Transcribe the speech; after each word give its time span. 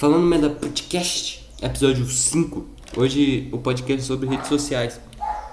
Falando 0.00 0.24
Meda 0.24 0.48
Podcast, 0.48 1.46
episódio 1.60 2.06
5. 2.06 2.66
Hoje 2.96 3.50
o 3.52 3.58
podcast 3.58 4.02
é 4.02 4.06
sobre 4.06 4.30
redes 4.30 4.48
sociais. 4.48 4.98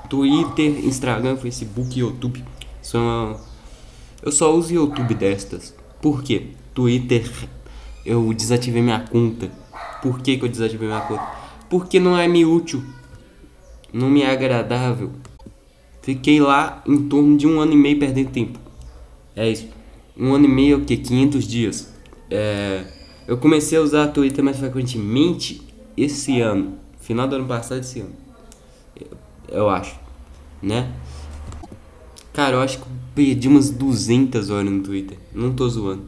Twitter, 0.10 0.86
Instagram, 0.86 1.36
Facebook 1.36 1.94
e 1.94 2.00
YouTube. 2.00 2.46
São... 2.82 3.38
Eu 4.24 4.32
só 4.32 4.56
uso 4.56 4.74
YouTube 4.74 5.14
destas. 5.16 5.76
Por 6.02 6.24
quê? 6.24 6.52
Twitter, 6.74 7.30
eu 8.06 8.34
desativei 8.34 8.82
minha 8.82 9.02
conta. 9.02 9.52
Por 10.02 10.22
que, 10.22 10.38
que 10.38 10.46
eu 10.46 10.50
desativei 10.50 10.88
minha 10.88 11.02
conta? 11.02 11.28
Porque 11.70 12.00
não 12.00 12.18
é 12.18 12.26
me 12.26 12.46
útil. 12.46 12.82
Não 13.92 14.10
me 14.10 14.22
é 14.22 14.32
agradável. 14.32 15.12
Fiquei 16.02 16.40
lá 16.40 16.82
em 16.88 17.10
torno 17.10 17.36
de 17.36 17.46
um 17.46 17.60
ano 17.60 17.74
e 17.74 17.78
meio 17.78 18.00
perdendo 18.00 18.32
tempo. 18.32 18.58
É 19.36 19.50
isso. 19.50 19.68
Um 20.18 20.34
ano 20.34 20.46
e 20.46 20.48
meio, 20.48 20.78
o 20.78 20.86
que? 20.86 20.96
500 20.96 21.46
dias. 21.46 21.94
É, 22.32 22.97
eu 23.28 23.38
comecei 23.38 23.78
a 23.78 23.82
usar 23.82 24.08
Twitter 24.08 24.44
mais 24.44 24.58
frequentemente 24.58 25.62
esse 25.98 26.40
ano. 26.40 26.78
Final 27.02 27.28
do 27.28 27.36
ano 27.36 27.46
passado, 27.46 27.82
esse 27.82 28.00
ano. 28.00 28.14
Eu, 29.50 29.70
acho. 29.70 30.00
Né? 30.62 30.94
Cara, 32.34 32.56
eu 32.56 32.62
acho 32.62 32.80
que 32.80 32.86
perdi 33.14 33.50
umas 33.50 33.70
200 33.70 34.50
horas 34.50 34.72
no 34.72 34.82
Twitter. 34.82 35.18
Não 35.34 35.54
tô 35.54 35.68
zoando. 35.68 36.06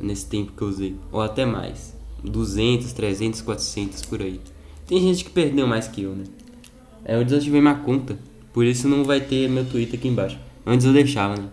Nesse 0.00 0.26
tempo 0.26 0.52
que 0.52 0.62
eu 0.62 0.68
usei. 0.68 0.96
Ou 1.12 1.20
até 1.20 1.44
mais. 1.44 1.94
200, 2.22 2.92
300, 2.92 3.42
400 3.42 4.02
por 4.02 4.22
aí. 4.22 4.40
Tem 4.86 5.00
gente 5.00 5.24
que 5.24 5.30
perdeu 5.30 5.66
mais 5.66 5.88
que 5.88 6.02
eu, 6.02 6.14
né? 6.14 6.24
É, 7.04 7.16
eu 7.16 7.24
desativei 7.24 7.60
minha 7.60 7.74
conta. 7.74 8.18
Por 8.52 8.64
isso 8.64 8.88
não 8.88 9.04
vai 9.04 9.20
ter 9.20 9.48
meu 9.48 9.64
Twitter 9.64 9.98
aqui 9.98 10.08
embaixo. 10.08 10.38
Antes 10.66 10.86
eu 10.86 10.92
deixava, 10.92 11.36
né? 11.36 11.48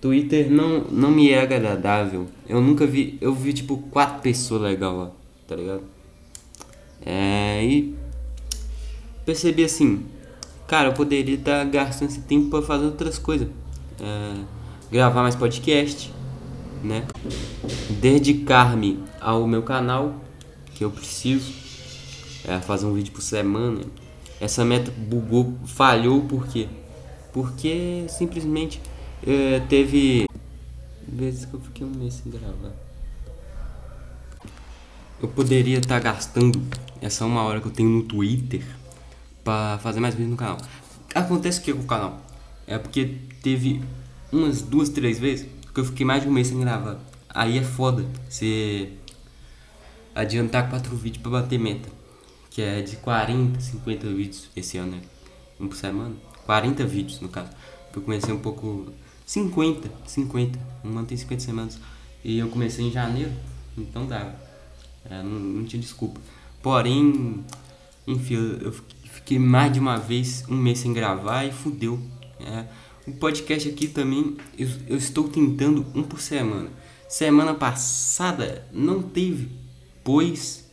Twitter 0.00 0.50
não, 0.50 0.84
não 0.84 1.10
me 1.10 1.30
é 1.30 1.40
agradável. 1.40 2.26
Eu 2.48 2.60
nunca 2.60 2.86
vi. 2.86 3.18
Eu 3.20 3.34
vi 3.34 3.52
tipo 3.52 3.78
quatro 3.90 4.20
pessoas 4.20 4.62
legal 4.62 4.96
lá, 4.96 5.10
tá 5.46 5.56
ligado? 5.56 5.82
É. 7.04 7.64
E. 7.64 7.94
Percebi 9.24 9.64
assim. 9.64 10.04
Cara, 10.66 10.88
eu 10.88 10.92
poderia 10.92 11.36
estar 11.36 11.64
gastando 11.64 12.10
esse 12.10 12.20
tempo 12.20 12.50
para 12.50 12.62
fazer 12.62 12.86
outras 12.86 13.18
coisas. 13.18 13.48
É, 14.00 14.34
gravar 14.90 15.22
mais 15.22 15.34
podcast, 15.34 16.12
né? 16.82 17.06
Dedicar-me 18.00 18.98
ao 19.20 19.46
meu 19.46 19.62
canal, 19.62 20.14
que 20.74 20.84
eu 20.84 20.90
preciso. 20.90 21.52
É, 22.44 22.60
fazer 22.60 22.86
um 22.86 22.94
vídeo 22.94 23.12
por 23.12 23.22
semana. 23.22 23.80
Essa 24.40 24.64
meta 24.64 24.92
bugou, 24.96 25.54
falhou 25.64 26.20
por 26.22 26.46
quê? 26.46 26.68
Porque 27.32 28.04
simplesmente 28.08 28.80
é, 29.26 29.58
teve 29.68 30.26
vezes 31.06 31.44
que 31.44 31.54
eu 31.54 31.60
fiquei 31.60 31.84
um 31.84 31.90
mês 31.90 32.14
sem 32.14 32.30
gravar. 32.30 32.72
Eu 35.20 35.28
poderia 35.28 35.78
estar 35.78 35.96
tá 35.96 36.00
gastando 36.00 36.62
essa 37.00 37.26
uma 37.26 37.42
hora 37.42 37.60
que 37.60 37.66
eu 37.66 37.72
tenho 37.72 37.88
no 37.88 38.02
Twitter 38.04 38.62
para 39.42 39.78
fazer 39.78 39.98
mais 39.98 40.14
vídeos 40.14 40.30
no 40.30 40.36
canal. 40.36 40.58
Acontece 41.14 41.60
o 41.60 41.62
que 41.62 41.72
com 41.72 41.80
o 41.80 41.86
canal? 41.86 42.20
É 42.66 42.78
porque 42.78 43.16
teve 43.42 43.82
umas 44.30 44.62
duas, 44.62 44.90
três 44.90 45.18
vezes 45.18 45.48
que 45.74 45.80
eu 45.80 45.84
fiquei 45.84 46.06
mais 46.06 46.22
de 46.22 46.28
um 46.28 46.32
mês 46.32 46.46
sem 46.46 46.60
gravar. 46.60 46.98
Aí 47.28 47.58
é 47.58 47.62
foda 47.62 48.06
você 48.28 48.92
adiantar 50.14 50.70
quatro 50.70 50.94
vídeos 50.96 51.22
para 51.22 51.32
bater 51.32 51.58
meta. 51.58 51.88
Que 52.50 52.62
é 52.62 52.80
de 52.80 52.96
40, 52.96 53.60
50 53.60 54.06
vídeos 54.08 54.50
esse 54.54 54.78
ano, 54.78 54.92
né? 54.92 55.00
Um 55.58 55.68
por 55.68 55.76
semana. 55.76 56.14
40 56.44 56.86
vídeos 56.86 57.20
no 57.20 57.28
caso. 57.28 57.50
Eu 57.94 58.02
comecei 58.02 58.32
um 58.32 58.38
pouco 58.38 58.92
50, 59.26 59.90
50. 60.06 60.58
Um 60.84 60.96
ano 60.96 61.04
tem 61.04 61.16
50 61.16 61.42
semanas. 61.42 61.78
E 62.24 62.38
eu 62.38 62.48
comecei 62.48 62.86
em 62.86 62.92
janeiro, 62.92 63.32
então 63.76 64.06
dava. 64.06 64.34
É, 65.10 65.20
não, 65.22 65.38
não, 65.38 65.64
tinha 65.64 65.82
desculpa. 65.82 66.20
Porém, 66.62 67.44
enfim, 68.06 68.34
eu, 68.60 68.72
fiquei 69.12 69.38
mais 69.38 69.72
de 69.72 69.80
uma 69.80 69.98
vez 69.98 70.44
um 70.48 70.56
mês 70.56 70.78
sem 70.78 70.92
gravar 70.92 71.44
e 71.44 71.52
fudeu. 71.52 72.00
É, 72.40 72.66
o 73.06 73.12
podcast 73.12 73.68
aqui 73.68 73.88
também, 73.88 74.36
eu, 74.56 74.68
eu 74.88 74.96
estou 74.96 75.28
tentando 75.28 75.84
um 75.94 76.02
por 76.02 76.20
semana. 76.20 76.70
Semana 77.08 77.54
passada 77.54 78.66
não 78.72 79.02
teve, 79.02 79.50
pois 80.02 80.68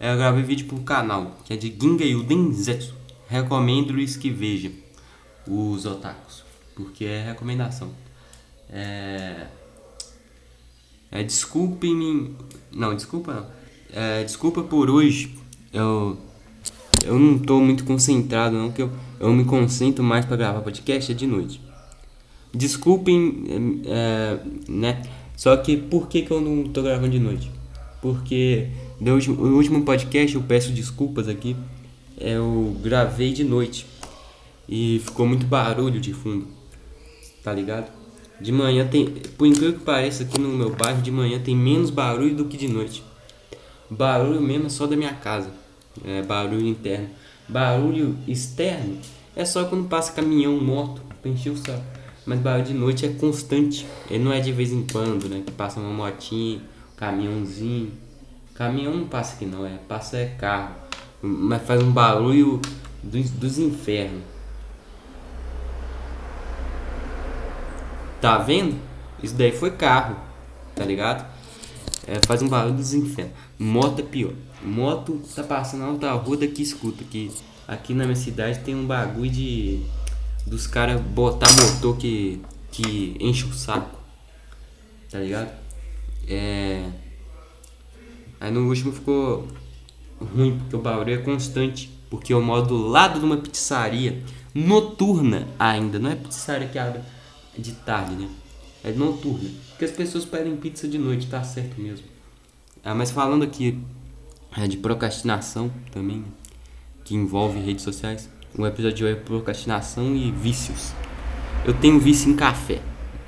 é, 0.00 0.12
eu 0.12 0.16
gravei 0.16 0.42
vídeo 0.42 0.66
pro 0.66 0.80
canal, 0.80 1.36
que 1.44 1.52
é 1.52 1.56
de 1.56 1.68
Ginga 1.68 2.04
Yuden 2.04 2.52
Zetsu. 2.52 2.94
Recomendo-lhes 3.28 4.16
que 4.16 4.30
vejam 4.30 4.72
os 5.46 5.86
otakus 5.86 6.43
porque 6.74 7.04
é 7.04 7.24
recomendação. 7.24 7.90
É, 8.70 9.46
é 11.10 11.22
desculpem-me. 11.22 12.34
Não, 12.72 12.94
desculpa 12.94 13.32
não. 13.32 13.46
É, 13.92 14.24
desculpa 14.24 14.62
por 14.62 14.90
hoje. 14.90 15.34
Eu, 15.72 16.18
eu 17.04 17.18
não 17.18 17.38
tô 17.38 17.60
muito 17.60 17.84
concentrado, 17.84 18.56
não, 18.56 18.70
que 18.70 18.82
eu, 18.82 18.90
eu 19.20 19.32
me 19.32 19.44
concentro 19.44 20.02
mais 20.02 20.24
para 20.24 20.36
gravar 20.36 20.60
podcast 20.60 21.12
é 21.12 21.14
de 21.14 21.26
noite. 21.26 21.60
Desculpem, 22.52 23.82
é, 23.86 24.38
né? 24.68 25.02
Só 25.36 25.56
que 25.56 25.76
por 25.76 26.08
que, 26.08 26.22
que 26.22 26.30
eu 26.30 26.40
não 26.40 26.64
tô 26.64 26.82
gravando 26.82 27.10
de 27.10 27.18
noite? 27.18 27.50
Porque 28.00 28.68
no 29.00 29.14
último, 29.14 29.46
no 29.46 29.56
último 29.56 29.82
podcast 29.84 30.34
eu 30.34 30.42
peço 30.42 30.72
desculpas 30.72 31.28
aqui. 31.28 31.56
Eu 32.18 32.76
gravei 32.80 33.32
de 33.32 33.42
noite 33.42 33.86
e 34.68 35.00
ficou 35.04 35.26
muito 35.26 35.46
barulho 35.46 36.00
de 36.00 36.12
fundo 36.12 36.46
tá 37.44 37.52
ligado? 37.52 37.92
De 38.40 38.50
manhã 38.50 38.88
tem, 38.88 39.06
por 39.38 39.46
incrível 39.46 39.74
que 39.74 39.84
pareça, 39.84 40.24
aqui 40.24 40.40
no 40.40 40.48
meu 40.48 40.74
bairro, 40.74 41.02
de 41.02 41.10
manhã 41.10 41.38
tem 41.38 41.54
menos 41.54 41.90
barulho 41.90 42.34
do 42.34 42.46
que 42.46 42.56
de 42.56 42.66
noite. 42.66 43.04
Barulho 43.88 44.40
mesmo 44.40 44.66
é 44.66 44.70
só 44.70 44.86
da 44.86 44.96
minha 44.96 45.12
casa, 45.12 45.50
é 46.04 46.22
barulho 46.22 46.66
interno. 46.66 47.08
Barulho 47.46 48.16
externo 48.26 48.98
é 49.36 49.44
só 49.44 49.64
quando 49.64 49.88
passa 49.88 50.12
caminhão, 50.12 50.58
moto, 50.58 51.02
pra 51.22 51.30
o 51.30 51.56
saco. 51.56 51.84
Mas 52.26 52.40
barulho 52.40 52.64
de 52.64 52.74
noite 52.74 53.04
é 53.04 53.10
constante, 53.10 53.86
ele 54.10 54.24
não 54.24 54.32
é 54.32 54.40
de 54.40 54.50
vez 54.50 54.72
em 54.72 54.84
quando, 54.90 55.28
né? 55.28 55.42
Que 55.44 55.52
passa 55.52 55.78
uma 55.78 55.90
motinha, 55.90 56.60
caminhãozinho. 56.96 57.92
Caminhão 58.54 58.96
não 58.96 59.06
passa 59.06 59.34
aqui 59.34 59.44
não, 59.44 59.66
é, 59.66 59.78
passa 59.88 60.16
é 60.16 60.26
carro. 60.26 60.74
Mas 61.20 61.62
faz 61.62 61.82
um 61.82 61.92
barulho 61.92 62.60
dos, 63.02 63.30
dos 63.30 63.58
infernos. 63.58 64.33
Tá 68.24 68.38
vendo? 68.38 68.80
Isso 69.22 69.34
daí 69.34 69.52
foi 69.52 69.72
carro, 69.72 70.16
tá 70.74 70.82
ligado? 70.82 71.30
É, 72.06 72.18
faz 72.26 72.40
um 72.40 72.48
barulho 72.48 72.74
dos 72.74 72.94
infernos. 72.94 73.34
Moto 73.58 73.98
é 73.98 74.02
pior. 74.02 74.32
Moto 74.62 75.20
tá 75.36 75.42
passando 75.42 75.80
na 75.80 75.90
outra 75.90 76.12
rua 76.12 76.38
daqui 76.38 76.62
escuta. 76.62 77.04
Que 77.04 77.30
aqui 77.68 77.92
na 77.92 78.04
minha 78.04 78.16
cidade 78.16 78.60
tem 78.60 78.74
um 78.74 78.86
bagulho 78.86 79.30
de. 79.30 79.82
Dos 80.46 80.66
caras 80.66 81.02
botar 81.02 81.50
motor 81.54 81.98
que. 81.98 82.40
que 82.72 83.14
enche 83.20 83.44
o 83.44 83.52
saco. 83.52 84.00
Tá 85.10 85.18
ligado? 85.18 85.50
É. 86.26 86.88
Aí 88.40 88.50
no 88.50 88.66
último 88.66 88.90
ficou 88.90 89.46
ruim, 90.18 90.56
porque 90.60 90.76
o 90.76 90.78
barulho 90.78 91.12
é 91.12 91.18
constante. 91.18 91.90
Porque 92.08 92.32
eu 92.32 92.40
moro 92.40 92.62
do 92.62 92.88
lado 92.88 93.18
de 93.18 93.24
uma 93.26 93.36
pizzaria 93.36 94.22
noturna 94.54 95.46
ainda. 95.58 95.98
Não 95.98 96.10
é 96.10 96.14
pizzaria 96.14 96.68
que 96.68 96.78
abre 96.78 97.00
de 97.58 97.72
tarde, 97.72 98.14
né? 98.14 98.28
É 98.82 98.92
noturna. 98.92 99.48
Porque 99.70 99.84
as 99.84 99.90
pessoas 99.90 100.24
pedem 100.24 100.56
pizza 100.56 100.86
de 100.86 100.98
noite, 100.98 101.26
tá 101.26 101.42
certo 101.42 101.80
mesmo. 101.80 102.06
Ah, 102.82 102.94
mas 102.94 103.10
falando 103.10 103.42
aqui 103.44 103.78
é, 104.56 104.68
de 104.68 104.76
procrastinação 104.76 105.72
também, 105.90 106.18
né? 106.18 106.26
que 107.02 107.14
envolve 107.14 107.58
redes 107.60 107.82
sociais, 107.82 108.28
o 108.56 108.66
episódio 108.66 109.06
é 109.06 109.14
procrastinação 109.14 110.14
e 110.14 110.30
vícios. 110.30 110.92
Eu 111.64 111.74
tenho 111.74 111.98
vício 111.98 112.30
em 112.30 112.36
café, 112.36 112.80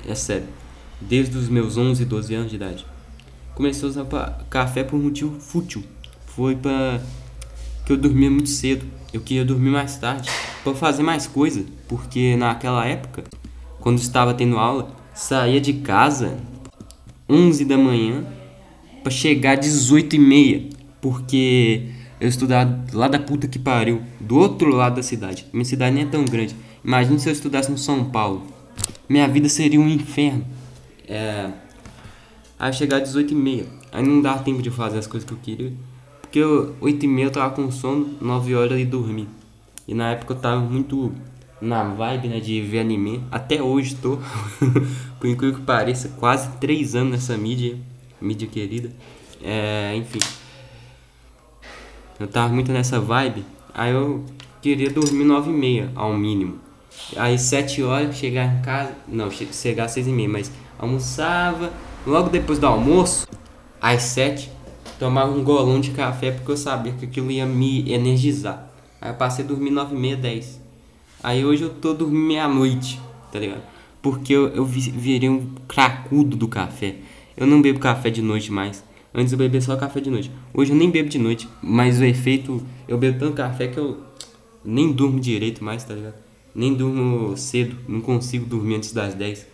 é 0.07 0.15
sério, 0.15 0.47
desde 1.01 1.37
os 1.37 1.49
meus 1.49 1.75
11, 1.75 2.05
12 2.05 2.35
anos 2.35 2.49
de 2.49 2.55
idade. 2.55 2.85
Comecei 3.55 3.83
a 3.85 3.89
usar 3.89 4.05
café 4.49 4.83
por 4.83 4.95
um 4.95 5.03
motivo 5.03 5.39
fútil. 5.39 5.83
Foi 6.27 6.55
para 6.55 7.01
que 7.85 7.91
eu 7.91 7.97
dormia 7.97 8.29
muito 8.29 8.49
cedo. 8.49 8.85
Eu 9.11 9.21
queria 9.21 9.43
dormir 9.43 9.71
mais 9.71 9.97
tarde 9.97 10.29
para 10.63 10.75
fazer 10.75 11.01
mais 11.01 11.25
coisa, 11.25 11.65
porque 11.87 12.35
naquela 12.35 12.85
época 12.85 13.23
quando 13.79 13.99
estava 13.99 14.33
tendo 14.33 14.57
aula, 14.57 14.95
saía 15.13 15.61
de 15.61 15.73
casa 15.73 16.37
11 17.29 17.65
da 17.65 17.77
manhã 17.77 18.25
para 19.03 19.11
chegar 19.11 19.55
18 19.55 20.15
e 20.15 20.19
meia, 20.19 20.69
porque 21.01 21.89
eu 22.19 22.27
estudava 22.27 22.83
lá 22.93 23.07
da 23.07 23.19
puta 23.19 23.47
que 23.47 23.59
pariu, 23.59 24.01
do 24.19 24.37
outro 24.37 24.69
lado 24.69 24.95
da 24.95 25.03
cidade. 25.03 25.45
Minha 25.53 25.65
cidade 25.65 25.95
nem 25.95 26.03
é 26.03 26.07
tão 26.07 26.25
grande. 26.25 26.55
Imagine 26.83 27.19
se 27.19 27.29
eu 27.29 27.33
estudasse 27.33 27.69
no 27.69 27.77
São 27.77 28.05
Paulo. 28.05 28.43
Minha 29.07 29.27
vida 29.27 29.47
seria 29.49 29.79
um 29.79 29.87
inferno. 29.87 30.45
É... 31.07 31.49
Aí 32.59 32.73
chegar 32.73 32.97
às 32.97 33.03
18 33.03 33.33
e 33.33 33.35
meia. 33.35 33.65
Aí 33.91 34.03
não 34.03 34.21
dava 34.21 34.43
tempo 34.43 34.61
de 34.61 34.71
fazer 34.71 34.97
as 34.97 35.07
coisas 35.07 35.27
que 35.27 35.33
eu 35.33 35.39
queria. 35.41 35.73
Porque 36.21 36.39
eu, 36.39 36.75
8 36.81 37.05
e 37.05 37.07
meia 37.07 37.25
eu 37.25 37.31
tava 37.31 37.53
com 37.53 37.71
sono, 37.71 38.09
9 38.19 38.55
horas 38.55 38.79
e 38.79 38.85
dormir. 38.85 39.27
E 39.87 39.93
na 39.93 40.11
época 40.11 40.33
eu 40.33 40.39
tava 40.39 40.59
muito 40.59 41.13
na 41.61 41.83
vibe 41.83 42.27
né, 42.27 42.39
de 42.39 42.61
ver 42.61 42.79
anime. 42.79 43.23
Até 43.31 43.61
hoje 43.61 43.93
estou, 43.95 44.19
por 45.19 45.27
incrível 45.27 45.59
que 45.59 45.65
pareça, 45.65 46.09
quase 46.17 46.49
3 46.57 46.95
anos 46.95 47.11
nessa 47.11 47.37
mídia, 47.37 47.77
mídia 48.21 48.47
querida. 48.47 48.91
É, 49.43 49.95
enfim, 49.95 50.19
Eu 52.19 52.27
tava 52.27 52.51
muito 52.51 52.71
nessa 52.71 52.99
vibe. 52.99 53.45
Aí 53.73 53.91
eu 53.91 54.25
queria 54.61 54.89
dormir 54.89 55.23
9 55.23 55.49
e 55.49 55.53
meia, 55.53 55.91
ao 55.95 56.13
mínimo. 56.13 56.59
Aí 57.15 57.37
7 57.37 57.83
horas, 57.83 58.15
chegar 58.15 58.45
em 58.45 58.61
casa. 58.61 58.93
Não, 59.07 59.29
chegar 59.29 59.85
às 59.85 59.91
6 59.91 60.07
e 60.07 60.11
meia, 60.11 60.29
mas 60.29 60.51
almoçava. 60.79 61.71
Logo 62.05 62.29
depois 62.29 62.57
do 62.57 62.65
almoço, 62.65 63.27
às 63.81 64.01
7, 64.03 64.49
tomava 64.97 65.31
um 65.31 65.43
golão 65.43 65.79
de 65.79 65.91
café 65.91 66.31
porque 66.31 66.51
eu 66.51 66.57
sabia 66.57 66.93
que 66.93 67.05
aquilo 67.05 67.29
ia 67.29 67.45
me 67.45 67.91
energizar. 67.91 68.67
Aí 68.99 69.11
eu 69.11 69.15
passei 69.15 69.45
a 69.45 69.47
dormir 69.47 69.69
9 69.69 69.95
e 69.95 69.99
meia, 69.99 70.17
10. 70.17 70.56
Aí 71.27 71.43
hoje 71.43 71.63
eu 71.63 71.69
tô 71.69 71.93
dormindo 71.93 72.25
meia-noite, 72.25 73.01
tá 73.33 73.37
ligado? 73.37 73.61
Porque 74.01 74.31
eu, 74.31 74.47
eu 74.47 74.63
virei 74.63 75.27
um 75.27 75.45
cracudo 75.67 76.37
do 76.37 76.47
café. 76.47 76.95
Eu 77.35 77.45
não 77.45 77.61
bebo 77.61 77.79
café 77.79 78.09
de 78.09 78.21
noite 78.21 78.49
mais. 78.49 78.81
Antes 79.13 79.33
eu 79.33 79.37
bebia 79.37 79.59
só 79.59 79.75
café 79.75 79.99
de 79.99 80.09
noite. 80.09 80.31
Hoje 80.53 80.71
eu 80.71 80.77
nem 80.77 80.89
bebo 80.89 81.09
de 81.09 81.19
noite, 81.19 81.49
mas 81.61 81.99
o 81.99 82.05
efeito. 82.05 82.65
Eu 82.87 82.97
bebo 82.97 83.19
tanto 83.19 83.35
café 83.35 83.67
que 83.67 83.77
eu 83.77 84.01
nem 84.63 84.93
durmo 84.93 85.19
direito 85.19 85.61
mais, 85.61 85.83
tá 85.83 85.93
ligado? 85.93 86.15
Nem 86.55 86.73
durmo 86.73 87.35
cedo, 87.35 87.75
não 87.89 87.99
consigo 87.99 88.45
dormir 88.45 88.75
antes 88.75 88.93
das 88.93 89.13
10. 89.13 89.45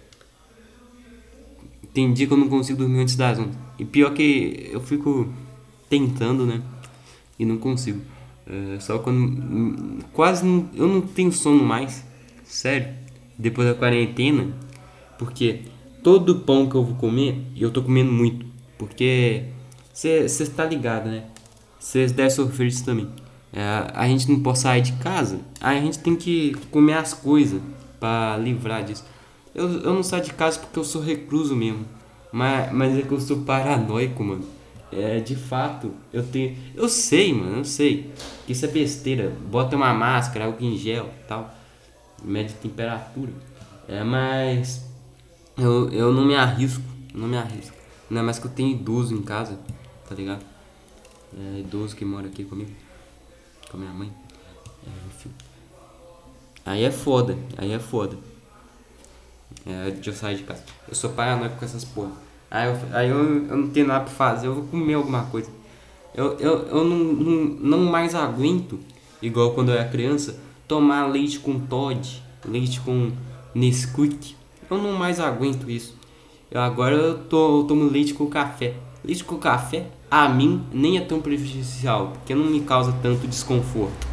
Tem 1.91 2.13
dia 2.13 2.27
que 2.27 2.33
eu 2.33 2.37
não 2.37 2.49
consigo 2.49 2.77
dormir 2.77 2.99
antes 2.99 3.15
das 3.15 3.39
11. 3.39 3.49
E 3.79 3.85
pior 3.85 4.13
que 4.13 4.69
eu 4.71 4.79
fico 4.79 5.27
tentando, 5.89 6.45
né? 6.45 6.61
E 7.39 7.43
não 7.43 7.57
consigo. 7.57 7.99
É, 8.47 8.79
só 8.79 8.99
quando. 8.99 10.03
Quase 10.13 10.45
não, 10.45 10.69
eu 10.73 10.87
não 10.87 11.01
tenho 11.01 11.31
sono 11.31 11.63
mais. 11.63 12.05
Sério. 12.43 12.93
Depois 13.37 13.67
da 13.67 13.73
quarentena. 13.73 14.53
Porque 15.17 15.61
todo 16.03 16.39
pão 16.39 16.67
que 16.67 16.75
eu 16.75 16.83
vou 16.83 16.95
comer, 16.95 17.41
eu 17.55 17.71
tô 17.71 17.81
comendo 17.81 18.11
muito. 18.11 18.45
Porque 18.77 19.45
você 19.93 20.25
está 20.25 20.65
ligado, 20.65 21.09
né? 21.09 21.25
Vocês 21.79 22.11
devem 22.11 22.31
sofrer 22.31 22.67
isso 22.67 22.83
também. 22.83 23.07
É, 23.51 23.61
a 23.93 24.07
gente 24.07 24.31
não 24.31 24.39
pode 24.39 24.59
sair 24.59 24.81
de 24.81 24.93
casa, 24.93 25.39
aí 25.61 25.77
a 25.77 25.81
gente 25.81 25.99
tem 25.99 26.15
que 26.15 26.55
comer 26.71 26.93
as 26.93 27.13
coisas 27.13 27.61
para 27.99 28.35
livrar 28.37 28.83
disso. 28.83 29.05
Eu, 29.53 29.69
eu 29.81 29.93
não 29.93 30.01
saio 30.01 30.23
de 30.23 30.33
casa 30.33 30.59
porque 30.59 30.79
eu 30.79 30.83
sou 30.83 31.01
recluso 31.01 31.55
mesmo. 31.55 31.85
Mas, 32.31 32.71
mas 32.73 32.97
é 32.97 33.03
que 33.03 33.11
eu 33.11 33.19
sou 33.19 33.41
paranoico, 33.41 34.23
mano. 34.23 34.43
É, 34.95 35.19
de 35.19 35.35
fato, 35.35 35.93
eu 36.11 36.23
tenho. 36.25 36.57
Eu 36.75 36.87
sei, 36.87 37.33
mano, 37.33 37.57
eu 37.57 37.65
sei. 37.65 38.11
Que 38.45 38.53
isso 38.53 38.65
é 38.65 38.67
besteira. 38.67 39.29
Bota 39.29 39.75
uma 39.75 39.93
máscara, 39.93 40.45
algo 40.45 40.63
em 40.63 40.77
gel 40.77 41.09
tal. 41.27 41.53
Mede 42.23 42.53
temperatura. 42.53 43.31
É, 43.87 44.03
mas. 44.03 44.85
Eu, 45.57 45.89
eu 45.91 46.13
não 46.13 46.25
me 46.25 46.35
arrisco. 46.35 46.83
Não 47.13 47.27
me 47.27 47.37
arrisco. 47.37 47.75
Não 48.09 48.21
é 48.21 48.23
mais 48.23 48.39
que 48.39 48.45
eu 48.45 48.51
tenho 48.51 48.69
idoso 48.69 49.13
em 49.15 49.21
casa, 49.21 49.59
tá 50.07 50.15
ligado? 50.15 50.43
É 51.35 51.59
idoso 51.59 51.95
que 51.95 52.05
mora 52.05 52.27
aqui 52.27 52.43
comigo. 52.43 52.71
Com 53.69 53.77
a 53.77 53.79
minha 53.79 53.93
mãe. 53.93 54.11
É, 54.85 54.89
enfim. 55.07 55.31
Aí 56.65 56.83
é 56.83 56.91
foda, 56.91 57.37
aí 57.57 57.71
é 57.71 57.79
foda. 57.79 58.17
É, 59.65 59.91
de 59.91 60.09
eu 60.09 60.13
sair 60.13 60.37
de 60.37 60.43
casa. 60.43 60.63
Eu 60.87 60.95
sou 60.95 61.11
paranoico 61.11 61.57
com 61.57 61.65
essas 61.65 61.83
porra. 61.83 62.11
Aí, 62.53 62.67
eu, 62.67 62.77
aí 62.91 63.09
eu, 63.09 63.47
eu 63.47 63.57
não 63.57 63.69
tenho 63.69 63.87
nada 63.87 64.05
pra 64.05 64.13
fazer, 64.13 64.45
eu 64.45 64.53
vou 64.53 64.65
comer 64.65 64.93
alguma 64.93 65.23
coisa. 65.23 65.49
Eu, 66.13 66.33
eu, 66.33 66.67
eu 66.67 66.83
não, 66.83 66.97
não, 66.97 67.45
não 67.59 67.79
mais 67.79 68.13
aguento, 68.13 68.79
igual 69.19 69.53
quando 69.53 69.69
eu 69.69 69.75
era 69.75 69.89
criança, 69.89 70.39
tomar 70.67 71.07
leite 71.07 71.39
com 71.39 71.59
Todd, 71.59 72.21
leite 72.45 72.79
com 72.81 73.11
Nesquik. 73.55 74.35
Eu 74.69 74.77
não 74.77 74.91
mais 74.93 75.19
aguento 75.19 75.67
isso. 75.67 75.97
Eu 76.51 76.61
agora 76.61 76.95
eu, 76.95 77.23
tô, 77.23 77.61
eu 77.61 77.63
tomo 77.63 77.89
leite 77.89 78.13
com 78.13 78.27
café. 78.27 78.75
Leite 79.03 79.23
com 79.23 79.37
café, 79.37 79.87
a 80.11 80.29
mim, 80.29 80.63
nem 80.71 80.99
é 80.99 81.01
tão 81.01 81.19
prejudicial, 81.19 82.11
porque 82.13 82.35
não 82.35 82.45
me 82.45 82.59
causa 82.61 82.93
tanto 83.01 83.27
desconforto. 83.27 84.07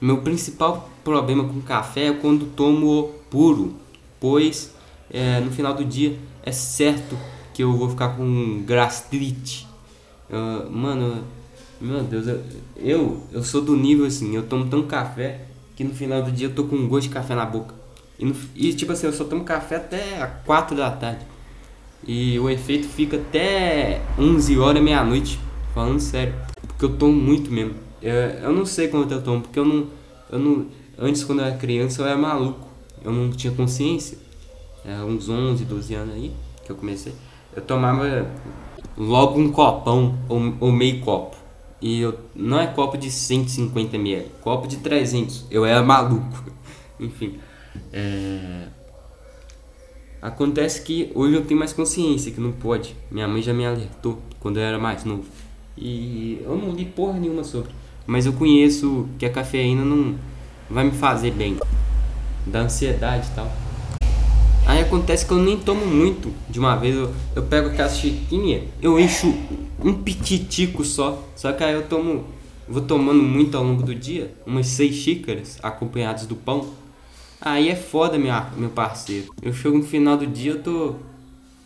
Meu 0.00 0.18
principal 0.18 0.90
problema 1.04 1.44
com 1.44 1.60
café 1.60 2.08
é 2.08 2.12
quando 2.12 2.44
tomo 2.56 3.12
puro, 3.30 3.76
pois 4.18 4.74
é, 5.08 5.38
no 5.38 5.52
final 5.52 5.72
do 5.74 5.84
dia 5.84 6.18
é 6.44 6.50
certo 6.50 7.16
que 7.52 7.62
eu 7.62 7.76
vou 7.76 7.90
ficar 7.90 8.16
com 8.16 8.62
gastrite. 8.66 9.66
Mano, 10.70 11.24
meu 11.80 12.02
Deus, 12.02 12.26
eu, 12.26 12.42
eu, 12.76 13.22
eu 13.32 13.42
sou 13.42 13.60
do 13.60 13.76
nível 13.76 14.06
assim, 14.06 14.34
eu 14.34 14.44
tomo 14.44 14.68
tão 14.68 14.82
café 14.86 15.40
que 15.74 15.84
no 15.84 15.94
final 15.94 16.22
do 16.22 16.30
dia 16.30 16.46
eu 16.46 16.54
tô 16.54 16.64
com 16.64 16.76
um 16.76 16.88
gosto 16.88 17.08
de 17.08 17.14
café 17.14 17.34
na 17.34 17.44
boca. 17.44 17.74
E, 18.18 18.24
no, 18.24 18.34
e 18.54 18.72
tipo 18.72 18.92
assim, 18.92 19.06
eu 19.06 19.12
só 19.12 19.24
tomo 19.24 19.44
café 19.44 19.76
até 19.76 20.26
4 20.46 20.76
da 20.76 20.90
tarde. 20.90 21.26
E 22.06 22.38
o 22.38 22.48
efeito 22.48 22.86
fica 22.88 23.16
até 23.16 24.00
11 24.18 24.58
horas, 24.58 24.82
meia-noite. 24.82 25.38
Falando 25.74 26.00
sério. 26.00 26.34
Porque 26.68 26.84
eu 26.84 26.96
tomo 26.96 27.12
muito 27.12 27.50
mesmo. 27.50 27.74
Eu, 28.00 28.12
eu 28.12 28.52
não 28.52 28.66
sei 28.66 28.88
quanto 28.88 29.12
eu 29.12 29.22
tomo, 29.22 29.42
porque 29.42 29.58
eu 29.58 29.64
não, 29.64 29.86
eu 30.30 30.38
não. 30.38 30.66
Antes, 30.98 31.24
quando 31.24 31.40
eu 31.40 31.46
era 31.46 31.56
criança, 31.56 32.02
eu 32.02 32.06
era 32.06 32.16
maluco. 32.16 32.68
Eu 33.04 33.12
não 33.12 33.30
tinha 33.30 33.52
consciência. 33.52 34.18
Era 34.84 35.04
uns 35.04 35.28
11, 35.28 35.64
12 35.64 35.94
anos 35.94 36.14
aí 36.14 36.32
que 36.64 36.70
eu 36.70 36.76
comecei. 36.76 37.12
Eu 37.54 37.62
tomava 37.62 38.30
logo 38.96 39.38
um 39.38 39.50
copão 39.52 40.18
ou, 40.28 40.54
ou 40.60 40.72
meio 40.72 41.00
copo. 41.00 41.36
E 41.80 42.00
eu, 42.00 42.18
não 42.34 42.60
é 42.60 42.66
copo 42.68 42.96
de 42.96 43.10
150 43.10 43.96
ml, 43.96 44.30
copo 44.40 44.68
de 44.68 44.76
300. 44.76 45.46
Eu 45.50 45.64
era 45.64 45.82
maluco. 45.82 46.44
Enfim. 46.98 47.38
É... 47.92 48.68
Acontece 50.20 50.82
que 50.82 51.10
hoje 51.16 51.34
eu 51.34 51.44
tenho 51.44 51.58
mais 51.58 51.72
consciência 51.72 52.30
que 52.30 52.40
não 52.40 52.52
pode. 52.52 52.96
Minha 53.10 53.26
mãe 53.26 53.42
já 53.42 53.52
me 53.52 53.66
alertou 53.66 54.20
quando 54.38 54.58
eu 54.58 54.62
era 54.62 54.78
mais 54.78 55.04
novo. 55.04 55.24
E 55.76 56.40
eu 56.44 56.56
não 56.56 56.70
li 56.70 56.84
porra 56.84 57.18
nenhuma 57.18 57.42
sobre. 57.42 57.72
Mas 58.06 58.26
eu 58.26 58.32
conheço 58.32 59.08
que 59.18 59.26
a 59.26 59.30
cafeína 59.30 59.84
não 59.84 60.14
vai 60.70 60.84
me 60.84 60.92
fazer 60.92 61.32
bem. 61.32 61.56
Da 62.46 62.60
ansiedade 62.60 63.26
e 63.26 63.34
tal. 63.34 63.50
Acontece 64.92 65.24
que 65.24 65.32
eu 65.32 65.38
nem 65.38 65.56
tomo 65.56 65.86
muito 65.86 66.30
de 66.50 66.58
uma 66.58 66.76
vez. 66.76 66.94
Eu, 66.94 67.10
eu 67.34 67.42
pego 67.44 67.68
aquela 67.68 67.88
chiquinha, 67.88 68.64
eu 68.82 69.00
encho 69.00 69.34
um 69.82 69.94
pititico 69.94 70.84
só. 70.84 71.26
Só 71.34 71.50
que 71.50 71.64
aí 71.64 71.72
eu 71.72 71.88
tomo. 71.88 72.26
Vou 72.68 72.82
tomando 72.82 73.22
muito 73.22 73.56
ao 73.56 73.64
longo 73.64 73.82
do 73.82 73.94
dia. 73.94 74.34
Umas 74.46 74.66
seis 74.66 74.94
xícaras 74.96 75.58
acompanhadas 75.62 76.26
do 76.26 76.36
pão. 76.36 76.68
Aí 77.40 77.70
é 77.70 77.74
foda, 77.74 78.18
minha, 78.18 78.50
meu 78.54 78.68
parceiro. 78.68 79.32
Eu 79.40 79.54
chego 79.54 79.78
no 79.78 79.82
final 79.82 80.18
do 80.18 80.26
dia, 80.26 80.50
eu 80.50 80.62
tô. 80.62 80.94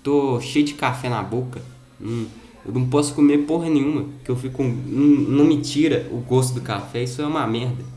tô 0.05 0.41
cheio 0.41 0.65
de 0.65 0.75
café 0.75 1.09
na 1.09 1.21
boca. 1.21 1.61
Hum, 2.01 2.27
eu 2.65 2.73
não 2.73 2.87
posso 2.87 3.13
comer 3.13 3.39
porra 3.39 3.69
nenhuma, 3.69 4.07
que 4.25 4.31
eu 4.31 4.37
fico. 4.37 4.63
Não, 4.63 5.05
não 5.37 5.45
me 5.45 5.61
tira 5.61 6.07
o 6.13 6.19
gosto 6.19 6.55
do 6.55 6.61
café, 6.61 7.03
isso 7.03 7.21
é 7.21 7.27
uma 7.27 7.45
merda. 7.45 7.96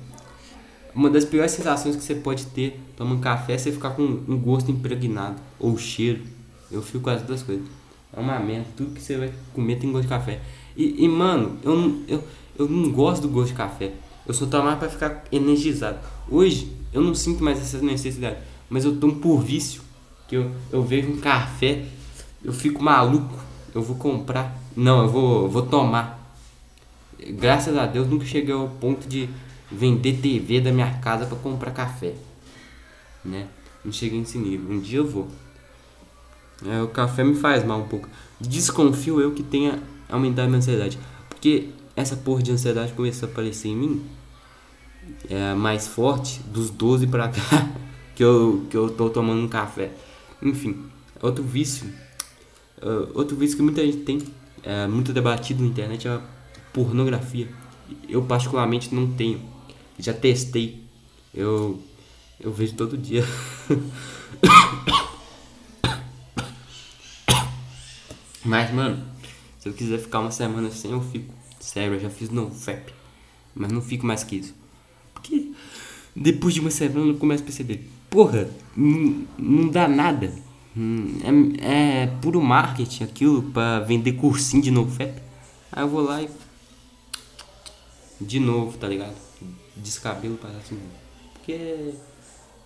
Uma 0.99 1.09
das 1.09 1.23
piores 1.23 1.53
sensações 1.53 1.95
que 1.95 2.03
você 2.03 2.13
pode 2.13 2.47
ter 2.47 2.77
tomando 2.97 3.21
café 3.21 3.53
é 3.53 3.57
você 3.57 3.71
ficar 3.71 3.91
com 3.91 4.03
um 4.03 4.37
gosto 4.37 4.69
impregnado, 4.69 5.37
ou 5.57 5.77
cheiro. 5.77 6.23
Eu 6.69 6.81
fico 6.81 7.05
com 7.05 7.09
as 7.09 7.21
duas 7.21 7.41
coisas. 7.41 7.65
É 8.11 8.19
uma 8.19 8.37
merda, 8.37 8.67
tudo 8.75 8.93
que 8.93 9.01
você 9.01 9.15
vai 9.15 9.31
comer 9.53 9.79
tem 9.79 9.89
gosto 9.93 10.03
de 10.03 10.09
café. 10.09 10.41
E, 10.75 11.05
e 11.05 11.07
mano, 11.07 11.57
eu, 11.63 12.03
eu, 12.05 12.23
eu 12.57 12.67
não 12.67 12.91
gosto 12.91 13.21
do 13.21 13.29
gosto 13.29 13.51
de 13.51 13.53
café. 13.53 13.93
Eu 14.27 14.33
só 14.33 14.45
tomo 14.45 14.75
para 14.75 14.89
ficar 14.89 15.23
energizado. 15.31 15.99
Hoje, 16.29 16.69
eu 16.91 17.01
não 17.01 17.15
sinto 17.15 17.41
mais 17.41 17.59
essa 17.59 17.81
necessidade, 17.81 18.35
mas 18.69 18.83
eu 18.83 18.97
tomo 18.97 19.15
por 19.21 19.39
vício. 19.39 19.81
Que 20.27 20.35
eu, 20.35 20.51
eu 20.69 20.83
vejo 20.83 21.13
um 21.13 21.17
café, 21.17 21.85
eu 22.43 22.51
fico 22.51 22.83
maluco, 22.83 23.39
eu 23.73 23.81
vou 23.81 23.95
comprar. 23.95 24.53
Não, 24.75 25.03
eu 25.03 25.07
vou, 25.07 25.47
vou 25.47 25.61
tomar. 25.61 26.35
Graças 27.25 27.77
a 27.77 27.85
Deus 27.85 28.05
nunca 28.09 28.25
cheguei 28.25 28.53
ao 28.53 28.67
ponto 28.67 29.07
de 29.07 29.29
vender 29.71 30.17
TV 30.21 30.61
da 30.61 30.71
minha 30.71 30.91
casa 30.99 31.25
para 31.25 31.37
comprar 31.37 31.71
café. 31.71 32.13
Né? 33.23 33.47
Não 33.83 33.91
cheguei 33.91 34.19
nesse 34.19 34.37
nível. 34.37 34.75
Um 34.75 34.79
dia 34.79 34.99
eu 34.99 35.07
vou. 35.07 35.27
É, 36.65 36.81
o 36.81 36.87
café 36.87 37.23
me 37.23 37.35
faz 37.35 37.63
mal 37.63 37.79
um 37.79 37.87
pouco. 37.87 38.09
Desconfio 38.39 39.21
eu 39.21 39.31
que 39.31 39.43
tenha 39.43 39.81
aumentado 40.09 40.45
a 40.45 40.47
minha 40.47 40.57
ansiedade. 40.57 40.97
Porque 41.29 41.69
essa 41.95 42.15
porra 42.15 42.41
de 42.41 42.51
ansiedade 42.51 42.93
começou 42.93 43.27
a 43.27 43.31
aparecer 43.31 43.69
em 43.69 43.75
mim 43.75 44.05
é, 45.29 45.53
mais 45.53 45.87
forte 45.87 46.41
dos 46.43 46.69
12 46.69 47.07
para 47.07 47.29
cá 47.29 47.69
que 48.15 48.23
eu, 48.23 48.65
que 48.69 48.75
eu 48.75 48.89
tô 48.89 49.09
tomando 49.09 49.41
um 49.41 49.47
café. 49.47 49.91
Enfim, 50.41 50.85
outro 51.21 51.43
vício, 51.43 51.87
uh, 52.81 53.09
outro 53.13 53.35
vício 53.35 53.57
que 53.57 53.63
muita 53.63 53.85
gente 53.85 53.99
tem, 53.99 54.21
é, 54.63 54.87
muito 54.87 55.11
debatido 55.11 55.63
na 55.63 55.69
internet 55.69 56.07
é 56.07 56.11
a 56.11 56.21
pornografia. 56.73 57.47
Eu 58.07 58.21
particularmente 58.23 58.93
não 58.93 59.07
tenho, 59.11 59.41
já 59.99 60.13
testei, 60.13 60.81
eu, 61.33 61.79
eu 62.39 62.51
vejo 62.51 62.75
todo 62.75 62.97
dia. 62.97 63.23
Mas, 68.43 68.71
mano, 68.71 69.05
se 69.59 69.67
eu 69.69 69.73
quiser 69.73 69.99
ficar 69.99 70.21
uma 70.21 70.31
semana 70.31 70.71
sem, 70.71 70.91
eu 70.91 71.01
fico. 71.01 71.33
Sério, 71.59 71.95
eu 71.95 71.99
já 71.99 72.09
fiz 72.09 72.29
no 72.29 72.49
FAP. 72.49 72.89
Mas 73.53 73.71
não 73.71 73.81
fico 73.81 74.05
mais 74.05 74.23
que 74.23 74.37
isso. 74.37 74.55
Porque 75.13 75.51
depois 76.15 76.53
de 76.53 76.61
uma 76.61 76.71
semana 76.71 77.11
eu 77.11 77.17
começo 77.17 77.43
a 77.43 77.45
perceber, 77.45 77.87
porra, 78.09 78.49
não, 78.75 79.27
não 79.37 79.67
dá 79.67 79.87
nada. 79.87 80.33
Hum, 80.75 81.17
é, 81.61 82.03
é 82.03 82.07
puro 82.21 82.41
marketing 82.41 83.03
aquilo 83.03 83.43
para 83.51 83.81
vender 83.81 84.13
cursinho 84.13 84.63
de 84.63 84.71
NoFap. 84.71 85.21
Aí 85.71 85.83
eu 85.83 85.89
vou 85.89 86.01
lá 86.01 86.21
e 86.21 86.29
de 88.21 88.39
novo, 88.39 88.77
tá 88.77 88.87
ligado? 88.87 89.28
Descabelo 89.81 90.37
para 90.37 90.51
assim. 90.51 90.79
Porque 91.33 91.93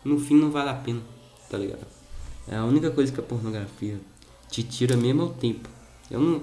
no 0.03 0.19
fim 0.19 0.35
não 0.35 0.51
vale 0.51 0.69
a 0.69 0.73
pena, 0.73 1.01
tá 1.49 1.57
ligado? 1.57 1.85
É 2.47 2.55
a 2.55 2.65
única 2.65 2.91
coisa 2.91 3.11
que 3.11 3.19
a 3.19 3.23
pornografia 3.23 3.99
te 4.49 4.63
tira 4.63 4.97
mesmo 4.97 5.21
é 5.21 5.25
o 5.25 5.29
tempo. 5.29 5.69
Eu 6.11 6.19
não. 6.19 6.41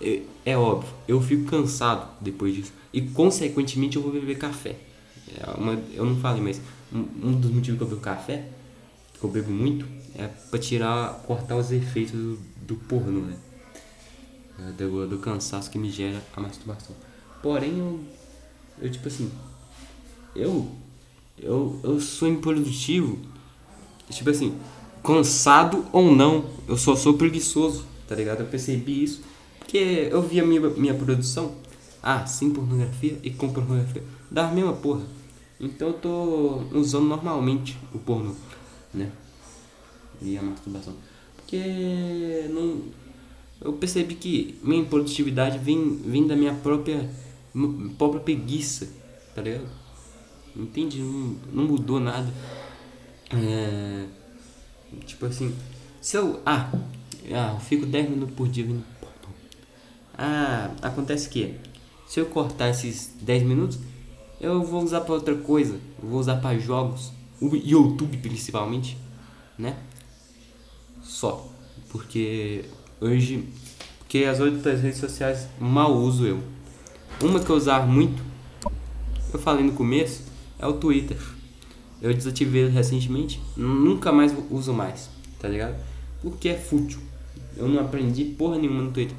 É, 0.00 0.22
é 0.44 0.56
óbvio, 0.56 0.92
eu 1.06 1.20
fico 1.20 1.44
cansado 1.44 2.08
depois 2.20 2.54
disso. 2.54 2.72
E 2.92 3.00
consequentemente 3.02 3.96
eu 3.96 4.02
vou 4.02 4.12
beber 4.12 4.36
café. 4.36 4.76
É 5.36 5.50
uma, 5.56 5.80
eu 5.94 6.04
não 6.04 6.16
falei, 6.16 6.42
mas 6.42 6.60
um, 6.92 7.28
um 7.28 7.40
dos 7.40 7.50
motivos 7.50 7.78
que 7.78 7.84
eu 7.84 7.88
bebo 7.88 8.00
café, 8.00 8.48
que 9.18 9.24
eu 9.24 9.30
bebo 9.30 9.50
muito, 9.50 9.86
é 10.16 10.26
pra 10.26 10.58
tirar, 10.58 11.22
cortar 11.26 11.56
os 11.56 11.70
efeitos 11.70 12.12
do, 12.12 12.38
do 12.66 12.74
porno, 12.74 13.20
né? 13.22 13.36
É, 14.58 14.72
do, 14.72 15.08
do 15.08 15.18
cansaço 15.18 15.70
que 15.70 15.78
me 15.78 15.90
gera 15.90 16.22
a 16.36 16.40
masturbação. 16.40 16.94
Porém, 17.42 17.78
eu, 17.78 18.00
eu 18.80 18.90
tipo 18.90 19.08
assim, 19.08 19.30
eu, 20.34 20.68
eu, 21.38 21.78
eu 21.82 22.00
sou 22.00 22.28
improdutivo, 22.28 23.18
tipo 24.10 24.30
assim, 24.30 24.56
cansado 25.02 25.84
ou 25.92 26.14
não, 26.14 26.44
eu 26.68 26.76
só 26.76 26.94
sou 26.94 27.14
preguiçoso, 27.14 27.84
tá 28.06 28.14
ligado? 28.14 28.40
Eu 28.40 28.46
percebi 28.46 29.02
isso, 29.02 29.22
porque 29.58 30.08
eu 30.10 30.22
vi 30.22 30.40
a 30.40 30.44
minha, 30.44 30.60
minha 30.70 30.94
produção, 30.94 31.54
ah, 32.02 32.26
sem 32.26 32.50
pornografia 32.50 33.18
e 33.22 33.30
com 33.30 33.52
pornografia, 33.52 34.02
da 34.30 34.48
mesma 34.48 34.72
porra. 34.72 35.02
Então 35.60 35.88
eu 35.88 35.94
tô 35.94 36.62
usando 36.72 37.06
normalmente 37.06 37.78
o 37.94 37.98
porno, 37.98 38.36
né? 38.92 39.10
E 40.20 40.36
a 40.36 40.42
masturbação. 40.42 40.94
Porque 41.36 42.48
não, 42.50 42.82
eu 43.60 43.72
percebi 43.74 44.14
que 44.16 44.58
minha 44.62 44.84
produtividade 44.84 45.58
vem, 45.58 45.96
vem 46.04 46.26
da 46.26 46.34
minha 46.34 46.54
própria, 46.54 47.08
própria 47.96 48.20
preguiça, 48.20 48.88
tá 49.34 49.42
ligado? 49.42 49.66
Entendi, 50.56 51.00
não, 51.00 51.36
não 51.52 51.64
mudou 51.64 51.98
nada. 51.98 52.32
É, 53.30 54.06
tipo 55.06 55.26
assim, 55.26 55.54
se 56.00 56.16
eu. 56.16 56.40
Ah, 56.44 56.70
ah, 57.32 57.52
eu 57.54 57.60
fico 57.60 57.86
10 57.86 58.10
minutos 58.10 58.34
por 58.34 58.48
dia 58.48 58.64
vindo. 58.64 58.84
Ah, 60.16 60.70
acontece 60.82 61.28
que 61.28 61.54
se 62.06 62.20
eu 62.20 62.26
cortar 62.26 62.68
esses 62.68 63.14
10 63.22 63.42
minutos, 63.44 63.78
eu 64.40 64.62
vou 64.62 64.82
usar 64.82 65.00
para 65.00 65.14
outra 65.14 65.34
coisa. 65.34 65.80
Eu 66.02 66.08
vou 66.10 66.20
usar 66.20 66.36
para 66.36 66.58
jogos, 66.58 67.12
o 67.40 67.56
YouTube 67.56 68.18
principalmente, 68.18 68.98
né? 69.56 69.76
Só. 71.02 71.48
Porque 71.88 72.64
hoje, 73.00 73.48
porque 73.98 74.24
as 74.24 74.40
outras 74.40 74.82
redes 74.82 74.98
sociais 74.98 75.48
mal 75.58 75.94
uso 75.94 76.26
eu. 76.26 76.42
Uma 77.20 77.40
que 77.40 77.48
eu 77.48 77.56
usava 77.56 77.86
muito, 77.86 78.22
eu 79.32 79.38
falei 79.38 79.64
no 79.64 79.72
começo, 79.72 80.22
é 80.62 80.66
o 80.66 80.72
Twitter. 80.74 81.18
Eu 82.00 82.14
desativei 82.14 82.68
recentemente, 82.68 83.40
nunca 83.56 84.10
mais 84.10 84.34
uso 84.50 84.72
mais, 84.72 85.10
tá 85.38 85.48
ligado? 85.48 85.76
Porque 86.22 86.48
é 86.48 86.56
fútil. 86.56 86.98
Eu 87.56 87.68
não 87.68 87.80
aprendi 87.80 88.24
porra 88.24 88.58
nenhuma 88.58 88.82
no 88.82 88.92
Twitter. 88.92 89.16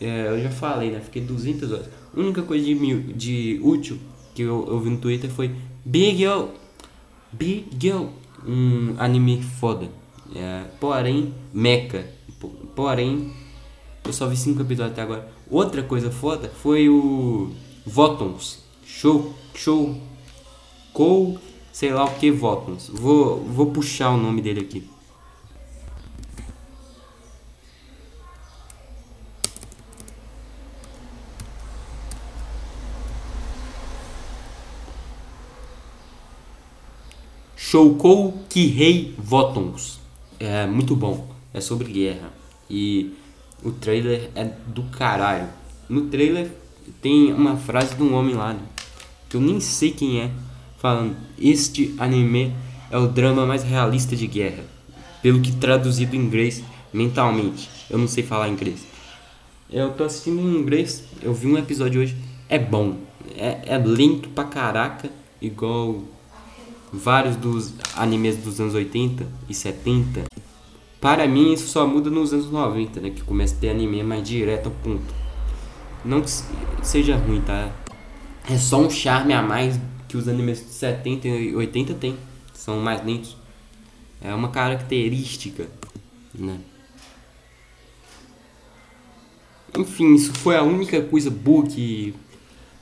É, 0.00 0.28
eu 0.28 0.42
já 0.42 0.50
falei, 0.50 0.90
né? 0.90 1.00
Fiquei 1.00 1.22
200 1.22 1.72
horas. 1.72 1.86
A 2.14 2.20
única 2.20 2.42
coisa 2.42 2.64
de, 2.64 3.12
de 3.14 3.60
útil 3.62 3.98
que 4.34 4.42
eu, 4.42 4.66
eu 4.68 4.78
vi 4.80 4.90
no 4.90 4.98
Twitter 4.98 5.30
foi 5.30 5.54
Big 5.84 6.22
Yo! 6.22 6.50
Big 7.32 7.66
Yo! 7.82 8.10
Um 8.46 8.94
anime 8.98 9.42
foda. 9.42 9.88
É, 10.34 10.64
porém, 10.78 11.32
meca. 11.52 12.06
Porém, 12.74 13.32
eu 14.04 14.12
só 14.12 14.28
vi 14.28 14.36
5 14.36 14.60
episódios 14.62 14.92
até 14.92 15.02
agora. 15.02 15.28
Outra 15.50 15.82
coisa 15.82 16.10
foda 16.10 16.48
foi 16.48 16.88
o 16.88 17.50
Votons. 17.84 18.64
Show, 18.84 19.34
show 19.54 19.96
Cole, 20.96 21.38
sei 21.74 21.92
lá 21.92 22.06
o 22.06 22.14
que 22.14 22.30
Votons. 22.30 22.88
Vou, 22.88 23.44
vou 23.44 23.66
puxar 23.66 24.12
o 24.12 24.16
nome 24.16 24.40
dele 24.40 24.60
aqui. 24.60 24.88
Shoukou 37.54 38.32
Kihei 38.48 39.14
Votons. 39.18 40.00
É 40.40 40.64
muito 40.66 40.96
bom. 40.96 41.28
É 41.52 41.60
sobre 41.60 41.92
guerra. 41.92 42.32
E 42.70 43.14
o 43.62 43.70
trailer 43.70 44.30
é 44.34 44.44
do 44.44 44.84
caralho. 44.84 45.50
No 45.90 46.06
trailer 46.06 46.50
tem 47.02 47.34
uma 47.34 47.58
frase 47.58 47.94
de 47.94 48.02
um 48.02 48.14
homem 48.14 48.34
lá, 48.34 48.54
né? 48.54 48.62
que 49.28 49.36
eu 49.36 49.42
nem 49.42 49.60
sei 49.60 49.90
quem 49.90 50.20
é 50.20 50.30
falando: 50.78 51.16
Este 51.38 51.94
anime 51.98 52.54
é 52.90 52.98
o 52.98 53.06
drama 53.06 53.46
mais 53.46 53.62
realista 53.62 54.14
de 54.14 54.26
guerra. 54.26 54.64
Pelo 55.22 55.40
que 55.40 55.52
traduzido 55.52 56.14
em 56.14 56.20
inglês 56.20 56.62
mentalmente. 56.92 57.68
Eu 57.90 57.98
não 57.98 58.08
sei 58.08 58.22
falar 58.22 58.48
inglês. 58.48 58.86
Eu 59.70 59.90
tô 59.92 60.04
assistindo 60.04 60.40
em 60.40 60.56
inglês, 60.56 61.04
eu 61.20 61.34
vi 61.34 61.46
um 61.46 61.58
episódio 61.58 62.00
hoje. 62.00 62.16
É 62.48 62.58
bom. 62.58 62.96
É, 63.36 63.74
é 63.74 63.78
lento 63.78 64.28
pra 64.28 64.44
caraca, 64.44 65.10
igual 65.42 66.02
vários 66.92 67.36
dos 67.36 67.74
animes 67.96 68.36
dos 68.36 68.60
anos 68.60 68.74
80 68.74 69.26
e 69.48 69.54
70. 69.54 70.24
Para 71.00 71.26
mim, 71.26 71.52
isso 71.52 71.66
só 71.68 71.86
muda 71.86 72.08
nos 72.08 72.32
anos 72.32 72.50
90, 72.50 73.00
né? 73.00 73.10
Que 73.10 73.22
começa 73.22 73.54
a 73.54 73.58
ter 73.58 73.70
anime 73.70 74.02
mais 74.02 74.26
direto 74.26 74.66
ao 74.66 74.72
ponto. 74.72 75.14
Não 76.04 76.22
que 76.22 76.30
seja 76.82 77.16
ruim, 77.16 77.40
tá? 77.40 77.70
É 78.48 78.56
só 78.56 78.80
um 78.80 78.88
charme 78.88 79.32
a 79.32 79.42
mais 79.42 79.78
que 80.16 80.18
os 80.18 80.28
animes 80.28 80.64
de 80.64 80.72
70 80.72 81.28
e 81.28 81.54
80 81.54 81.94
tem. 81.94 82.16
São 82.54 82.80
mais 82.80 83.04
lentos. 83.04 83.36
É 84.20 84.34
uma 84.34 84.48
característica, 84.48 85.68
né? 86.34 86.58
Enfim, 89.76 90.14
isso 90.14 90.32
foi 90.32 90.56
a 90.56 90.62
única 90.62 91.02
coisa 91.02 91.30
boa 91.30 91.66
que 91.66 92.14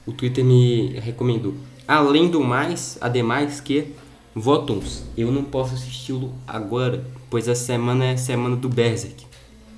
o 0.07 0.12
Twitter 0.12 0.45
me 0.45 0.93
recomendou. 1.00 1.55
Além 1.88 2.29
do 2.29 2.41
mais, 2.41 2.97
ademais 3.00 3.61
que 3.61 3.88
Votons, 4.33 5.05
eu 5.17 5.33
não 5.33 5.43
posso 5.43 5.75
assisti-lo 5.75 6.33
agora, 6.47 7.05
pois 7.29 7.49
a 7.49 7.55
semana 7.55 8.07
é 8.07 8.17
semana 8.17 8.55
do 8.55 8.69
Berserk, 8.69 9.26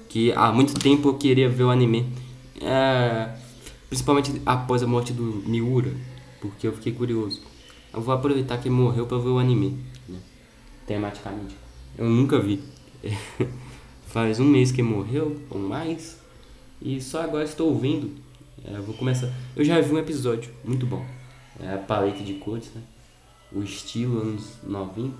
que 0.08 0.30
há 0.32 0.52
muito 0.52 0.78
tempo 0.78 1.08
eu 1.08 1.14
queria 1.14 1.48
ver 1.48 1.64
o 1.64 1.70
anime, 1.70 2.06
é, 2.60 3.30
principalmente 3.88 4.42
após 4.44 4.82
a 4.82 4.86
morte 4.86 5.12
do 5.12 5.42
Miura, 5.46 5.92
porque 6.40 6.66
eu 6.66 6.72
fiquei 6.72 6.92
curioso. 6.92 7.40
Eu 7.96 8.02
vou 8.02 8.14
aproveitar 8.14 8.58
que 8.58 8.68
morreu 8.68 9.06
para 9.06 9.16
ver 9.16 9.30
o 9.30 9.38
anime, 9.38 9.78
né? 10.06 10.18
tematicamente. 10.86 11.56
Eu 11.96 12.04
nunca 12.04 12.38
vi. 12.38 12.62
Faz 14.06 14.38
um 14.38 14.44
mês 14.44 14.70
que 14.70 14.82
morreu, 14.82 15.40
ou 15.48 15.58
mais, 15.58 16.20
e 16.80 17.00
só 17.00 17.22
agora 17.22 17.44
estou 17.44 17.70
ouvindo. 17.70 18.10
É, 18.62 18.78
vou 18.80 18.94
começar. 18.94 19.32
Eu 19.56 19.64
já 19.64 19.80
vi 19.80 19.94
um 19.94 19.98
episódio, 19.98 20.52
muito 20.62 20.84
bom. 20.84 21.02
É 21.58 21.72
a 21.72 21.78
paleta 21.78 22.22
de 22.22 22.34
cores, 22.34 22.70
né? 22.74 22.82
O 23.50 23.62
estilo 23.62 24.20
anos 24.20 24.58
90. 24.62 25.14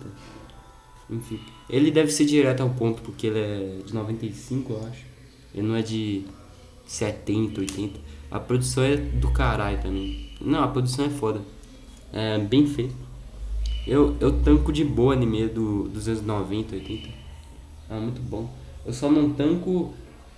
Enfim. 1.09 1.41
Ele 1.71 1.91
deve 1.91 2.11
ser 2.11 2.27
direto 2.27 2.61
ao 2.61 2.69
ponto, 2.69 3.01
porque 3.01 3.29
ele 3.29 3.39
é 3.39 3.79
de 3.87 3.95
95, 3.95 4.73
eu 4.75 4.87
acho. 4.87 5.05
Ele 5.55 5.67
não 5.67 5.77
é 5.77 5.81
de 5.81 6.27
70, 6.87 7.59
80. 7.59 8.01
A 8.31 8.39
produção 8.39 8.85
é 8.85 8.97
do 8.97 9.31
caralho 9.31 9.81
também. 9.81 10.31
Não, 10.43 10.63
a 10.63 10.69
produção 10.69 11.07
é 11.07 11.09
foda. 11.09 11.41
É 12.19 12.39
bem 12.39 12.67
feito. 12.67 12.95
Eu, 13.87 14.17
eu 14.21 14.41
tanco 14.41 14.73
de 14.73 14.83
boa 14.83 15.13
anime 15.13 15.49
do, 15.49 15.87
dos 15.87 16.09
anos 16.09 16.23
90, 16.23 16.75
80. 16.75 17.11
É 17.91 18.01
muito 18.01 18.23
bom. 18.23 18.51
Eu 18.87 18.93
só 18.95 19.11
não 19.11 19.35
tanco 19.35 19.93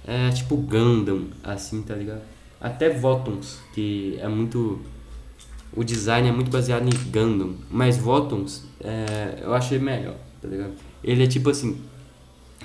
é, 0.04 0.28
tipo 0.30 0.56
Gundam, 0.56 1.28
assim, 1.44 1.80
tá 1.82 1.94
ligado? 1.94 2.23
Até 2.61 2.90
Votons, 2.90 3.61
que 3.73 4.18
é 4.20 4.26
muito. 4.26 4.80
O 5.73 5.85
design 5.85 6.28
é 6.28 6.32
muito 6.32 6.50
baseado 6.50 6.82
em 6.82 7.11
Gundam. 7.12 7.54
Mas 7.70 7.97
Votons, 7.97 8.64
é, 8.80 9.38
eu 9.40 9.54
achei 9.54 9.78
melhor, 9.78 10.16
tá 10.42 10.49
ligado? 10.49 10.73
Ele 11.04 11.23
é 11.23 11.28
tipo 11.28 11.49
assim. 11.49 11.80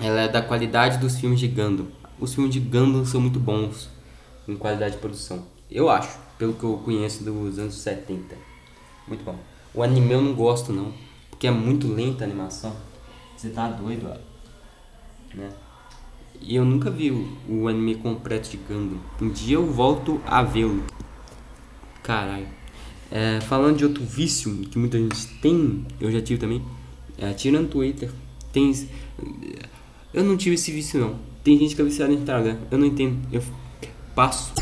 Ela 0.02 0.22
é 0.22 0.28
da 0.28 0.42
qualidade 0.42 0.98
dos 0.98 1.18
filmes 1.20 1.40
de 1.40 1.50
Gundam. 1.50 1.86
Os 2.20 2.34
filmes 2.34 2.52
de 2.52 2.60
Gundam 2.60 3.06
são 3.06 3.22
muito 3.22 3.40
bons 3.40 3.92
em 4.48 4.56
qualidade 4.56 4.96
de 4.96 5.02
produção. 5.02 5.46
Eu 5.70 5.88
acho, 5.88 6.18
pelo 6.40 6.54
que 6.54 6.64
eu 6.64 6.82
conheço 6.84 7.24
dos 7.24 7.60
anos 7.60 7.76
70. 7.76 8.53
Muito 9.08 9.24
bom. 9.24 9.36
O 9.74 9.82
anime 9.82 10.14
eu 10.14 10.22
não 10.22 10.34
gosto 10.34 10.72
não, 10.72 10.94
porque 11.30 11.48
é 11.48 11.52
muito 11.52 11.88
lenta 11.88 12.24
a 12.24 12.28
animação. 12.28 12.76
Você 13.36 13.50
tá 13.50 13.68
doido, 13.68 14.08
ó. 14.10 14.18
Né? 15.36 15.50
E 16.42 16.56
eu 16.56 16.66
nunca 16.66 16.90
vi 16.90 17.12
o, 17.12 17.38
o 17.50 17.68
anime 17.68 17.96
completo 17.96 18.50
de 18.50 18.58
Gundam. 18.58 19.00
Um 19.22 19.30
dia 19.30 19.56
eu 19.56 19.66
volto 19.66 20.22
a 20.26 20.44
vê-lo. 20.44 20.84
Caralho. 22.02 22.48
É, 23.12 23.40
falando 23.42 23.78
de 23.78 23.86
outro 23.86 24.04
vício 24.04 24.52
que 24.70 24.78
muita 24.78 24.98
gente 24.98 25.28
tem, 25.40 25.86
eu 26.00 26.12
já 26.12 26.22
tive 26.22 26.40
também. 26.40 26.62
É, 27.18 27.32
tirando 27.34 27.70
Twitter, 27.70 28.12
tem. 28.52 28.74
Eu 30.14 30.24
não 30.24 30.36
tive 30.36 30.56
esse 30.56 30.72
vício 30.72 31.00
não. 31.00 31.16
Tem 31.44 31.58
gente 31.58 31.76
que 31.76 31.82
é 31.82 31.86
viciada 31.86 32.12
no 32.12 32.20
Instagram. 32.20 32.58
Eu 32.72 32.78
não 32.78 32.88
entendo. 32.88 33.20
Eu 33.32 33.44
passo 34.16 34.54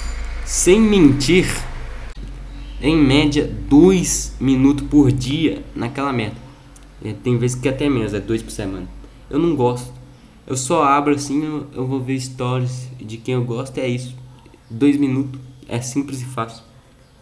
sem 0.46 0.80
mentir 0.80 1.46
em 2.82 2.98
média 2.98 3.46
2 3.70 4.38
minutos 4.40 4.88
por 4.88 5.12
dia 5.12 5.64
naquela 5.76 6.12
meta. 6.12 6.38
É, 7.04 7.14
tem 7.14 7.38
vezes 7.38 7.56
que 7.56 7.70
até 7.70 7.88
menos, 7.88 8.14
é 8.14 8.20
2 8.20 8.42
por 8.42 8.52
semana. 8.52 8.88
Eu 9.30 9.38
não 9.38 9.56
gosto. 9.56 9.94
Eu 10.48 10.58
só 10.58 10.84
abro 10.84 11.14
assim, 11.14 11.44
eu, 11.44 11.68
eu 11.74 11.88
vou 11.88 12.02
ver 12.02 12.20
stories 12.20 12.90
de 13.00 13.18
quem 13.18 13.36
eu 13.36 13.44
gosto, 13.44 13.78
é 13.78 13.88
isso. 13.88 14.16
2 14.70 14.98
minutos, 14.98 15.40
é 15.68 15.80
simples 15.80 16.22
e 16.22 16.26
fácil. 16.26 16.64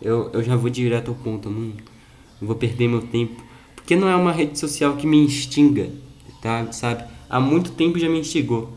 Eu, 0.02 0.30
eu 0.32 0.42
já 0.42 0.56
vou 0.56 0.70
direto 0.70 1.10
ao 1.10 1.16
ponto, 1.16 1.50
eu 1.50 1.52
não, 1.52 1.62
não 1.62 2.48
vou 2.48 2.56
perder 2.56 2.88
meu 2.88 3.02
tempo. 3.02 3.44
Porque 3.76 3.98
não 3.98 4.08
é 4.08 4.16
uma 4.16 4.32
rede 4.32 4.58
social 4.58 4.96
que 4.96 5.06
me 5.06 5.18
instinga, 5.18 5.90
tá? 6.42 6.72
Sabe? 6.72 7.04
Há 7.30 7.40
muito 7.40 7.72
tempo 7.72 8.00
já 8.00 8.08
me 8.08 8.20
instigou. 8.20 8.72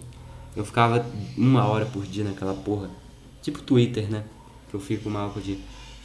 Eu 0.56 0.64
ficava 0.64 1.06
uma 1.38 1.64
hora 1.64 1.86
por 1.86 2.04
dia 2.04 2.24
naquela 2.24 2.54
porra. 2.54 2.90
Tipo 3.40 3.62
Twitter, 3.62 4.10
né? 4.10 4.24
Que 4.68 4.74
eu 4.74 4.80
fico 4.80 5.08
mal 5.08 5.30
por 5.30 5.40
dia 5.40 5.56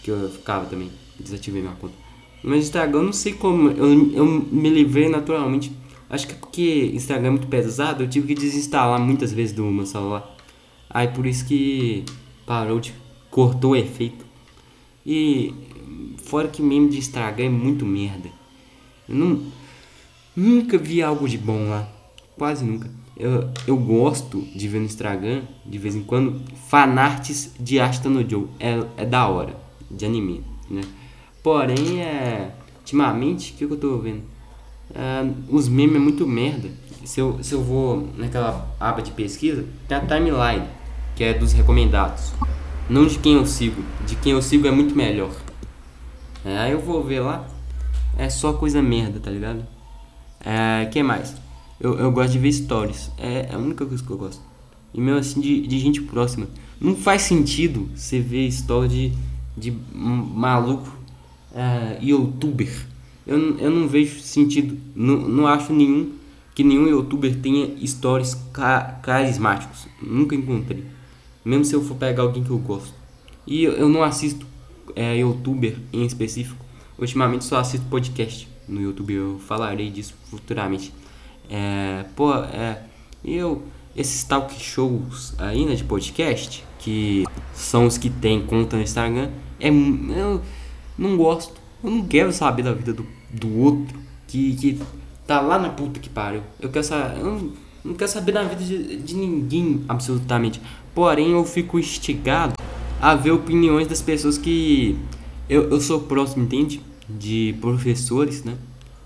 que 0.03 0.11
eu 0.11 0.29
ficava 0.29 0.65
também. 0.65 0.89
Desativei 1.19 1.61
minha 1.61 1.73
conta. 1.75 2.07
Mas 2.43 2.65
Instagram, 2.65 2.99
eu 2.99 3.03
não 3.03 3.13
sei 3.13 3.33
como. 3.33 3.69
Eu, 3.69 4.13
eu 4.13 4.25
me 4.25 4.69
livrei 4.69 5.09
naturalmente. 5.09 5.71
Acho 6.09 6.27
que 6.27 6.33
é 6.33 6.37
porque 6.37 6.91
Instagram 6.93 7.27
é 7.27 7.31
muito 7.31 7.47
pesado, 7.47 8.03
eu 8.03 8.09
tive 8.09 8.27
que 8.27 8.35
desinstalar 8.35 8.99
muitas 8.99 9.33
vezes 9.33 9.53
do 9.53 9.65
meu 9.65 9.85
celular. 9.85 10.35
Aí 10.89 11.07
por 11.09 11.25
isso 11.25 11.45
que 11.45 12.05
parou 12.45 12.79
de. 12.79 12.93
cortou 13.29 13.71
o 13.71 13.75
efeito. 13.75 14.25
E 15.05 15.53
fora 16.23 16.47
que 16.47 16.61
meme 16.61 16.89
de 16.89 16.97
Instagram 16.97 17.45
é 17.45 17.49
muito 17.49 17.85
merda. 17.85 18.29
Eu 19.09 19.15
não, 19.15 19.41
nunca 20.35 20.77
vi 20.77 21.01
algo 21.01 21.27
de 21.27 21.37
bom 21.37 21.69
lá. 21.69 21.89
Quase 22.37 22.63
nunca. 22.63 22.89
Eu, 23.17 23.49
eu 23.65 23.75
gosto 23.75 24.41
de 24.55 24.67
ver 24.67 24.79
no 24.79 24.85
Instagram, 24.85 25.41
de 25.65 25.77
vez 25.77 25.95
em 25.95 26.03
quando, 26.03 26.41
fanarts 26.69 27.51
de 27.59 27.79
Asta 27.79 28.07
no 28.09 28.27
Joe. 28.29 28.45
É, 28.59 28.79
é 28.95 29.05
da 29.05 29.27
hora 29.27 29.66
de 29.89 30.05
anime, 30.05 30.43
né? 30.69 30.81
Porém, 31.43 32.01
é, 32.01 32.51
ultimamente, 32.79 33.51
o 33.51 33.55
que, 33.55 33.67
que 33.67 33.73
eu 33.73 33.77
tô 33.77 33.97
vendo? 33.99 34.21
É, 34.93 35.29
os 35.49 35.67
memes 35.67 35.95
é 35.95 35.99
muito 35.99 36.25
merda. 36.27 36.69
Se 37.05 37.19
eu, 37.19 37.41
se 37.41 37.53
eu 37.53 37.63
vou 37.63 38.09
naquela 38.17 38.75
aba 38.79 39.01
de 39.01 39.11
pesquisa, 39.11 39.65
tem 39.87 39.97
a 39.97 40.01
timeline, 40.01 40.67
que 41.15 41.23
é 41.23 41.33
dos 41.33 41.53
recomendados. 41.53 42.33
Não 42.89 43.05
de 43.05 43.17
quem 43.19 43.35
eu 43.35 43.45
sigo. 43.45 43.81
De 44.05 44.15
quem 44.15 44.31
eu 44.33 44.41
sigo 44.41 44.67
é 44.67 44.71
muito 44.71 44.95
melhor. 44.95 45.31
É, 46.43 46.57
aí 46.57 46.71
eu 46.71 46.79
vou 46.79 47.03
ver 47.03 47.19
lá, 47.19 47.47
é 48.17 48.29
só 48.29 48.53
coisa 48.53 48.81
merda, 48.81 49.19
tá 49.19 49.29
ligado? 49.29 49.65
É, 50.43 50.85
que 50.85 51.03
mais? 51.03 51.35
Eu, 51.79 51.97
eu 51.99 52.11
gosto 52.11 52.31
de 52.31 52.39
ver 52.39 52.51
stories. 52.51 53.11
É, 53.17 53.49
é 53.51 53.55
a 53.55 53.57
única 53.57 53.85
coisa 53.85 54.03
que 54.03 54.09
eu 54.09 54.17
gosto. 54.17 54.41
E 54.93 55.01
mesmo 55.01 55.19
assim 55.19 55.41
de, 55.41 55.67
de 55.67 55.79
gente 55.79 56.01
próxima. 56.01 56.47
Não 56.79 56.95
faz 56.95 57.23
sentido 57.23 57.89
você 57.95 58.19
ver 58.19 58.47
story 58.47 58.87
de 58.87 59.13
de 59.57 59.71
maluco 59.71 60.95
uh, 61.51 62.03
youtuber. 62.03 62.85
Eu, 63.25 63.57
eu 63.57 63.71
não 63.71 63.87
vejo 63.87 64.19
sentido, 64.19 64.77
não, 64.95 65.17
não 65.17 65.47
acho 65.47 65.73
nenhum 65.73 66.13
que 66.53 66.63
nenhum 66.63 66.87
youtuber 66.87 67.35
tenha 67.35 67.75
stories 67.85 68.35
ca 68.53 68.99
carismáticos. 69.01 69.87
Nunca 70.01 70.35
encontrei. 70.35 70.83
Mesmo 71.43 71.65
se 71.65 71.73
eu 71.73 71.83
for 71.83 71.95
pegar 71.95 72.23
alguém 72.23 72.43
que 72.43 72.49
eu 72.49 72.57
gosto. 72.57 72.93
E 73.45 73.63
eu, 73.63 73.73
eu 73.73 73.89
não 73.89 74.03
assisto 74.03 74.45
é, 74.95 75.17
youtuber 75.17 75.77
em 75.91 76.05
específico. 76.05 76.65
Ultimamente 76.97 77.45
só 77.45 77.57
assisto 77.57 77.85
podcast 77.87 78.47
no 78.67 78.81
YouTube. 78.81 79.13
Eu 79.13 79.39
falarei 79.39 79.89
disso 79.89 80.13
futuramente. 80.29 80.93
É, 81.49 82.05
pô, 82.15 82.33
é, 82.33 82.81
eu 83.23 83.63
esses 83.97 84.23
talk 84.23 84.53
shows 84.61 85.33
né, 85.39 85.73
de 85.73 85.83
podcast, 85.83 86.63
que 86.77 87.25
são 87.53 87.87
os 87.87 87.97
que 87.97 88.09
tem 88.11 88.41
conta 88.45 88.77
no 88.77 88.83
Instagram, 88.83 89.31
é, 89.59 89.69
eu 89.69 90.41
não 90.97 91.17
gosto. 91.17 91.53
Eu 91.83 91.91
não 91.91 92.05
quero 92.05 92.31
saber 92.31 92.63
da 92.63 92.73
vida 92.73 92.93
do, 92.93 93.05
do 93.31 93.59
outro 93.59 93.97
que, 94.27 94.55
que 94.55 94.79
tá 95.25 95.41
lá 95.41 95.59
na 95.59 95.69
puta 95.69 95.99
que 95.99 96.09
pariu. 96.09 96.41
Eu 96.59 96.69
quero 96.69 96.83
saber. 96.83 97.19
Eu 97.19 97.25
não, 97.25 97.51
não 97.83 97.93
quero 97.93 98.09
saber 98.09 98.31
da 98.31 98.43
vida 98.43 98.63
de, 98.63 98.97
de 98.97 99.15
ninguém, 99.15 99.83
absolutamente. 99.87 100.61
Porém, 100.93 101.31
eu 101.31 101.45
fico 101.45 101.77
instigado 101.77 102.53
a 102.99 103.15
ver 103.15 103.31
opiniões 103.31 103.87
das 103.87 104.01
pessoas 104.01 104.37
que 104.37 104.97
eu, 105.47 105.69
eu 105.69 105.79
sou 105.79 106.01
próximo, 106.01 106.43
entende? 106.43 106.81
De 107.07 107.55
professores, 107.61 108.43
né? 108.43 108.57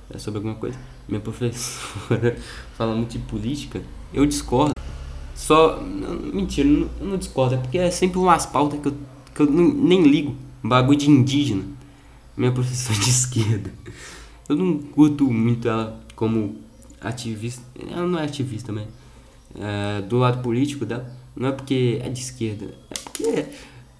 É 0.09 0.17
sobre 0.17 0.37
alguma 0.37 0.55
coisa. 0.55 0.77
Minha 1.07 1.19
professora 1.21 2.37
fala 2.77 2.95
muito 2.95 3.11
de 3.11 3.19
política. 3.19 3.81
Eu 4.13 4.25
discordo. 4.25 4.73
Só. 5.35 5.81
Mentira, 5.81 6.67
eu 6.67 6.73
não, 6.79 6.89
eu 6.99 7.07
não 7.07 7.17
discordo. 7.17 7.55
É 7.55 7.57
porque 7.57 7.77
é 7.77 7.91
sempre 7.91 8.17
umas 8.17 8.45
pautas 8.45 8.79
que 8.79 8.87
eu 8.87 8.93
que 9.33 9.41
eu 9.41 9.49
nem 9.49 10.03
ligo. 10.03 10.35
Bagulho 10.63 10.97
de 10.97 11.09
indígena. 11.09 11.63
Minha 12.35 12.51
professora 12.51 12.99
de 12.99 13.09
esquerda. 13.09 13.73
Eu 14.47 14.55
não 14.55 14.77
curto 14.79 15.25
muito 15.31 15.67
ela 15.67 15.99
como 16.15 16.55
ativista. 16.99 17.63
Ela 17.89 18.05
não 18.05 18.19
é 18.19 18.25
ativista, 18.25 18.71
mas. 18.71 18.87
É, 19.55 20.01
do 20.01 20.17
lado 20.17 20.41
político 20.41 20.85
dela. 20.85 21.11
Não 21.35 21.49
é 21.49 21.51
porque 21.51 21.99
é 22.03 22.09
de 22.09 22.19
esquerda. 22.19 22.73
É 22.89 22.93
porque. 22.99 23.45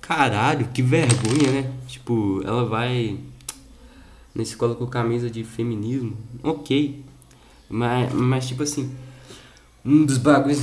Caralho, 0.02 0.68
que 0.74 0.82
vergonha, 0.82 1.52
né? 1.52 1.74
Tipo, 1.88 2.42
ela 2.46 2.66
vai. 2.66 3.18
Na 4.34 4.44
escola 4.44 4.76
com 4.76 4.88
camisa 4.88 5.30
de 5.30 5.44
feminismo. 5.44 6.16
Ok. 6.44 7.04
Mas, 7.70 8.14
mas 8.14 8.48
tipo 8.48 8.64
assim. 8.64 8.94
Um 9.84 10.06
dos 10.06 10.18
bagulhos. 10.18 10.62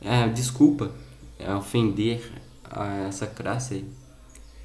É, 0.00 0.28
desculpa. 0.28 0.90
É 1.38 1.54
ofender 1.54 2.45
a 2.70 3.06
essa 3.08 3.26
classe 3.26 3.84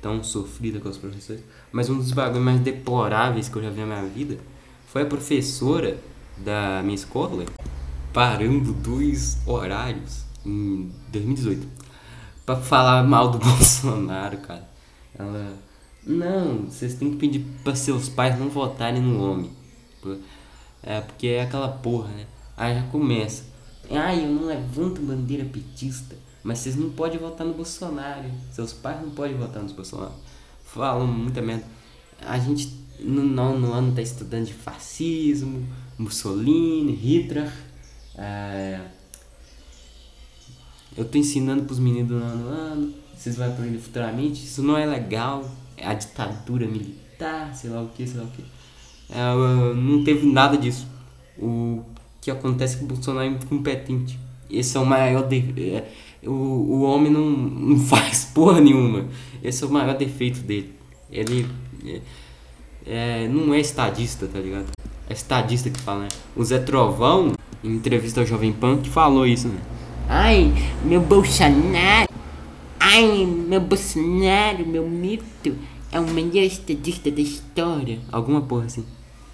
tão 0.01 0.23
sofrida 0.23 0.79
com 0.79 0.89
os 0.89 0.97
professores. 0.97 1.43
Mas 1.71 1.89
um 1.89 1.97
dos 1.97 2.11
bagulhos 2.11 2.43
mais 2.43 2.59
deploráveis 2.59 3.47
que 3.47 3.55
eu 3.55 3.63
já 3.63 3.69
vi 3.69 3.81
na 3.81 3.85
minha 3.85 4.09
vida 4.09 4.37
foi 4.87 5.03
a 5.03 5.05
professora 5.05 5.97
da 6.37 6.81
minha 6.81 6.95
escola 6.95 7.45
parando 8.11 8.73
dois 8.73 9.37
horários 9.45 10.25
em 10.45 10.91
2018 11.11 11.67
para 12.45 12.57
falar 12.57 13.03
mal 13.03 13.29
do 13.29 13.37
Bolsonaro, 13.39 14.37
cara. 14.39 14.67
Ela, 15.17 15.53
não, 16.05 16.63
vocês 16.63 16.95
têm 16.95 17.11
que 17.11 17.17
pedir 17.17 17.45
para 17.63 17.75
seus 17.75 18.09
pais 18.09 18.37
não 18.39 18.49
votarem 18.49 19.01
no 19.01 19.23
homem. 19.23 19.51
É 20.81 20.99
porque 20.99 21.27
é 21.27 21.43
aquela 21.43 21.69
porra, 21.69 22.09
né? 22.09 22.25
Aí 22.57 22.75
já 22.75 22.83
começa. 22.87 23.45
Ai, 23.89 24.25
eu 24.25 24.29
não 24.29 24.47
levanto 24.47 25.01
bandeira 25.01 25.45
petista. 25.45 26.15
Mas 26.43 26.59
vocês 26.59 26.75
não 26.75 26.89
podem 26.89 27.19
votar 27.19 27.45
no 27.45 27.53
Bolsonaro. 27.53 28.29
Seus 28.51 28.73
pais 28.73 29.01
não 29.01 29.11
podem 29.11 29.35
votar 29.37 29.61
no 29.61 29.73
Bolsonaro. 29.73 30.13
Falam 30.65 31.05
muita 31.05 31.41
merda. 31.41 31.65
A 32.25 32.37
gente 32.39 32.81
no 32.99 33.23
nono 33.23 33.73
ano 33.73 33.93
tá 33.93 34.01
estudando 34.01 34.45
de 34.45 34.53
fascismo, 34.53 35.65
Mussolini, 35.97 36.93
Hitler. 36.93 37.51
É... 38.15 38.79
Eu 40.95 41.05
tô 41.05 41.17
ensinando 41.17 41.63
pros 41.63 41.79
meninos 41.79 42.09
do 42.09 42.19
nono 42.19 42.47
ano. 42.47 42.93
Vocês 43.15 43.35
vão 43.35 43.47
aprender 43.47 43.77
futuramente. 43.77 44.43
Isso 44.43 44.61
não 44.63 44.77
é 44.77 44.85
legal. 44.85 45.49
É 45.77 45.87
a 45.87 45.93
ditadura 45.93 46.67
militar, 46.67 47.55
sei 47.55 47.69
lá 47.69 47.81
o 47.81 47.89
que, 47.89 48.05
sei 48.05 48.19
lá 48.19 48.25
o 48.25 48.31
que. 48.31 48.43
É, 49.09 49.73
não 49.75 50.03
teve 50.03 50.25
nada 50.25 50.57
disso. 50.57 50.87
O 51.37 51.83
que 52.19 52.29
acontece 52.29 52.75
é 52.75 52.77
que 52.79 52.83
o 52.85 52.87
Bolsonaro 52.87 53.27
é 53.27 53.29
incompetente. 53.29 54.19
Esse 54.49 54.77
é 54.77 54.79
o 54.79 54.85
maior. 54.85 55.27
De... 55.27 55.37
É, 55.59 55.91
o, 56.25 56.31
o 56.31 56.81
homem 56.81 57.11
não, 57.11 57.29
não 57.29 57.79
faz 57.85 58.25
porra 58.25 58.59
nenhuma. 58.59 59.05
Esse 59.43 59.63
é 59.63 59.67
o 59.67 59.71
maior 59.71 59.95
defeito 59.97 60.39
dele. 60.41 60.73
Ele 61.11 61.47
é, 61.85 62.01
é, 62.85 63.27
não 63.27 63.53
é 63.53 63.59
estadista, 63.59 64.27
tá 64.27 64.39
ligado? 64.39 64.67
É 65.09 65.13
estadista 65.13 65.69
que 65.69 65.79
fala, 65.79 66.03
né? 66.03 66.09
O 66.35 66.43
Zé 66.43 66.59
Trovão, 66.59 67.33
em 67.63 67.75
entrevista 67.75 68.21
ao 68.21 68.25
Jovem 68.25 68.53
Pan, 68.53 68.77
que 68.77 68.89
falou 68.89 69.25
isso, 69.25 69.47
né? 69.47 69.59
Ai, 70.07 70.53
meu 70.83 71.01
Bolsonaro. 71.01 72.09
Ai, 72.79 73.25
meu 73.25 73.61
Bolsonaro, 73.61 74.65
meu 74.65 74.87
mito. 74.87 75.55
É 75.91 75.99
o 75.99 76.07
melhor 76.07 76.43
estadista 76.43 77.11
da 77.11 77.21
história. 77.21 77.99
Alguma 78.11 78.41
porra 78.41 78.65
assim. 78.65 78.85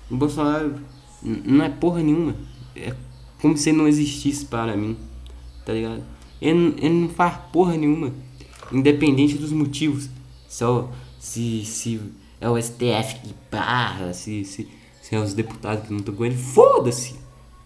O 0.09 0.15
Bolsonaro 0.15 0.75
não 1.21 1.63
é 1.63 1.69
porra 1.69 2.01
nenhuma. 2.01 2.35
É 2.75 2.93
como 3.41 3.57
se 3.57 3.69
ele 3.69 3.77
não 3.77 3.87
existisse 3.87 4.45
para 4.45 4.75
mim. 4.75 4.97
Tá 5.65 5.73
ligado? 5.73 6.03
Ele, 6.41 6.89
não 6.89 7.09
faz 7.09 7.37
porra 7.51 7.75
nenhuma. 7.75 8.13
Independente 8.71 9.37
dos 9.37 9.51
motivos. 9.51 10.09
Só 10.47 10.89
se, 11.19 11.65
se 11.65 11.99
é 12.39 12.49
o 12.49 12.61
STF 12.61 13.19
que 13.23 13.35
barra, 13.51 14.13
se, 14.13 14.45
se, 14.45 14.67
se 15.01 15.15
é 15.15 15.19
os 15.19 15.33
deputados 15.33 15.85
que 15.85 15.91
não 15.91 15.99
estão 15.99 16.13
com 16.13 16.25
ele. 16.25 16.35
Foda-se! 16.35 17.15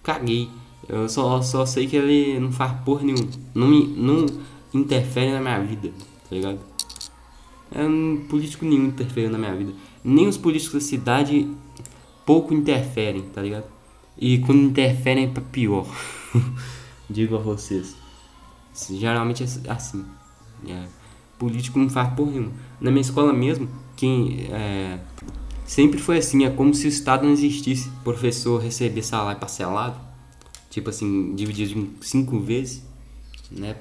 Caguei. 0.03 0.49
Eu 0.87 1.07
só, 1.07 1.41
só 1.41 1.65
sei 1.65 1.87
que 1.87 1.95
ele 1.95 2.39
não 2.39 2.51
faz 2.51 2.73
porra 2.83 3.03
nenhuma. 3.03 3.27
Não, 3.53 3.67
me, 3.67 3.87
não 3.87 4.25
interfere 4.73 5.31
na 5.31 5.39
minha 5.39 5.59
vida, 5.61 5.89
tá 6.29 6.35
ligado? 6.35 6.59
É 7.73 7.83
um 7.83 8.25
político 8.29 8.65
nenhum 8.65 8.87
interfere 8.87 9.29
na 9.29 9.37
minha 9.37 9.55
vida. 9.55 9.73
Nem 10.03 10.27
os 10.27 10.37
políticos 10.37 10.73
da 10.73 10.89
cidade 10.89 11.47
pouco 12.25 12.53
interferem, 12.53 13.21
tá 13.21 13.41
ligado? 13.41 13.65
E 14.17 14.39
quando 14.39 14.61
interferem 14.61 15.25
é 15.25 15.27
pra 15.27 15.41
pior. 15.41 15.87
Digo 17.09 17.35
a 17.35 17.39
vocês. 17.39 18.00
Geralmente 18.73 19.43
é 19.43 19.71
assim. 19.71 20.05
É. 20.67 20.85
político 21.37 21.79
não 21.79 21.89
faz 21.89 22.13
porra. 22.13 22.49
Na 22.79 22.91
minha 22.91 23.01
escola 23.01 23.33
mesmo, 23.33 23.67
quem 23.95 24.47
é, 24.51 24.99
sempre 25.65 25.99
foi 25.99 26.17
assim, 26.17 26.45
é 26.45 26.49
como 26.49 26.73
se 26.73 26.85
o 26.85 26.89
Estado 26.89 27.23
não 27.23 27.31
existisse. 27.31 27.89
Professor 28.03 28.61
receber 28.61 29.03
salário 29.03 29.39
parcelado, 29.39 29.99
tipo 30.69 30.89
assim, 30.89 31.35
dividido 31.35 31.79
em 31.79 31.95
cinco 32.01 32.39
vezes, 32.39 32.83
né? 33.51 33.75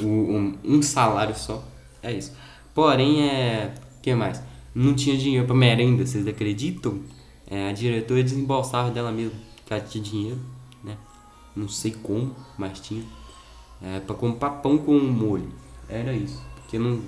O, 0.00 0.06
um, 0.06 0.58
um 0.64 0.82
salário 0.82 1.36
só. 1.36 1.64
É 2.02 2.12
isso. 2.12 2.32
Porém, 2.74 3.22
é. 3.28 3.74
O 3.98 4.00
que 4.00 4.14
mais? 4.14 4.42
Não 4.74 4.94
tinha 4.94 5.16
dinheiro 5.16 5.46
pra 5.46 5.54
merenda, 5.54 6.06
vocês 6.06 6.26
acreditam? 6.26 7.00
É, 7.46 7.68
a 7.68 7.72
diretora 7.72 8.22
desembolsava 8.22 8.90
dela 8.90 9.10
mesmo, 9.10 9.38
que 9.66 9.72
ela 9.72 9.82
tinha 9.82 10.02
dinheiro, 10.02 10.38
né? 10.82 10.96
Não 11.54 11.68
sei 11.68 11.90
como, 11.90 12.34
mas 12.56 12.78
tinha. 12.80 13.02
É, 13.82 14.00
pra 14.00 14.14
comprar 14.14 14.50
pão 14.50 14.76
com 14.78 14.98
molho. 14.98 15.48
Era 15.88 16.12
isso. 16.12 16.42
Porque 16.56 16.78
não. 16.78 17.00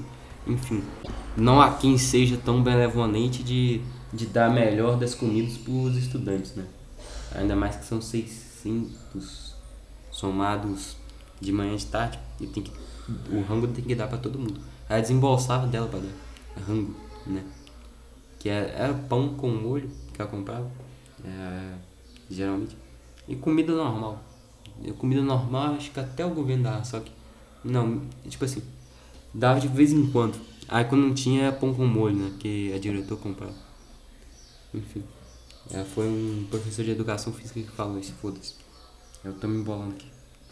Enfim. 0.46 0.82
Não 1.36 1.60
há 1.60 1.72
quem 1.74 1.96
seja 1.96 2.36
tão 2.36 2.62
benevolente 2.62 3.42
de, 3.42 3.80
de 4.12 4.26
dar 4.26 4.50
melhor 4.50 4.96
das 4.96 5.14
comidas 5.14 5.56
pros 5.56 5.96
estudantes, 5.96 6.54
né? 6.54 6.66
Ainda 7.34 7.56
mais 7.56 7.76
que 7.76 7.84
são 7.84 8.00
600 8.00 9.54
somados 10.10 10.96
de 11.40 11.52
manhã 11.52 11.76
de 11.76 11.86
tarde. 11.86 12.18
E 12.40 12.46
tem 12.46 12.62
que, 12.62 12.72
o 13.30 13.42
rango 13.42 13.68
tem 13.68 13.84
que 13.84 13.94
dar 13.94 14.06
pra 14.06 14.18
todo 14.18 14.38
mundo. 14.38 14.60
Ela 14.88 15.00
desembolsava 15.00 15.66
dela 15.66 15.88
pra 15.88 16.00
dar. 16.00 16.62
Rango, 16.66 16.94
né? 17.26 17.44
Que 18.38 18.48
era, 18.48 18.66
é, 18.66 18.82
era 18.84 18.94
pão 18.94 19.34
com 19.34 19.48
molho 19.48 19.90
que 20.12 20.20
ela 20.20 20.30
comprava. 20.30 20.70
É, 21.24 21.74
geralmente. 22.30 22.76
E 23.28 23.36
comida 23.36 23.72
normal. 23.72 24.22
E 24.84 24.92
comida 24.92 25.22
normal, 25.22 25.74
acho 25.74 25.90
que 25.90 26.00
até 26.00 26.24
o 26.24 26.30
governo 26.30 26.64
dava, 26.64 26.84
só 26.84 27.00
que. 27.00 27.12
Não, 27.64 28.02
tipo 28.28 28.44
assim. 28.44 28.62
Dava 29.32 29.60
de 29.60 29.68
vez 29.68 29.92
em 29.92 30.10
quando. 30.10 30.38
Aí 30.68 30.84
quando 30.84 31.02
não 31.02 31.14
tinha 31.14 31.52
pão 31.52 31.74
com 31.74 31.86
molho, 31.86 32.16
né? 32.16 32.32
Que 32.38 32.72
a 32.72 32.78
diretor 32.78 33.16
comprava. 33.18 33.54
Enfim. 34.74 35.02
É, 35.70 35.84
foi 35.84 36.06
um 36.06 36.46
professor 36.50 36.84
de 36.84 36.90
educação 36.90 37.32
física 37.32 37.60
que 37.60 37.70
falou 37.70 37.98
isso, 37.98 38.12
foda-se. 38.20 38.54
Eu 39.24 39.32
tô 39.34 39.46
me 39.46 39.58
embolando 39.58 39.94
aqui. 39.94 40.06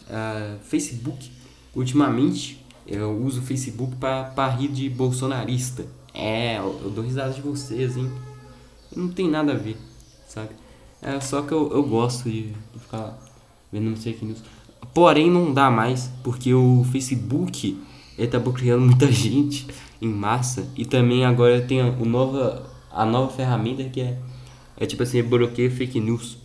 Uh, 0.07 0.59
Facebook, 0.63 1.31
ultimamente, 1.75 2.65
eu 2.87 3.17
uso 3.23 3.41
o 3.41 3.43
Facebook 3.43 3.95
pra, 3.97 4.25
pra 4.25 4.47
rir 4.49 4.69
de 4.69 4.89
bolsonarista. 4.89 5.85
É, 6.13 6.57
eu, 6.57 6.79
eu 6.83 6.89
dou 6.89 7.03
risada 7.03 7.33
de 7.33 7.41
vocês, 7.41 7.97
hein? 7.97 8.11
Não 8.95 9.09
tem 9.09 9.29
nada 9.29 9.53
a 9.53 9.55
ver, 9.55 9.77
sabe? 10.27 10.49
É 11.01 11.19
só 11.19 11.41
que 11.41 11.51
eu, 11.51 11.71
eu 11.71 11.83
gosto 11.83 12.29
de, 12.29 12.51
de 12.51 12.79
ficar 12.79 13.17
fake 13.95 14.25
news. 14.25 14.43
Porém, 14.93 15.29
não 15.29 15.53
dá 15.53 15.71
mais, 15.71 16.11
porque 16.23 16.53
o 16.53 16.85
Facebook 16.91 17.77
ele 18.17 18.27
tá 18.27 18.39
bloqueando 18.39 18.85
muita 18.85 19.09
gente 19.11 19.67
em 20.01 20.09
massa. 20.09 20.67
E 20.75 20.85
também 20.85 21.25
agora 21.25 21.61
tem 21.61 21.81
a, 21.81 21.87
o 21.87 22.05
nova, 22.05 22.69
a 22.91 23.05
nova 23.05 23.31
ferramenta 23.31 23.83
que 23.83 24.01
é, 24.01 24.17
é 24.77 24.85
tipo 24.85 25.03
assim, 25.03 25.21
bloqueio 25.23 25.71
fake 25.71 25.99
news. 25.99 26.37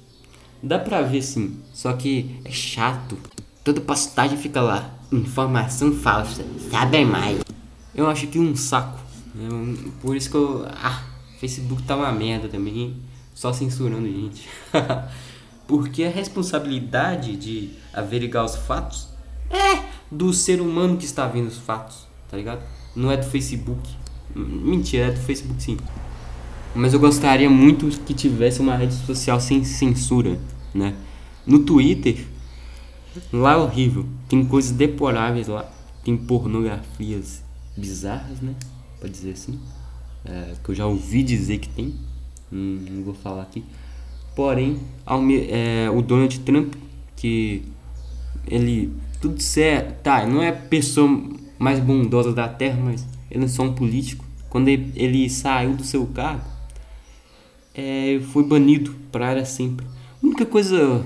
Dá 0.62 0.78
pra 0.78 1.02
ver 1.02 1.22
sim, 1.22 1.58
só 1.72 1.92
que 1.92 2.40
é 2.44 2.50
chato. 2.50 3.16
Toda 3.62 3.80
postagem 3.80 4.38
fica 4.38 4.60
lá, 4.60 4.94
informação 5.12 5.92
falsa, 5.92 6.44
sabe 6.70 7.04
mais. 7.04 7.40
Eu 7.94 8.06
acho 8.08 8.26
que 8.26 8.38
um 8.38 8.54
saco. 8.54 8.98
Eu, 9.38 9.76
por 10.00 10.16
isso 10.16 10.30
que 10.30 10.36
eu. 10.36 10.66
Ah, 10.66 11.02
Facebook 11.40 11.82
tá 11.82 11.96
uma 11.96 12.12
merda 12.12 12.48
também, 12.48 12.96
só 13.34 13.52
censurando 13.52 14.06
gente. 14.06 14.48
Porque 15.66 16.04
a 16.04 16.10
responsabilidade 16.10 17.36
de 17.36 17.70
averiguar 17.92 18.44
os 18.44 18.54
fatos 18.54 19.08
é 19.50 19.84
do 20.10 20.32
ser 20.32 20.60
humano 20.60 20.96
que 20.96 21.04
está 21.04 21.26
vendo 21.26 21.48
os 21.48 21.58
fatos, 21.58 22.06
tá 22.30 22.36
ligado? 22.36 22.62
Não 22.94 23.10
é 23.10 23.16
do 23.16 23.26
Facebook. 23.26 23.88
Mentira, 24.34 25.06
é 25.06 25.10
do 25.10 25.20
Facebook 25.20 25.62
sim. 25.62 25.76
Mas 26.74 26.92
eu 26.92 27.00
gostaria 27.00 27.48
muito 27.48 27.88
que 28.04 28.12
tivesse 28.12 28.60
uma 28.60 28.76
rede 28.76 28.94
social 28.94 29.40
sem 29.40 29.64
censura, 29.64 30.38
né? 30.74 30.94
No 31.46 31.60
Twitter, 31.60 32.26
lá 33.32 33.52
é 33.52 33.56
horrível. 33.56 34.06
Tem 34.28 34.44
coisas 34.44 34.72
deploráveis 34.72 35.48
lá. 35.48 35.70
Tem 36.04 36.16
pornografias 36.16 37.42
bizarras, 37.76 38.40
né? 38.40 38.54
Pode 39.00 39.12
dizer 39.12 39.32
assim. 39.32 39.58
É, 40.24 40.54
que 40.62 40.70
eu 40.70 40.74
já 40.74 40.86
ouvi 40.86 41.22
dizer 41.22 41.58
que 41.58 41.68
tem. 41.68 41.94
Hum, 42.52 42.84
não 42.90 43.04
vou 43.04 43.14
falar 43.14 43.42
aqui. 43.42 43.64
Porém, 44.36 44.78
é, 45.48 45.90
o 45.90 46.02
Donald 46.02 46.38
Trump, 46.40 46.74
que 47.16 47.62
ele 48.46 48.92
tudo 49.18 49.40
certo, 49.40 50.02
tá, 50.02 50.26
não 50.26 50.42
é 50.42 50.50
a 50.50 50.52
pessoa 50.52 51.08
mais 51.58 51.80
bondosa 51.80 52.34
da 52.34 52.46
Terra, 52.46 52.78
mas 52.84 53.06
ele 53.30 53.46
é 53.46 53.48
só 53.48 53.62
um 53.62 53.72
político. 53.72 54.24
Quando 54.50 54.68
ele, 54.68 54.92
ele 54.94 55.30
saiu 55.30 55.74
do 55.74 55.82
seu 55.82 56.06
cargo, 56.06 56.44
é, 57.74 58.20
foi 58.30 58.44
banido 58.44 58.94
para 59.10 59.42
sempre. 59.46 59.86
A 60.22 60.26
única 60.26 60.44
coisa, 60.44 61.02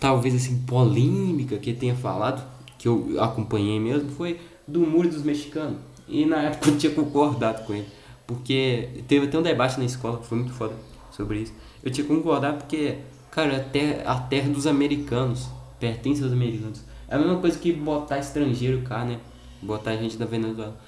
talvez 0.00 0.34
assim, 0.34 0.58
polêmica 0.66 1.58
que 1.58 1.70
ele 1.70 1.78
tenha 1.78 1.94
falado, 1.94 2.44
que 2.76 2.88
eu 2.88 3.22
acompanhei 3.22 3.78
mesmo, 3.78 4.10
foi 4.10 4.40
do 4.66 4.80
muro 4.80 5.08
dos 5.08 5.22
mexicanos. 5.22 5.78
E 6.08 6.24
na 6.24 6.42
época 6.42 6.70
eu 6.70 6.78
tinha 6.78 6.92
concordado 6.92 7.64
com 7.64 7.72
ele. 7.72 7.86
Porque 8.26 8.88
teve 9.06 9.26
até 9.26 9.38
um 9.38 9.42
debate 9.42 9.78
na 9.78 9.84
escola, 9.84 10.20
foi 10.22 10.38
muito 10.38 10.52
foda 10.52 10.74
sobre 11.10 11.40
isso. 11.42 11.52
Eu 11.82 11.90
tinha 11.90 12.06
que 12.06 12.12
concordar 12.12 12.54
porque, 12.54 12.96
cara, 13.30 13.56
a 13.56 13.60
terra, 13.60 14.02
a 14.04 14.20
terra 14.20 14.48
dos 14.48 14.66
americanos 14.66 15.48
pertence 15.78 16.22
aos 16.22 16.32
americanos. 16.32 16.82
É 17.08 17.16
a 17.16 17.18
mesma 17.18 17.36
coisa 17.38 17.58
que 17.58 17.72
botar 17.72 18.18
estrangeiro 18.18 18.82
cá, 18.82 19.04
né? 19.04 19.18
Botar 19.62 19.96
gente 19.96 20.16
da 20.16 20.26
Venezuela. 20.26 20.78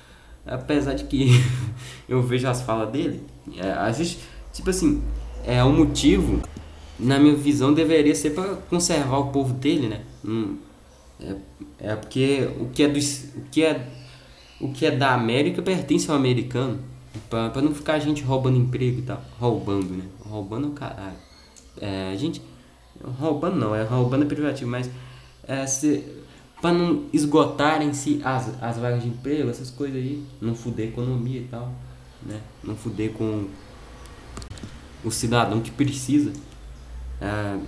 Apesar 0.47 0.95
de 0.95 1.05
que 1.05 1.29
eu 2.09 2.23
vejo 2.23 2.49
as 2.49 2.63
falas 2.63 2.91
dele, 2.91 3.23
é, 3.57 3.71
a 3.71 3.91
gente, 3.93 4.19
tipo 4.53 4.71
assim, 4.71 5.03
é 5.45 5.63
um 5.65 5.75
motivo, 5.75 6.41
na 6.99 7.19
minha 7.19 7.35
visão, 7.35 7.73
deveria 7.73 8.15
ser 8.15 8.31
para 8.31 8.55
conservar 8.69 9.19
o 9.19 9.27
povo 9.29 9.55
dele, 9.55 9.89
né? 9.89 10.01
Hum, 10.25 10.57
é, 11.21 11.37
é 11.79 11.97
porque 11.97 12.49
o 12.59 12.69
que 12.69 12.83
é, 12.83 12.89
do, 12.89 12.99
o, 12.99 13.43
que 13.51 13.63
é, 13.63 13.89
o 14.61 14.73
que 14.73 14.87
é 14.87 14.91
da 14.91 15.15
América 15.15 15.63
pertence 15.63 16.11
ao 16.11 16.17
americano. 16.17 16.79
Pra, 17.29 17.51
não 17.61 17.75
ficar 17.75 17.95
a 17.95 17.99
gente 17.99 18.23
roubando 18.23 18.57
emprego 18.57 19.01
e 19.01 19.03
tal. 19.03 19.23
Roubando, 19.39 19.91
né? 19.95 20.05
Roubando 20.21 20.69
é 20.69 20.71
o 20.71 20.73
caralho. 20.73 21.17
É, 21.81 22.11
a 22.13 22.17
gente. 22.17 22.41
Roubando 23.19 23.57
não, 23.57 23.75
é 23.75 23.83
roubando 23.83 24.25
é 24.25 24.27
privativo, 24.27 24.71
mas. 24.71 24.91
É, 25.47 25.67
se, 25.67 26.05
pra 26.61 26.73
não 26.73 27.05
esgotarem-se 27.13 28.21
as, 28.23 28.63
as 28.63 28.79
vagas 28.79 29.03
de 29.03 29.09
emprego, 29.09 29.51
essas 29.51 29.71
coisas 29.71 29.97
aí. 29.97 30.25
Não 30.41 30.55
fuder 30.55 30.87
a 30.87 30.89
economia 30.91 31.41
e 31.41 31.45
tal. 31.45 31.73
Né? 32.23 32.41
Não 32.63 32.77
fuder 32.77 33.13
com 33.13 33.49
o 35.05 35.11
cidadão 35.11 35.61
que 35.61 35.71
precisa. 35.71 36.33
É, 37.21 37.59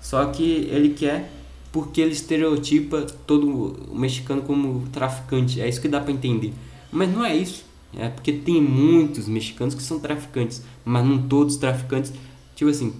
só 0.00 0.24
que 0.26 0.68
ele 0.70 0.90
quer 0.90 1.30
porque 1.74 2.00
ele 2.00 2.12
estereotipa 2.12 3.02
todo 3.26 3.48
o 3.90 3.98
mexicano 3.98 4.42
como 4.42 4.86
traficante. 4.90 5.60
É 5.60 5.68
isso 5.68 5.80
que 5.80 5.88
dá 5.88 6.00
para 6.00 6.12
entender. 6.12 6.54
Mas 6.92 7.12
não 7.12 7.24
é 7.24 7.34
isso. 7.34 7.64
É 7.96 8.08
porque 8.08 8.32
tem 8.32 8.60
muitos 8.60 9.28
mexicanos 9.28 9.74
que 9.74 9.82
são 9.82 10.00
traficantes, 10.00 10.62
mas 10.84 11.04
não 11.04 11.28
todos 11.28 11.54
os 11.54 11.60
traficantes. 11.60 12.12
Tipo 12.54 12.70
assim, 12.70 12.94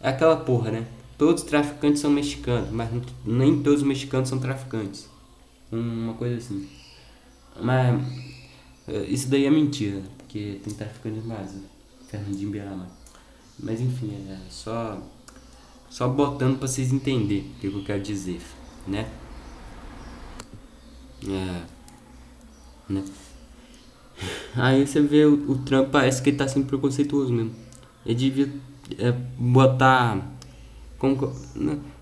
é 0.00 0.08
aquela 0.08 0.36
porra, 0.36 0.70
né? 0.70 0.86
Todos 1.16 1.42
os 1.42 1.48
traficantes 1.48 2.00
são 2.00 2.10
mexicanos, 2.10 2.70
mas 2.70 2.90
nem 3.24 3.62
todos 3.62 3.82
os 3.82 3.86
mexicanos 3.86 4.28
são 4.28 4.38
traficantes. 4.38 5.08
Uma 5.70 6.14
coisa 6.14 6.36
assim. 6.36 6.68
Mas 7.60 8.02
é, 8.88 9.04
isso 9.04 9.28
daí 9.28 9.46
é 9.46 9.50
mentira, 9.50 10.02
porque 10.18 10.60
tem 10.64 10.74
traficante 10.74 11.20
demais. 11.20 11.54
Fernandinho 12.08 12.50
Beiramar. 12.50 12.88
Mas 13.58 13.80
enfim, 13.80 14.12
é 14.28 14.38
só 14.50 15.00
só 15.88 16.08
botando 16.08 16.58
para 16.58 16.66
vocês 16.66 16.90
entenderem 16.90 17.50
o 17.56 17.60
que 17.60 17.66
eu 17.66 17.84
quero 17.84 18.02
dizer, 18.02 18.40
né? 18.86 19.08
É, 21.28 21.62
né? 22.88 23.04
Aí 24.54 24.86
você 24.86 25.00
vê 25.00 25.24
o, 25.24 25.50
o 25.50 25.58
Trump, 25.58 25.88
parece 25.90 26.22
que 26.22 26.30
ele 26.30 26.36
tá 26.36 26.46
sendo 26.46 26.66
preconceituoso 26.66 27.32
mesmo. 27.32 27.52
Ele 28.04 28.14
devia 28.14 28.52
é, 28.98 29.12
botar. 29.38 30.20
Como, 30.98 31.32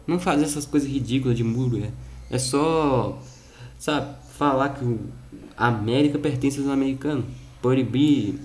não, 0.06 0.18
fazer 0.18 0.44
essas 0.44 0.66
coisas 0.66 0.88
ridículas 0.88 1.37
de 1.37 1.44
muro. 1.44 1.78
É, 1.78 1.90
é 2.30 2.38
só. 2.38 3.20
Sabe? 3.78 4.14
Falar 4.37 4.70
que 4.70 4.85
o, 4.85 5.00
a 5.56 5.68
América 5.68 6.18
pertence 6.18 6.59
aos 6.59 6.68
americanos. 6.68 7.24
Proibir 7.62 8.40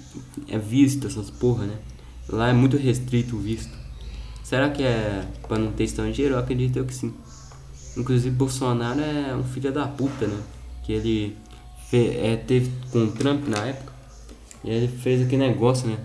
é 0.49 0.57
visto, 0.57 1.07
essas 1.07 1.29
porra, 1.29 1.65
né? 1.65 1.77
Lá 2.27 2.49
é 2.49 2.53
muito 2.53 2.75
restrito 2.75 3.38
o 3.38 3.39
visto. 3.39 3.71
Será 4.43 4.69
que 4.69 4.83
é 4.83 5.25
pra 5.47 5.57
não 5.57 5.71
ter 5.71 5.85
estrangeiro? 5.85 6.35
Eu 6.35 6.39
acredito 6.39 6.83
que 6.83 6.93
sim. 6.93 7.13
Inclusive 7.97 8.35
Bolsonaro 8.35 8.99
é 8.99 9.35
um 9.35 9.43
filho 9.43 9.71
da 9.71 9.88
puta, 9.88 10.27
né? 10.27 10.38
Que 10.83 10.93
ele 10.93 11.38
é, 11.93 12.35
teve 12.35 12.71
com 12.91 13.05
o 13.05 13.11
Trump 13.11 13.47
na 13.47 13.65
época. 13.67 13.93
E 14.63 14.69
ele 14.69 14.87
fez 14.87 15.21
aquele 15.21 15.47
negócio, 15.47 15.87
né? 15.87 15.97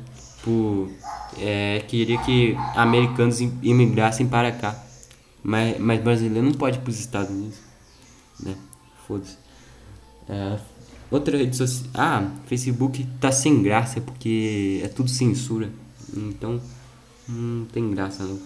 Por, 0.43 0.91
é, 1.39 1.81
queria 1.87 2.19
que 2.23 2.57
americanos 2.75 3.41
imigrassem 3.41 4.27
para 4.27 4.53
cá. 4.53 4.83
Mas, 5.43 5.79
mas 5.79 6.03
brasileiro 6.03 6.47
não 6.47 6.55
pode 6.55 6.79
ir 6.79 6.81
para 6.81 6.91
os 6.91 7.01
Estados 7.01 7.31
Unidos. 7.31 7.59
Né? 8.39 8.55
Foda-se. 9.07 9.37
É, 10.29 10.59
outra 11.11 11.37
rede 11.37 11.57
social. 11.57 11.91
Ah, 11.95 12.31
Facebook 12.47 13.07
tá 13.21 13.33
sem 13.33 13.63
graça 13.63 14.01
porque 14.01 14.81
é 14.85 14.89
tudo 14.89 15.09
censura. 15.09 15.71
Então 16.15 16.61
não 17.29 17.65
tem 17.67 17.91
graça 17.91 18.25
não. 18.25 18.39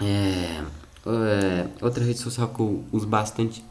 É, 0.00 0.62
é, 1.06 1.68
outra 1.80 2.04
rede 2.04 2.18
social 2.18 2.48
que 2.48 2.60
eu 2.60 2.84
uso 2.92 3.06
bastante. 3.06 3.64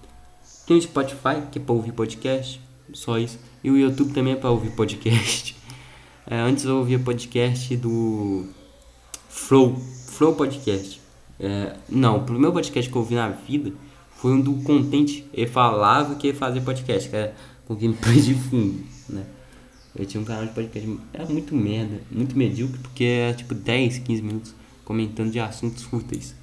Tem 0.70 0.78
o 0.78 0.82
Spotify, 0.84 1.42
que 1.52 1.58
é 1.58 1.62
pra 1.64 1.74
ouvir 1.74 1.92
podcast. 1.94 2.62
Só 2.94 3.18
isso. 3.18 3.40
E 3.64 3.72
o 3.72 3.76
YouTube 3.76 4.14
também 4.14 4.34
é 4.34 4.36
pra 4.36 4.52
ouvir 4.52 4.70
podcast. 4.72 5.58
É, 6.32 6.40
antes 6.42 6.64
eu 6.64 6.78
ouvia 6.78 7.00
podcast 7.00 7.76
do 7.76 8.46
Flow. 9.30 9.76
Flow 10.10 10.36
Podcast. 10.36 11.02
É, 11.40 11.76
não, 11.90 12.18
o 12.18 12.24
primeiro 12.24 12.54
podcast 12.54 12.88
que 12.88 12.96
eu 12.96 13.02
ouvi 13.02 13.16
na 13.16 13.30
vida 13.30 13.74
foi 14.12 14.34
um 14.34 14.40
do 14.40 14.54
Contente. 14.62 15.26
Ele 15.34 15.48
falava 15.48 16.14
que 16.14 16.28
ia 16.28 16.36
fazer 16.36 16.62
podcast, 16.62 17.10
que 17.10 17.16
era 17.16 17.34
com 17.66 17.74
gameplay 17.74 18.22
de 18.22 18.36
fundo, 18.36 18.86
né? 19.10 19.26
Eu 19.96 20.06
tinha 20.06 20.22
um 20.22 20.24
canal 20.24 20.46
de 20.46 20.52
podcast, 20.54 21.00
era 21.12 21.26
muito 21.26 21.56
merda, 21.56 22.00
muito 22.12 22.38
medíocre, 22.38 22.78
porque 22.78 23.06
era 23.06 23.36
tipo 23.36 23.56
10, 23.56 23.98
15 23.98 24.22
minutos 24.22 24.54
comentando 24.86 25.32
de 25.32 25.40
assuntos 25.40 25.82
fúteis. 25.82 26.36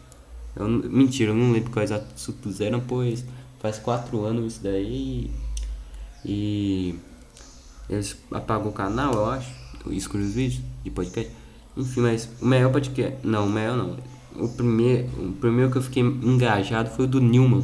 Eu, 0.57 0.69
mentira, 0.69 1.31
eu 1.31 1.37
não 1.37 1.53
lembro 1.53 1.71
quais 1.71 1.93
assuntos 1.93 2.61
eram, 2.61 2.81
pois 2.81 3.25
faz 3.59 3.79
4 3.79 4.25
anos 4.25 4.55
isso 4.55 4.63
daí 4.63 5.31
e 6.25 6.99
eles 7.89 8.17
apagou 8.33 8.71
o 8.71 8.75
canal, 8.75 9.15
eu 9.15 9.27
acho, 9.31 9.51
excluiu 9.91 10.27
os 10.27 10.35
vídeos 10.35 10.63
de 10.83 10.91
podcast. 10.91 11.33
Enfim, 11.77 12.01
mas 12.01 12.29
o 12.41 12.47
melhor 12.47 12.73
podcast, 12.73 13.19
não, 13.23 13.47
o 13.47 13.51
melhor 13.51 13.77
não. 13.77 13.97
O 14.45 14.49
primeiro, 14.49 15.09
o 15.19 15.33
primeiro 15.33 15.71
que 15.71 15.79
eu 15.79 15.83
fiquei 15.83 16.03
engajado 16.03 16.91
foi 16.91 17.05
o 17.05 17.09
do 17.09 17.21
Newman, 17.21 17.63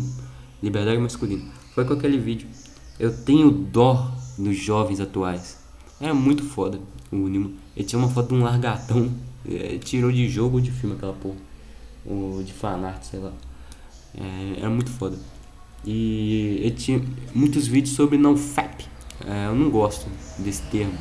Liberdade 0.62 0.98
Masculina. 0.98 1.44
Foi 1.74 1.84
com 1.84 1.94
aquele 1.94 2.18
vídeo. 2.18 2.48
Eu 2.98 3.16
tenho 3.24 3.50
dó 3.50 4.12
dos 4.38 4.56
jovens 4.56 5.00
atuais. 5.00 5.58
Era 6.00 6.14
muito 6.14 6.44
foda 6.44 6.78
o 7.10 7.16
Newman. 7.16 7.54
Ele 7.76 7.86
tinha 7.86 7.98
uma 7.98 8.08
foto 8.08 8.28
de 8.28 8.34
um 8.34 8.42
largatão. 8.42 9.10
É, 9.48 9.78
tirou 9.78 10.12
de 10.12 10.28
jogo 10.28 10.56
ou 10.56 10.60
de 10.60 10.70
filme 10.70 10.94
aquela 10.94 11.14
porra. 11.14 11.36
Ou 12.06 12.42
de 12.42 12.52
fanart, 12.52 13.02
sei 13.02 13.18
lá. 13.18 13.32
É, 14.14 14.60
era 14.60 14.70
muito 14.70 14.90
foda. 14.90 15.16
E 15.84 16.60
ele 16.60 16.74
tinha 16.76 17.02
muitos 17.34 17.66
vídeos 17.66 17.94
sobre 17.94 18.16
não 18.16 18.36
FAP. 18.36 18.82
É, 19.26 19.46
eu 19.46 19.54
não 19.54 19.70
gosto 19.70 20.08
desse 20.38 20.62
termo. 20.62 20.94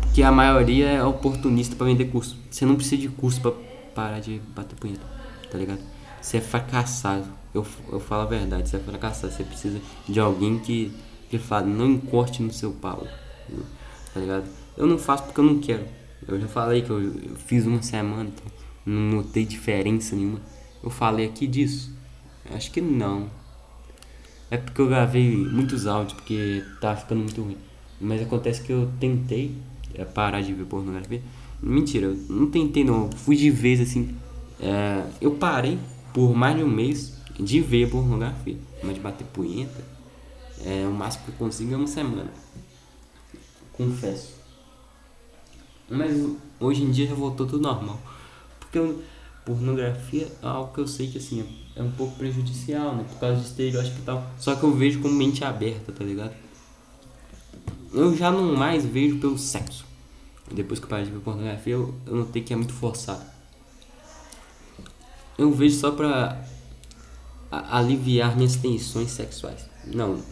Porque 0.00 0.22
a 0.22 0.32
maioria 0.32 0.88
é 0.88 1.04
oportunista 1.04 1.76
para 1.76 1.86
vender 1.86 2.06
curso. 2.06 2.38
Você 2.50 2.64
não 2.64 2.74
precisa 2.74 3.02
de 3.02 3.08
curso 3.08 3.40
para 3.40 3.52
parar 3.94 4.20
de 4.20 4.40
bater 4.54 4.76
punheta, 4.76 5.06
tá 5.50 5.58
ligado? 5.58 5.80
Você 6.20 6.38
é 6.38 6.40
fracassado. 6.40 7.26
Eu, 7.54 7.66
eu 7.90 8.00
falo 8.00 8.22
a 8.22 8.26
verdade, 8.26 8.68
você 8.68 8.76
é 8.76 8.80
fracassado. 8.80 9.32
Você 9.32 9.44
precisa 9.44 9.80
de 10.08 10.18
alguém 10.18 10.58
que, 10.58 10.92
que 11.28 11.38
fala, 11.38 11.66
não 11.66 11.90
encoste 11.90 12.42
no 12.42 12.52
seu 12.52 12.72
pau. 12.72 13.06
Tá 14.12 14.20
ligado? 14.20 14.46
Eu 14.76 14.86
não 14.86 14.98
faço 14.98 15.24
porque 15.24 15.40
eu 15.40 15.44
não 15.44 15.58
quero. 15.58 15.84
Eu 16.26 16.40
já 16.40 16.48
falei 16.48 16.82
que 16.82 16.90
eu, 16.90 17.00
eu 17.00 17.36
fiz 17.36 17.66
uma 17.66 17.82
semana, 17.82 18.30
então 18.34 18.44
não 18.84 19.16
notei 19.18 19.44
diferença 19.44 20.16
nenhuma. 20.16 20.40
Eu 20.82 20.90
falei 20.90 21.26
aqui 21.26 21.46
disso. 21.46 21.94
Acho 22.54 22.70
que 22.70 22.80
não. 22.80 23.28
É 24.50 24.56
porque 24.56 24.80
eu 24.80 24.88
gravei 24.88 25.36
muitos 25.36 25.86
áudios, 25.86 26.12
porque 26.12 26.62
tava 26.80 26.96
ficando 26.96 27.20
muito 27.22 27.42
ruim. 27.42 27.56
Mas 28.00 28.22
acontece 28.22 28.62
que 28.62 28.72
eu 28.72 28.90
tentei 29.00 29.56
é, 29.94 30.04
parar 30.04 30.40
de 30.40 30.52
ver 30.52 30.64
pornografia. 30.66 31.22
Mentira, 31.60 32.06
eu 32.06 32.16
não 32.28 32.48
tentei 32.48 32.84
não. 32.84 33.10
Fui 33.10 33.34
de 33.34 33.50
vez 33.50 33.80
assim. 33.80 34.14
É, 34.60 35.04
eu 35.20 35.32
parei 35.32 35.78
por 36.12 36.34
mais 36.34 36.56
de 36.56 36.62
um 36.62 36.68
mês 36.68 37.16
de 37.38 37.60
ver 37.60 37.90
pornografia. 37.90 38.56
Mas 38.82 38.94
de 38.94 39.00
bater 39.00 39.26
punheta, 39.28 39.84
é, 40.64 40.86
o 40.86 40.92
máximo 40.92 41.24
que 41.24 41.30
eu 41.32 41.34
consigo 41.36 41.74
é 41.74 41.76
uma 41.76 41.86
semana. 41.86 42.30
Confesso. 43.72 44.34
Mas 45.88 46.16
hoje 46.60 46.82
em 46.82 46.90
dia 46.90 47.08
já 47.08 47.14
voltou 47.14 47.46
tudo 47.46 47.62
normal. 47.62 48.00
Porque 48.60 48.78
eu, 48.78 49.02
pornografia 49.44 50.28
é 50.42 50.46
algo 50.46 50.72
que 50.72 50.80
eu 50.80 50.86
sei 50.86 51.08
que 51.08 51.18
assim 51.18 51.65
é 51.76 51.82
um 51.82 51.90
pouco 51.90 52.16
prejudicial, 52.16 52.96
né? 52.96 53.04
Por 53.04 53.20
causa 53.20 53.40
de 53.40 53.46
estereótipo 53.46 53.98
e 53.98 54.02
tal. 54.02 54.26
Só 54.38 54.56
que 54.56 54.62
eu 54.62 54.74
vejo 54.74 55.00
como 55.00 55.14
mente 55.14 55.44
aberta, 55.44 55.92
tá 55.92 56.02
ligado? 56.02 56.34
Eu 57.92 58.16
já 58.16 58.30
não 58.30 58.56
mais 58.56 58.84
vejo 58.84 59.18
pelo 59.18 59.38
sexo. 59.38 59.84
Depois 60.50 60.80
que 60.80 60.86
eu 60.86 60.90
parei 60.90 61.04
de 61.04 61.10
ver 61.10 61.20
pornografia, 61.20 61.74
eu, 61.74 61.94
eu 62.06 62.16
notei 62.16 62.42
que 62.42 62.52
é 62.52 62.56
muito 62.56 62.72
forçado. 62.72 63.22
Eu 65.36 65.52
vejo 65.52 65.78
só 65.78 65.90
pra 65.90 66.42
a, 67.50 67.78
aliviar 67.78 68.34
minhas 68.36 68.56
tensões 68.56 69.10
sexuais. 69.10 69.68
Não, 69.84 70.22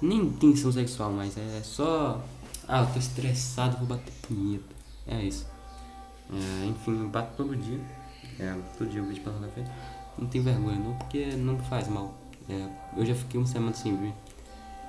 nem 0.00 0.30
tensão 0.30 0.72
sexual, 0.72 1.12
mas 1.12 1.36
é 1.36 1.60
só. 1.62 2.24
Ah, 2.66 2.80
eu 2.80 2.86
tô 2.86 2.98
estressado, 2.98 3.76
vou 3.78 3.86
bater 3.86 4.12
punheta. 4.22 4.74
É 5.06 5.22
isso. 5.22 5.46
É, 6.32 6.66
enfim, 6.66 6.98
eu 7.02 7.08
bato 7.08 7.36
todo 7.36 7.54
dia. 7.56 7.80
É, 8.38 8.54
todo 8.78 8.88
dia 8.88 9.00
eu 9.00 9.06
vejo 9.06 9.20
pornografia. 9.20 9.66
Não 10.18 10.26
tem 10.26 10.40
vergonha 10.40 10.78
não, 10.78 10.94
porque 10.94 11.26
não 11.36 11.58
faz 11.58 11.88
mal. 11.88 12.18
É, 12.48 12.68
eu 12.96 13.06
já 13.06 13.14
fiquei 13.14 13.38
uma 13.38 13.46
semana 13.46 13.74
sem 13.74 13.96
ver. 13.96 14.14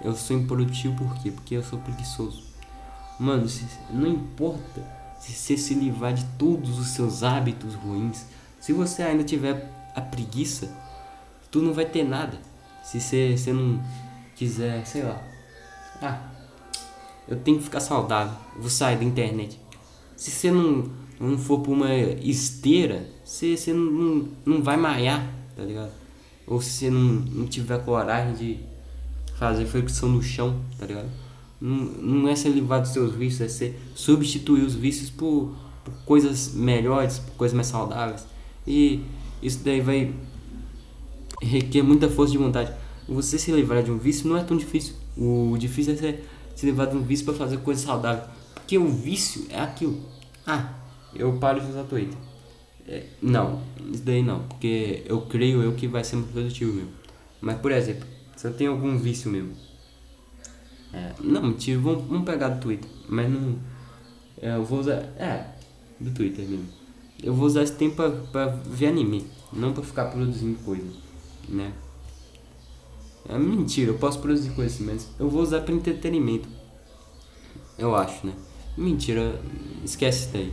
Eu 0.03 0.13
sou 0.15 0.35
improdutivo 0.35 0.95
por 0.95 1.15
quê? 1.21 1.31
Porque 1.31 1.55
eu 1.55 1.63
sou 1.63 1.79
preguiçoso. 1.79 2.43
Mano, 3.19 3.45
não 3.91 4.07
importa 4.07 4.81
se 5.19 5.33
você 5.33 5.57
se 5.57 5.73
livrar 5.73 6.13
de 6.13 6.23
todos 6.37 6.79
os 6.79 6.87
seus 6.89 7.21
hábitos 7.21 7.75
ruins. 7.75 8.25
Se 8.59 8.71
você 8.71 9.03
ainda 9.03 9.23
tiver 9.23 9.69
a 9.93 10.01
preguiça, 10.01 10.73
tu 11.51 11.61
não 11.61 11.73
vai 11.73 11.85
ter 11.85 12.03
nada. 12.03 12.39
Se 12.83 12.99
você, 12.99 13.37
você 13.37 13.51
não 13.51 13.83
quiser, 14.35 14.85
sei 14.85 15.03
lá. 15.03 15.21
Ah, 16.01 16.21
eu 17.27 17.37
tenho 17.37 17.57
que 17.57 17.63
ficar 17.65 17.81
saudável. 17.81 18.33
Vou 18.57 18.69
sair 18.69 18.97
da 18.97 19.03
internet. 19.03 19.59
Se 20.15 20.31
você 20.31 20.49
não, 20.49 20.89
não 21.19 21.37
for 21.37 21.59
pra 21.59 21.71
uma 21.71 21.93
esteira, 21.93 23.05
você, 23.29 23.55
você 23.55 23.71
não, 23.71 24.27
não, 24.43 24.63
vai 24.63 24.75
malhar, 24.75 25.31
tá 25.55 25.61
ligado? 25.63 25.91
Ou 26.47 26.59
se 26.59 26.71
você 26.71 26.89
não, 26.89 26.99
não 26.99 27.45
tiver 27.45 27.77
coragem 27.85 28.33
de 28.33 28.59
fazer 29.37 29.67
flexão 29.67 30.09
no 30.09 30.21
chão, 30.21 30.59
tá 30.79 30.87
ligado? 30.87 31.09
Não, 31.61 31.75
não 31.75 32.27
é 32.27 32.35
ser 32.35 32.49
livrar 32.49 32.81
dos 32.81 32.89
seus 32.89 33.13
vícios, 33.13 33.41
é 33.41 33.47
ser 33.47 33.79
substituir 33.93 34.63
os 34.63 34.73
vícios 34.73 35.11
por, 35.11 35.53
por 35.85 35.93
coisas 36.05 36.55
melhores, 36.55 37.19
por 37.19 37.33
coisas 37.33 37.55
mais 37.55 37.67
saudáveis. 37.67 38.25
E 38.65 39.01
isso 39.43 39.59
daí 39.63 39.79
vai 39.79 40.11
requer 41.39 41.83
muita 41.83 42.09
força 42.09 42.31
de 42.31 42.39
vontade. 42.39 42.73
Você 43.07 43.37
se 43.37 43.51
livrar 43.51 43.83
de 43.83 43.91
um 43.91 43.99
vício 43.99 44.27
não 44.27 44.37
é 44.37 44.43
tão 44.43 44.57
difícil. 44.57 44.95
O 45.15 45.55
difícil 45.55 45.93
é 45.93 45.97
ser, 45.97 46.29
se 46.55 46.65
livrar 46.65 46.89
de 46.89 46.97
um 46.97 47.03
vício 47.03 47.25
para 47.25 47.35
fazer 47.35 47.57
coisa 47.57 47.85
saudável. 47.85 48.23
Porque 48.55 48.75
o 48.75 48.87
vício 48.87 49.45
é 49.51 49.59
aquilo. 49.59 49.99
Ah, 50.47 50.73
eu 51.13 51.31
paro 51.33 51.61
de 51.61 51.69
usar 51.69 51.83
Twitter. 51.83 52.28
É, 52.91 53.05
não, 53.21 53.61
isso 53.93 54.01
daí 54.01 54.23
não, 54.23 54.39
porque 54.47 55.03
eu 55.05 55.21
creio 55.21 55.61
eu 55.61 55.73
que 55.73 55.87
vai 55.87 56.03
ser 56.03 56.15
muito 56.15 56.31
produtivo 56.31 56.73
mesmo. 56.73 56.89
Mas, 57.39 57.59
por 57.59 57.71
exemplo, 57.71 58.07
se 58.35 58.47
eu 58.47 58.53
tenho 58.53 58.71
algum 58.71 58.97
vício 58.97 59.29
mesmo. 59.29 59.53
É, 60.91 61.13
não, 61.19 61.43
mentira, 61.43 61.79
vamos, 61.79 62.05
vamos 62.05 62.25
pegar 62.25 62.49
do 62.49 62.59
Twitter, 62.59 62.89
mas 63.07 63.29
não. 63.29 63.59
É, 64.41 64.55
eu 64.55 64.65
vou 64.65 64.79
usar. 64.79 65.03
É, 65.19 65.53
do 65.99 66.09
Twitter 66.11 66.47
mesmo. 66.47 66.67
Eu 67.21 67.33
vou 67.35 67.45
usar 67.45 67.61
esse 67.61 67.73
tempo 67.73 68.01
pra, 68.31 68.47
ver 68.47 68.87
anime, 68.87 69.27
não 69.53 69.71
pra 69.71 69.83
ficar 69.83 70.05
produzindo 70.05 70.57
coisas, 70.63 70.95
né? 71.47 71.71
É 73.27 73.37
mentira, 73.37 73.91
eu 73.91 73.97
posso 73.99 74.17
produzir 74.19 74.49
coisas 74.51 74.79
mas 74.79 75.07
eu 75.19 75.29
vou 75.29 75.43
usar 75.43 75.61
pra 75.61 75.75
entretenimento. 75.75 76.49
Eu 77.77 77.95
acho, 77.95 78.25
né? 78.25 78.33
Mentira, 78.75 79.39
esquece 79.83 80.23
isso 80.23 80.33
daí. 80.33 80.51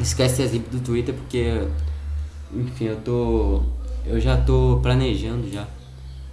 Esquece 0.00 0.42
esse 0.42 0.42
exemplo 0.42 0.78
do 0.78 0.84
Twitter 0.84 1.14
porque, 1.14 1.66
enfim, 2.52 2.84
eu 2.84 3.00
tô. 3.00 3.62
Eu 4.06 4.20
já 4.20 4.36
tô 4.36 4.78
planejando 4.80 5.50
já 5.50 5.66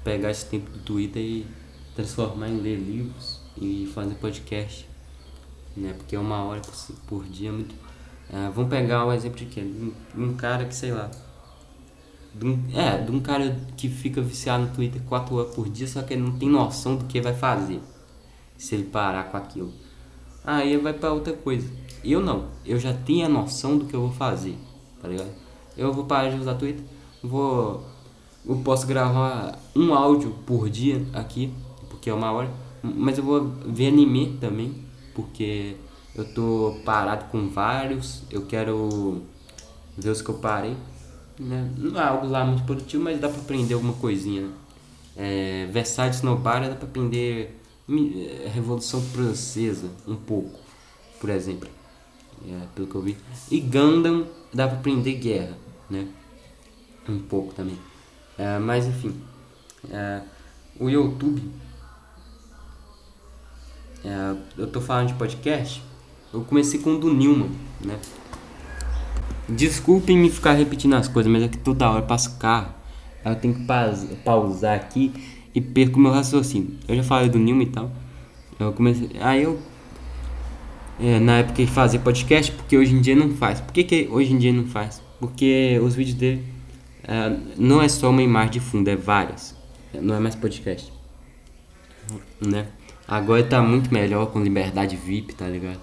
pegar 0.03 0.29
esse 0.29 0.45
tempo 0.45 0.69
do 0.69 0.79
Twitter 0.79 1.21
e 1.21 1.47
transformar 1.95 2.47
em 2.47 2.61
ler 2.61 2.77
livros 2.77 3.41
e 3.59 3.89
fazer 3.93 4.13
podcast, 4.15 4.87
né? 5.75 5.93
Porque 5.97 6.15
uma 6.15 6.43
hora 6.43 6.61
por, 6.61 6.95
por 7.07 7.25
dia 7.25 7.49
é 7.49 7.51
muito. 7.51 7.75
É, 8.31 8.49
vamos 8.49 8.69
pegar 8.69 9.05
o 9.05 9.11
exemplo 9.11 9.37
de 9.37 9.45
quê? 9.45 9.61
Um, 9.61 9.93
um 10.15 10.33
cara 10.35 10.65
que, 10.65 10.75
sei 10.75 10.91
lá. 10.91 11.09
De 12.33 12.45
um, 12.45 12.63
é, 12.73 13.01
de 13.01 13.11
um 13.11 13.19
cara 13.19 13.57
que 13.75 13.89
fica 13.89 14.21
viciado 14.21 14.65
no 14.65 14.73
Twitter 14.73 15.01
4 15.03 15.35
horas 15.35 15.55
por 15.55 15.69
dia, 15.69 15.87
só 15.87 16.01
que 16.03 16.13
ele 16.13 16.21
não 16.21 16.37
tem 16.37 16.49
noção 16.49 16.97
do 16.97 17.05
que 17.05 17.21
vai 17.21 17.33
fazer 17.33 17.81
se 18.57 18.75
ele 18.75 18.85
parar 18.85 19.25
com 19.25 19.37
aquilo. 19.37 19.73
Aí 20.45 20.77
vai 20.77 20.93
para 20.93 21.11
outra 21.11 21.33
coisa. 21.33 21.67
Eu 22.03 22.21
não, 22.21 22.45
eu 22.63 22.79
já 22.79 22.93
tenho 22.93 23.25
a 23.25 23.29
noção 23.29 23.77
do 23.77 23.85
que 23.85 23.95
eu 23.95 24.01
vou 24.01 24.11
fazer, 24.11 24.55
tá 25.01 25.07
ligado? 25.07 25.31
Eu 25.75 25.91
vou 25.91 26.05
parar 26.05 26.29
de 26.29 26.39
usar 26.39 26.53
Twitter, 26.55 26.83
vou. 27.23 27.83
Eu 28.45 28.57
posso 28.57 28.85
gravar 28.85 29.57
um 29.75 29.93
áudio 29.93 30.35
por 30.45 30.69
dia 30.69 31.03
aqui, 31.13 31.51
porque 31.89 32.11
é 32.11 32.13
uma 32.13 32.31
hora, 32.31 32.51
mas 32.83 33.17
eu 33.17 33.23
vou 33.23 33.51
ver 33.65 33.87
anime 33.87 34.37
também, 34.39 34.75
porque 35.15 35.75
eu 36.15 36.31
tô 36.31 36.77
parado 36.85 37.25
com 37.31 37.49
vários, 37.49 38.21
eu 38.29 38.43
quero 38.43 39.23
ver 39.97 40.11
os 40.11 40.21
que 40.21 40.29
eu 40.29 40.35
parei. 40.35 40.75
Né? 41.39 41.69
Não 41.75 41.99
é 41.99 42.03
algo 42.03 42.27
lá 42.27 42.45
muito 42.45 42.63
produtivo, 42.63 43.03
mas 43.03 43.19
dá 43.19 43.27
pra 43.27 43.39
aprender 43.41 43.73
alguma 43.73 43.93
coisinha. 43.93 44.43
Né? 44.43 44.49
É, 45.17 45.69
Versailles 45.71 46.21
no 46.21 46.35
bar 46.35 46.61
dá 46.61 46.75
pra 46.75 46.87
aprender 46.87 47.59
é, 47.89 48.49
Revolução 48.49 49.01
Francesa, 49.01 49.89
um 50.07 50.15
pouco, 50.15 50.59
por 51.19 51.29
exemplo. 51.29 51.69
É, 52.47 52.65
pelo 52.75 52.87
que 52.87 52.95
eu 52.95 53.01
vi. 53.01 53.17
E 53.49 53.59
Gundam 53.59 54.27
dá 54.53 54.67
pra 54.67 54.77
aprender 54.77 55.13
guerra, 55.13 55.57
né? 55.89 56.07
Um 57.07 57.19
pouco 57.19 57.53
também. 57.53 57.77
É, 58.37 58.59
mas 58.59 58.85
enfim. 58.85 59.15
É, 59.89 60.21
o 60.79 60.89
YouTube. 60.89 61.41
É, 64.03 64.35
eu 64.57 64.67
tô 64.67 64.81
falando 64.81 65.07
de 65.07 65.13
podcast. 65.13 65.81
Eu 66.33 66.41
comecei 66.41 66.79
com 66.79 66.95
o 66.95 66.99
do 66.99 67.13
Newman, 67.13 67.49
né? 67.79 67.99
Desculpem 69.47 70.17
me 70.17 70.29
ficar 70.29 70.53
repetindo 70.53 70.95
as 70.95 71.07
coisas, 71.07 71.31
mas 71.31 71.43
é 71.43 71.47
que 71.47 71.57
toda 71.57 71.89
hora 71.89 72.01
passa 72.01 72.31
carro. 72.37 72.73
Eu 73.23 73.35
tenho 73.35 73.55
que 73.55 73.65
pausar 74.23 74.75
aqui 74.75 75.13
e 75.55 75.61
perco 75.61 75.97
meu 75.97 76.11
raciocínio. 76.11 76.77
Eu 76.85 76.97
já 76.97 77.03
falei 77.03 77.29
do 77.29 77.39
Nilma 77.39 77.63
e 77.63 77.67
tal. 77.67 77.89
Eu 78.59 78.73
comecei. 78.73 79.09
Aí 79.21 79.43
eu. 79.43 79.57
É, 80.99 81.19
na 81.19 81.37
época 81.37 81.61
ele 81.61 81.71
fazia 81.71 81.99
podcast, 81.99 82.51
porque 82.51 82.77
hoje 82.77 82.93
em 82.93 83.01
dia 83.01 83.15
não 83.15 83.31
faz. 83.31 83.61
Por 83.61 83.73
que, 83.73 83.83
que 83.83 84.07
hoje 84.11 84.33
em 84.33 84.37
dia 84.37 84.51
não 84.51 84.65
faz? 84.65 85.01
Porque 85.19 85.79
os 85.81 85.95
vídeos 85.95 86.17
dele 86.17 86.43
é, 87.03 87.37
não 87.57 87.81
é 87.81 87.87
só 87.87 88.09
uma 88.09 88.21
imagem 88.21 88.51
de 88.51 88.59
fundo, 88.59 88.89
é 88.89 88.95
várias. 88.95 89.55
Não 89.93 90.15
é 90.15 90.19
mais 90.19 90.35
podcast. 90.35 90.91
Né? 92.39 92.67
Agora 93.07 93.43
tá 93.43 93.61
muito 93.61 93.93
melhor 93.93 94.27
com 94.27 94.41
liberdade 94.41 94.95
VIP, 94.95 95.35
tá 95.35 95.47
ligado? 95.47 95.79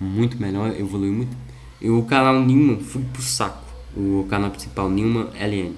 Muito 0.00 0.40
melhor, 0.40 0.74
evoluiu 0.78 1.12
muito. 1.12 1.36
E 1.80 1.88
o 1.90 2.02
canal 2.02 2.40
Nilma 2.40 2.78
foi 2.78 3.02
pro 3.02 3.22
saco. 3.22 3.64
O 3.96 4.26
canal 4.28 4.50
principal, 4.50 4.90
Nilma 4.90 5.28
LN. 5.40 5.74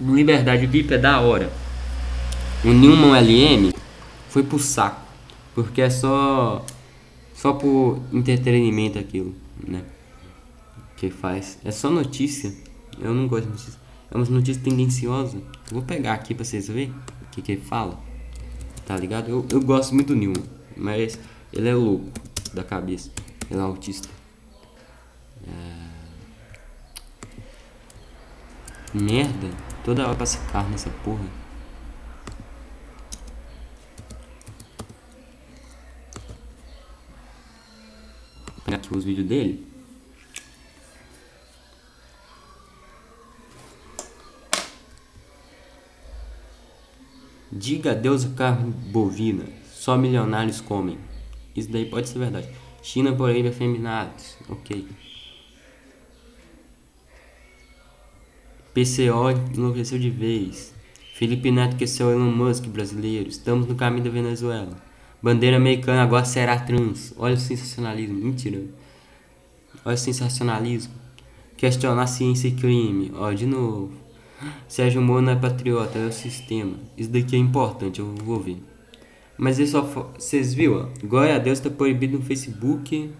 Liberdade 0.00 0.66
VIP 0.66 0.94
é 0.94 0.98
da 0.98 1.20
hora. 1.20 1.50
O 2.64 2.72
Newman 2.72 3.12
LM 3.20 3.72
foi 4.28 4.42
pro 4.42 4.58
saco. 4.58 5.00
Porque 5.54 5.80
é 5.80 5.90
só. 5.90 6.64
Só 7.34 7.52
por 7.52 8.00
entretenimento 8.12 8.98
aquilo, 8.98 9.34
né? 9.66 9.84
Que 10.96 11.10
faz. 11.10 11.58
É 11.64 11.70
só 11.70 11.90
notícia. 11.90 12.52
Eu 12.98 13.14
não 13.14 13.26
gosto 13.26 13.44
de 13.44 13.50
notícia. 13.50 13.80
É 14.10 14.16
uma 14.16 14.24
notícia 14.26 14.62
tendenciosa. 14.62 15.38
Vou 15.70 15.82
pegar 15.82 16.14
aqui 16.14 16.34
pra 16.34 16.44
vocês 16.44 16.68
verem 16.68 16.90
o 16.90 17.30
que, 17.30 17.42
que 17.42 17.52
ele 17.52 17.60
fala. 17.60 17.98
Tá 18.86 18.96
ligado? 18.96 19.28
Eu, 19.28 19.46
eu 19.50 19.60
gosto 19.60 19.94
muito 19.94 20.08
do 20.08 20.16
Newman. 20.16 20.44
Mas 20.76 21.18
ele 21.52 21.68
é 21.68 21.74
louco 21.74 22.06
da 22.52 22.62
cabeça. 22.62 23.10
Ele 23.50 23.60
é 23.60 23.62
autista. 23.62 24.08
É... 25.46 25.86
Merda. 28.94 29.48
Toda 29.84 30.06
hora 30.06 30.16
passa 30.16 30.38
carro 30.50 30.70
nessa 30.70 30.90
porra. 31.04 31.45
Pegar 38.66 38.78
aqui 38.78 38.94
os 38.94 39.04
vídeos 39.04 39.26
dele. 39.26 39.64
Diga 47.50 47.92
adeus 47.92 48.24
a 48.26 48.28
carne 48.30 48.70
bovina, 48.70 49.44
só 49.64 49.96
milionários 49.96 50.60
comem. 50.60 50.98
Isso 51.54 51.70
daí 51.70 51.86
pode 51.86 52.08
ser 52.08 52.18
verdade. 52.18 52.48
China, 52.82 53.14
porém, 53.14 53.46
afeminados. 53.46 54.36
Ok. 54.48 54.86
PCO 58.74 59.30
enlouqueceu 59.54 59.98
de 59.98 60.10
vez. 60.10 60.74
Felipe 61.14 61.50
Neto 61.50 61.76
que 61.76 61.84
é 61.84 62.04
o 62.04 62.10
Elon 62.10 62.30
Musk 62.30 62.66
brasileiro. 62.66 63.28
Estamos 63.28 63.66
no 63.66 63.74
caminho 63.74 64.04
da 64.04 64.10
Venezuela. 64.10 64.85
Bandeira 65.22 65.56
americana 65.56 66.02
agora 66.02 66.24
será 66.24 66.58
trans. 66.58 67.14
Olha 67.16 67.34
o 67.34 67.38
sensacionalismo. 67.38 68.16
Mentira. 68.16 68.62
Olha 69.84 69.94
o 69.94 69.98
sensacionalismo. 69.98 70.92
Questionar 71.56 72.06
ciência 72.06 72.48
e 72.48 72.52
crime. 72.52 73.12
Ó, 73.14 73.32
de 73.32 73.46
novo. 73.46 73.92
Sérgio 74.68 75.00
Moro 75.00 75.22
não 75.22 75.32
é 75.32 75.36
patriota, 75.36 75.98
é 75.98 76.06
o 76.06 76.12
sistema. 76.12 76.74
Isso 76.96 77.10
daqui 77.10 77.36
é 77.36 77.38
importante, 77.38 78.00
eu 78.00 78.14
vou 78.14 78.38
ver. 78.40 78.62
Mas 79.38 79.58
isso 79.58 79.72
só. 79.72 80.12
Vocês 80.18 80.54
viram? 80.54 80.90
Glória 81.02 81.36
a 81.36 81.38
Deus 81.38 81.60
tá 81.60 81.70
proibido 81.70 82.18
no 82.18 82.24
Facebook. 82.24 83.10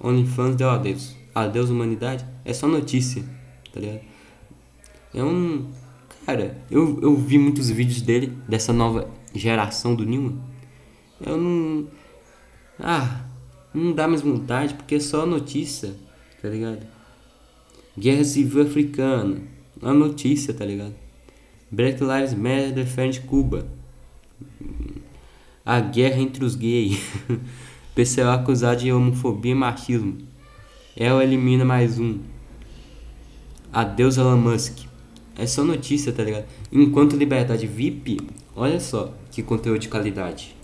OnlyFans 0.00 0.56
deu 0.56 0.70
adeus. 0.70 1.16
Adeus, 1.34 1.70
humanidade. 1.70 2.24
É 2.44 2.52
só 2.52 2.66
notícia, 2.66 3.22
tá 3.72 3.80
ligado? 3.80 4.00
É 5.14 5.22
um. 5.22 5.70
Cara, 6.24 6.58
eu, 6.70 6.98
eu 7.02 7.16
vi 7.16 7.38
muitos 7.38 7.70
vídeos 7.70 8.02
dele, 8.02 8.32
dessa 8.48 8.72
nova 8.72 9.08
geração 9.34 9.94
do 9.94 10.04
Newman. 10.04 10.38
Eu 11.20 11.36
não. 11.36 11.86
Ah, 12.78 13.24
não 13.72 13.92
dá 13.92 14.06
mais 14.08 14.22
vontade 14.22 14.74
porque 14.74 14.96
é 14.96 15.00
só 15.00 15.24
notícia, 15.24 15.94
tá 16.42 16.48
ligado? 16.48 16.86
Guerra 17.98 18.24
Civil 18.24 18.62
Africana, 18.62 19.38
uma 19.80 19.94
notícia, 19.94 20.52
tá 20.52 20.64
ligado? 20.64 20.94
Black 21.70 22.02
Lives 22.02 22.34
Matter 22.34 22.72
defende 22.72 23.20
Cuba. 23.20 23.66
A 25.64 25.80
guerra 25.80 26.20
entre 26.20 26.44
os 26.44 26.54
gays. 26.54 26.98
PCO 27.94 28.28
acusado 28.28 28.80
de 28.80 28.92
homofobia 28.92 29.52
e 29.52 29.54
machismo. 29.54 30.18
El 30.96 31.20
elimina 31.20 31.64
mais 31.64 31.98
um. 31.98 32.20
Adeus 33.72 34.16
Elon 34.16 34.36
Musk. 34.36 34.86
É 35.36 35.46
só 35.46 35.62
notícia, 35.62 36.12
tá 36.12 36.22
ligado? 36.22 36.46
Enquanto 36.72 37.16
Liberdade 37.16 37.66
VIP, 37.66 38.18
olha 38.54 38.80
só 38.80 39.12
que 39.30 39.42
conteúdo 39.42 39.80
de 39.80 39.88
qualidade. 39.88 40.55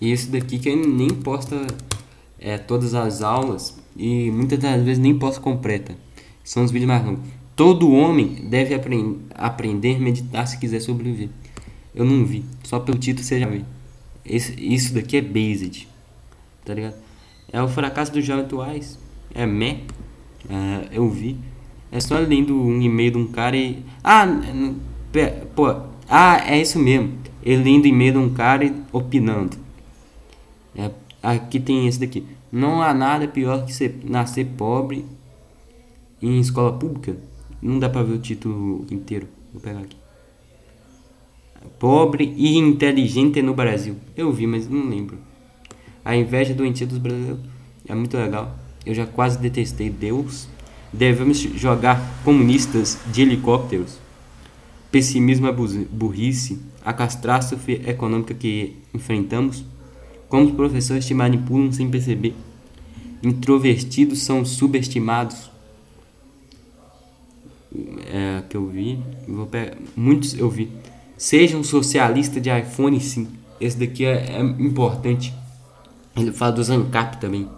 E 0.00 0.10
esse 0.10 0.28
daqui 0.28 0.58
que 0.58 0.74
nem 0.74 1.08
posta 1.08 1.66
é, 2.38 2.56
todas 2.56 2.94
as 2.94 3.22
aulas 3.22 3.76
e 3.96 4.30
muitas 4.30 4.58
das 4.58 4.82
vezes 4.82 4.98
nem 4.98 5.18
posta 5.18 5.40
completa. 5.40 5.96
São 6.44 6.64
os 6.64 6.70
vídeos 6.70 6.88
mais 6.88 7.04
longos. 7.04 7.20
Todo 7.56 7.90
homem 7.90 8.46
deve 8.48 8.74
aprend 8.74 9.16
aprender 9.34 9.96
a 9.96 9.98
meditar 9.98 10.46
se 10.46 10.58
quiser 10.58 10.80
sobreviver. 10.80 11.28
Eu 11.94 12.04
não 12.04 12.24
vi, 12.24 12.44
só 12.62 12.78
pelo 12.78 12.98
título 12.98 13.24
você 13.24 13.40
já 13.40 13.48
viu. 13.48 13.64
Isso 14.24 14.94
daqui 14.94 15.16
é 15.16 15.22
based, 15.22 15.88
tá 16.64 16.74
ligado? 16.74 16.94
É 17.50 17.62
o 17.62 17.68
fracasso 17.68 18.12
dos 18.12 18.24
jovens 18.24 18.44
atuais. 18.44 18.98
É 19.34 19.46
meh. 19.46 19.80
É, 20.48 20.88
eu 20.92 21.08
vi. 21.08 21.36
É 21.90 21.98
só 21.98 22.18
lendo 22.18 22.54
um 22.54 22.80
e-mail 22.80 23.12
de 23.12 23.18
um 23.18 23.26
cara 23.26 23.56
e. 23.56 23.82
Ah, 24.04 24.26
pô. 25.54 25.74
Ah, 26.08 26.42
é 26.46 26.60
isso 26.60 26.78
mesmo. 26.78 27.14
Ele 27.42 27.62
lendo 27.62 27.86
e-mail 27.86 28.12
de 28.12 28.18
um 28.18 28.34
cara 28.34 28.64
e 28.64 28.74
opinando. 28.92 29.56
É, 30.78 30.90
aqui 31.22 31.58
tem 31.58 31.86
esse 31.86 32.00
daqui. 32.00 32.24
Não 32.50 32.80
há 32.80 32.94
nada 32.94 33.26
pior 33.28 33.66
que 33.66 33.74
ser, 33.74 34.00
nascer 34.04 34.46
pobre 34.56 35.04
em 36.22 36.38
escola 36.38 36.72
pública. 36.72 37.16
Não 37.60 37.78
dá 37.78 37.88
pra 37.88 38.02
ver 38.02 38.14
o 38.14 38.18
título 38.18 38.86
inteiro. 38.90 39.26
Vou 39.52 39.60
pegar 39.60 39.80
aqui. 39.80 39.96
Pobre 41.78 42.32
e 42.36 42.56
inteligente 42.56 43.42
no 43.42 43.52
Brasil. 43.52 43.96
Eu 44.16 44.32
vi, 44.32 44.46
mas 44.46 44.68
não 44.68 44.88
lembro. 44.88 45.18
A 46.04 46.16
inveja 46.16 46.54
doentia 46.54 46.86
dos 46.86 46.98
brasileiros 46.98 47.40
é 47.86 47.94
muito 47.94 48.16
legal. 48.16 48.56
Eu 48.86 48.94
já 48.94 49.04
quase 49.04 49.38
detestei 49.38 49.90
Deus 49.90 50.48
Devemos 50.92 51.38
jogar 51.38 52.00
comunistas 52.24 52.98
de 53.12 53.22
helicópteros. 53.22 53.98
Pessimismo 54.90 55.46
é 55.46 55.52
burrice. 55.52 56.58
A 56.84 56.92
catástrofe 56.92 57.72
econômica 57.86 58.32
que 58.32 58.76
enfrentamos. 58.94 59.64
Como 60.28 60.44
os 60.46 60.52
professores 60.52 61.06
te 61.06 61.14
manipulam 61.14 61.72
sem 61.72 61.90
perceber. 61.90 62.34
Introvertidos 63.22 64.20
são 64.22 64.44
subestimados. 64.44 65.50
É 68.12 68.42
que 68.48 68.56
eu 68.56 68.66
vi. 68.66 68.98
Vou 69.26 69.46
pegar, 69.46 69.76
muitos 69.96 70.38
eu 70.38 70.48
vi. 70.48 70.70
Seja 71.16 71.56
um 71.56 71.64
socialista 71.64 72.40
de 72.40 72.50
iPhone 72.50 73.00
sim. 73.00 73.28
Esse 73.60 73.76
daqui 73.78 74.04
é, 74.04 74.36
é 74.36 74.40
importante. 74.40 75.34
Ele 76.16 76.32
fala 76.32 76.52
do 76.52 76.62
Zancap 76.62 77.20
também. 77.20 77.48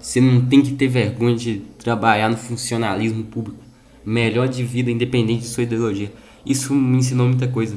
Você 0.00 0.20
não 0.20 0.46
tem 0.46 0.62
que 0.62 0.74
ter 0.74 0.88
vergonha 0.88 1.36
de 1.36 1.58
trabalhar 1.78 2.28
no 2.28 2.36
funcionalismo 2.36 3.24
público. 3.24 3.62
Melhor 4.04 4.48
de 4.48 4.62
vida, 4.62 4.90
independente 4.90 5.42
de 5.42 5.48
sua 5.48 5.64
ideologia. 5.64 6.12
Isso 6.46 6.72
me 6.72 6.98
ensinou 6.98 7.26
muita 7.26 7.48
coisa. 7.48 7.76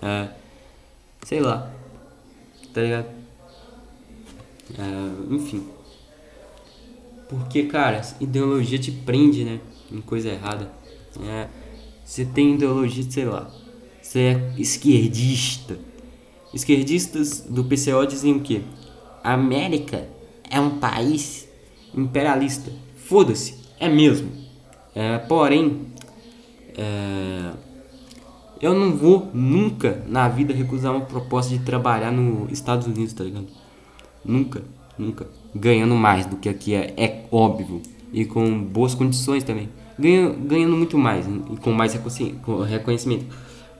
É, 0.00 0.28
sei 1.24 1.40
lá. 1.40 1.70
Tá 2.72 2.80
ligado? 2.80 3.06
É, 4.78 5.34
enfim. 5.34 5.68
Porque, 7.28 7.64
cara, 7.64 8.00
ideologia 8.20 8.78
te 8.78 8.92
prende, 8.92 9.44
né? 9.44 9.60
Em 9.90 10.00
coisa 10.00 10.28
errada. 10.28 10.70
É, 11.20 11.48
você 12.04 12.24
tem 12.24 12.54
ideologia, 12.54 13.04
sei 13.10 13.24
lá. 13.24 13.50
Você 14.00 14.20
é 14.20 14.54
esquerdista. 14.56 15.78
Esquerdistas 16.52 17.40
do 17.48 17.64
PCO 17.64 18.06
dizem 18.06 18.34
o 18.36 18.40
quê? 18.40 18.62
A 19.22 19.32
América 19.34 20.08
é 20.50 20.60
um 20.60 20.78
país 20.78 21.48
imperialista. 21.94 22.72
Foda-se, 22.96 23.56
é 23.80 23.88
mesmo. 23.88 24.30
É, 24.94 25.18
porém, 25.18 25.86
é, 26.76 27.52
Eu 28.60 28.74
não 28.74 28.96
vou 28.96 29.30
nunca 29.34 30.02
na 30.08 30.28
vida 30.28 30.54
recusar 30.54 30.92
uma 30.94 31.04
proposta 31.04 31.52
de 31.56 31.64
trabalhar 31.64 32.10
nos 32.10 32.50
Estados 32.52 32.86
Unidos, 32.86 33.12
tá 33.12 33.24
ligado? 33.24 33.48
Nunca, 34.24 34.62
nunca. 34.98 35.26
Ganhando 35.54 35.94
mais 35.94 36.26
do 36.26 36.36
que 36.36 36.48
aqui 36.48 36.74
é, 36.74 36.94
é 36.96 37.24
óbvio. 37.30 37.82
E 38.12 38.24
com 38.24 38.62
boas 38.62 38.94
condições 38.94 39.44
também. 39.44 39.68
Ganho, 39.98 40.34
ganhando 40.34 40.76
muito 40.76 40.98
mais 40.98 41.26
e 41.26 41.56
com 41.56 41.72
mais 41.72 41.94
reconhecimento. 41.94 43.26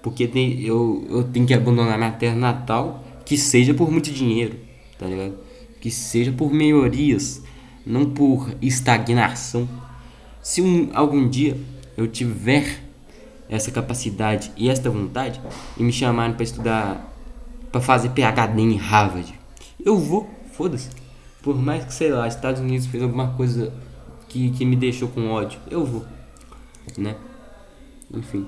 Porque 0.02 0.28
tem, 0.28 0.60
eu, 0.60 1.04
eu 1.08 1.24
tenho 1.24 1.46
que 1.46 1.54
abandonar 1.54 1.96
minha 1.96 2.12
terra 2.12 2.36
natal, 2.36 3.02
que 3.24 3.38
seja 3.38 3.72
por 3.72 3.90
muito 3.90 4.10
dinheiro, 4.10 4.56
tá 4.98 5.06
ligado? 5.06 5.34
Que 5.80 5.90
seja 5.90 6.30
por 6.30 6.52
melhorias, 6.52 7.42
não 7.86 8.10
por 8.10 8.54
estagnação. 8.60 9.68
Se 10.42 10.60
um, 10.60 10.90
algum 10.92 11.26
dia 11.26 11.56
eu 11.96 12.06
tiver 12.06 12.82
essa 13.48 13.70
capacidade 13.70 14.52
e 14.56 14.68
esta 14.68 14.90
vontade 14.90 15.40
e 15.76 15.82
me 15.82 15.92
chamarem 15.92 16.34
para 16.34 16.44
estudar, 16.44 17.14
para 17.72 17.80
fazer 17.80 18.10
PhD 18.10 18.60
em 18.60 18.76
Harvard, 18.76 19.34
eu 19.84 19.98
vou, 19.98 20.28
foda-se. 20.52 20.88
Por 21.42 21.56
mais 21.56 21.84
que, 21.84 21.92
sei 21.92 22.10
lá, 22.10 22.26
Estados 22.26 22.60
Unidos 22.60 22.86
fez 22.86 23.02
alguma 23.02 23.34
coisa 23.34 23.72
que, 24.28 24.50
que 24.52 24.64
me 24.64 24.76
deixou 24.76 25.08
com 25.08 25.30
ódio, 25.30 25.60
eu 25.70 25.84
vou, 25.84 26.04
né? 26.96 27.16
Enfim. 28.12 28.46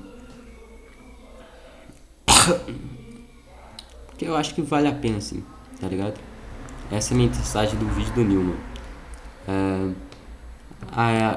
Porque 4.09 4.25
eu 4.25 4.35
acho 4.35 4.55
que 4.55 4.63
vale 4.63 4.89
a 4.89 4.95
pena, 4.95 5.21
sim, 5.21 5.45
tá 5.79 5.87
ligado? 5.89 6.19
Essa 6.91 7.13
é 7.13 7.15
a 7.15 7.17
minha 7.19 7.29
mensagem 7.29 7.79
do 7.79 7.87
vídeo 7.89 8.15
do 8.15 8.25
Nilman. 8.25 8.57
É, 9.49 9.93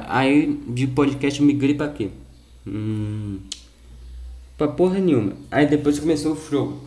aí 0.08 0.62
de 0.68 0.88
podcast 0.88 1.40
eu 1.40 1.46
migrei 1.46 1.76
pra 1.76 1.90
quê? 1.90 2.12
Hum, 2.66 3.40
pra 4.58 4.68
porra 4.68 5.00
nenhuma. 5.00 5.34
Aí 5.52 5.66
depois 5.68 6.00
começou 6.00 6.34
o 6.34 6.36
Flow 6.36 6.82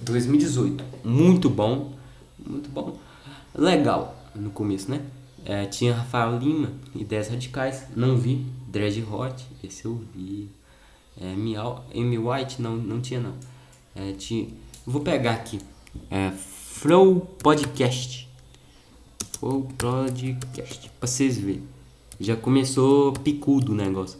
2018. 0.00 0.82
Muito 1.04 1.48
bom. 1.48 1.97
Muito 2.46 2.70
bom. 2.70 2.96
Legal 3.54 4.16
no 4.34 4.50
começo, 4.50 4.90
né? 4.90 5.02
É, 5.44 5.64
tinha 5.66 5.94
Rafael 5.94 6.38
Lima, 6.38 6.72
Ideias 6.94 7.28
Radicais. 7.28 7.86
Não 7.96 8.16
vi. 8.16 8.44
Dread 8.66 9.02
Hot, 9.10 9.46
esse 9.64 9.84
eu 9.84 10.02
vi. 10.14 10.50
É, 11.20 11.32
Amy 11.32 12.18
White, 12.18 12.60
não, 12.60 12.76
não 12.76 13.00
tinha 13.00 13.20
não. 13.20 13.34
É, 13.94 14.12
tinha, 14.12 14.46
vou 14.86 15.00
pegar 15.00 15.32
aqui. 15.32 15.58
É, 16.10 16.30
Flow 16.30 17.20
Podcast. 17.42 18.28
Flow 19.38 19.66
Podcast. 19.78 20.90
Pra 21.00 21.08
vocês 21.08 21.38
verem. 21.38 21.62
Já 22.20 22.36
começou 22.36 23.12
picudo 23.12 23.72
o 23.72 23.74
negócio. 23.74 24.18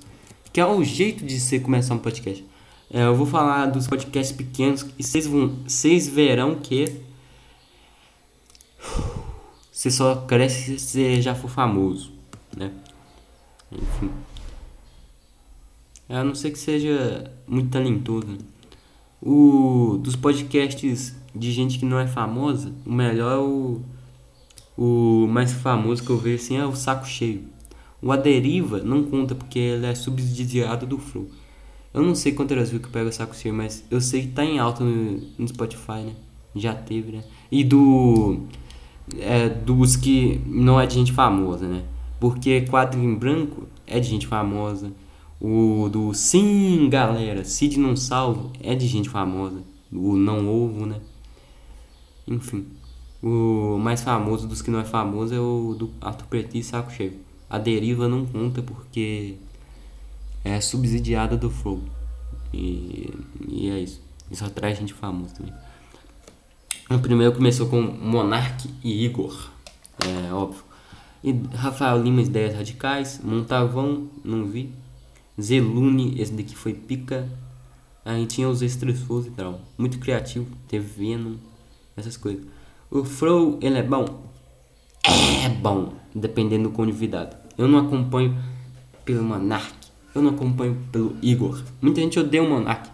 Que 0.52 0.60
é 0.60 0.66
o 0.66 0.82
jeito 0.82 1.24
de 1.24 1.38
você 1.38 1.60
começar 1.60 1.94
um 1.94 1.98
podcast. 1.98 2.44
É, 2.90 3.04
eu 3.04 3.14
vou 3.14 3.26
falar 3.26 3.66
dos 3.66 3.86
podcasts 3.86 4.34
pequenos 4.34 4.86
e 4.98 5.02
vocês 5.02 5.26
vão, 5.26 5.54
vocês 5.66 6.08
verão 6.08 6.54
que 6.54 7.00
você 9.72 9.90
só 9.90 10.16
cresce 10.26 10.78
se 10.78 10.86
você 10.86 11.22
já 11.22 11.34
for 11.34 11.48
famoso, 11.48 12.12
né? 12.56 12.72
Enfim. 13.70 14.10
A 16.08 16.24
não 16.24 16.34
ser 16.34 16.50
que 16.50 16.58
seja 16.58 17.30
muito 17.46 17.70
talentoso. 17.70 18.26
Né? 18.26 18.38
O 19.20 19.98
dos 20.02 20.16
podcasts 20.16 21.14
de 21.34 21.52
gente 21.52 21.78
que 21.78 21.84
não 21.84 21.98
é 21.98 22.06
famosa, 22.06 22.72
o 22.86 22.92
melhor 22.92 23.32
é 23.32 23.38
o 23.38 23.80
o 24.78 25.26
mais 25.28 25.52
famoso 25.52 26.04
que 26.04 26.10
eu 26.10 26.16
vejo 26.16 26.36
assim 26.36 26.56
é 26.56 26.64
o 26.64 26.74
Saco 26.76 27.04
Cheio. 27.04 27.42
O 28.00 28.12
Aderiva 28.12 28.78
não 28.78 29.02
conta 29.02 29.34
porque 29.34 29.58
ele 29.58 29.86
é 29.86 29.94
subsidiado 29.94 30.86
do 30.86 30.98
Flow. 30.98 31.28
Eu 31.92 32.00
não 32.00 32.14
sei 32.14 32.30
quantas 32.30 32.56
vezes 32.56 32.80
que 32.80 32.88
pega 32.88 33.08
o 33.08 33.12
Saco 33.12 33.34
Cheio, 33.34 33.52
mas 33.52 33.84
eu 33.90 34.00
sei 34.00 34.22
que 34.22 34.28
tá 34.28 34.44
em 34.44 34.60
alta 34.60 34.84
no, 34.84 35.20
no 35.36 35.48
Spotify, 35.48 36.04
né? 36.04 36.12
Já 36.54 36.74
teve, 36.74 37.10
né? 37.10 37.24
E 37.50 37.64
do 37.64 38.46
é, 39.18 39.48
dos 39.48 39.96
que 39.96 40.40
não 40.46 40.80
é 40.80 40.86
de 40.86 40.94
gente 40.94 41.12
famosa, 41.12 41.66
né? 41.66 41.84
Porque 42.20 42.62
quadro 42.62 43.00
em 43.00 43.14
branco 43.14 43.66
é 43.86 44.00
de 44.00 44.08
gente 44.08 44.26
famosa. 44.26 44.92
O 45.40 45.88
do 45.88 46.12
Sim, 46.12 46.88
galera, 46.90 47.44
Cid 47.44 47.78
não 47.78 47.94
salvo 47.94 48.52
é 48.60 48.74
de 48.74 48.86
gente 48.86 49.08
famosa. 49.08 49.62
O 49.92 50.16
Não 50.16 50.48
Ovo, 50.48 50.84
né? 50.84 51.00
Enfim. 52.26 52.66
O 53.22 53.78
mais 53.78 54.02
famoso 54.02 54.46
dos 54.46 54.60
que 54.60 54.70
não 54.70 54.80
é 54.80 54.84
famoso 54.84 55.34
é 55.34 55.40
o 55.40 55.74
do 55.78 55.90
Arthur 56.00 56.26
Petit 56.26 56.58
e 56.58 56.62
Saco 56.62 56.92
Cheio. 56.92 57.14
A 57.48 57.58
deriva 57.58 58.08
não 58.08 58.26
conta 58.26 58.62
porque 58.62 59.36
é 60.44 60.60
subsidiada 60.60 61.36
do 61.36 61.50
Flow. 61.50 61.80
E, 62.52 63.12
e 63.48 63.70
é 63.70 63.78
isso. 63.78 64.02
Isso 64.30 64.44
atrai 64.44 64.74
gente 64.74 64.92
famosa 64.92 65.34
também. 65.34 65.52
O 66.90 66.98
primeiro 66.98 67.34
começou 67.34 67.68
com 67.68 67.82
Monark 67.82 68.66
e 68.82 69.04
Igor. 69.04 69.50
É 69.98 70.32
óbvio. 70.32 70.62
E 71.22 71.34
Rafael 71.54 72.02
Lima, 72.02 72.22
Ideias 72.22 72.54
Radicais. 72.54 73.20
Montavão, 73.22 74.08
não 74.24 74.46
vi. 74.46 74.72
Zelune, 75.38 76.18
esse 76.18 76.32
daqui 76.32 76.56
foi 76.56 76.72
pica. 76.72 77.28
Aí 78.06 78.24
tinha 78.24 78.48
os 78.48 78.62
extresos 78.62 79.26
e 79.26 79.30
tal. 79.32 79.60
Muito 79.76 79.98
criativo, 79.98 80.46
teve 80.66 80.86
Venom, 80.86 81.34
essas 81.94 82.16
coisas. 82.16 82.42
O 82.90 83.04
Flow, 83.04 83.58
ele 83.60 83.76
é 83.76 83.82
bom? 83.82 84.24
É 85.44 85.48
bom, 85.50 85.92
dependendo 86.14 86.70
do 86.70 86.74
convidado. 86.74 87.36
Eu 87.58 87.68
não 87.68 87.80
acompanho 87.80 88.34
pelo 89.04 89.22
Monark, 89.22 89.74
eu 90.14 90.22
não 90.22 90.30
acompanho 90.30 90.74
pelo 90.90 91.14
Igor. 91.20 91.62
Muita 91.82 92.00
gente 92.00 92.18
odeia 92.18 92.42
o 92.42 92.48
Monark. 92.48 92.88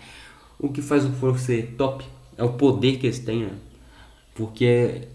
O 0.59 0.69
que 0.69 0.83
faz 0.83 1.05
o 1.05 1.13
Flow 1.13 1.39
ser 1.39 1.77
top 1.79 2.05
é 2.37 2.43
o 2.43 2.55
poder 2.55 2.99
que 2.99 3.07
eles 3.07 3.21
têm, 3.21 3.45
né? 3.45 3.53
Porque 4.35 5.09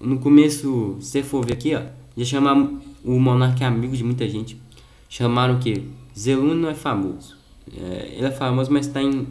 no 0.00 0.18
começo, 0.18 0.96
se 1.00 1.10
você 1.10 1.22
for 1.22 1.44
ver 1.44 1.54
aqui, 1.54 1.74
ó, 1.74 1.82
já 2.16 2.24
chamar 2.24 2.56
o 3.04 3.18
Monark 3.18 3.62
é 3.62 3.66
amigo 3.66 3.96
de 3.96 4.04
muita 4.04 4.28
gente. 4.28 4.60
Chamaram 5.08 5.56
o 5.56 5.58
que? 5.58 5.88
Zelune 6.16 6.54
não 6.54 6.68
é 6.68 6.74
famoso. 6.74 7.36
É, 7.76 8.14
ele 8.16 8.26
é 8.26 8.30
famoso, 8.30 8.72
mas 8.72 8.86
está 8.86 9.02
em, 9.02 9.26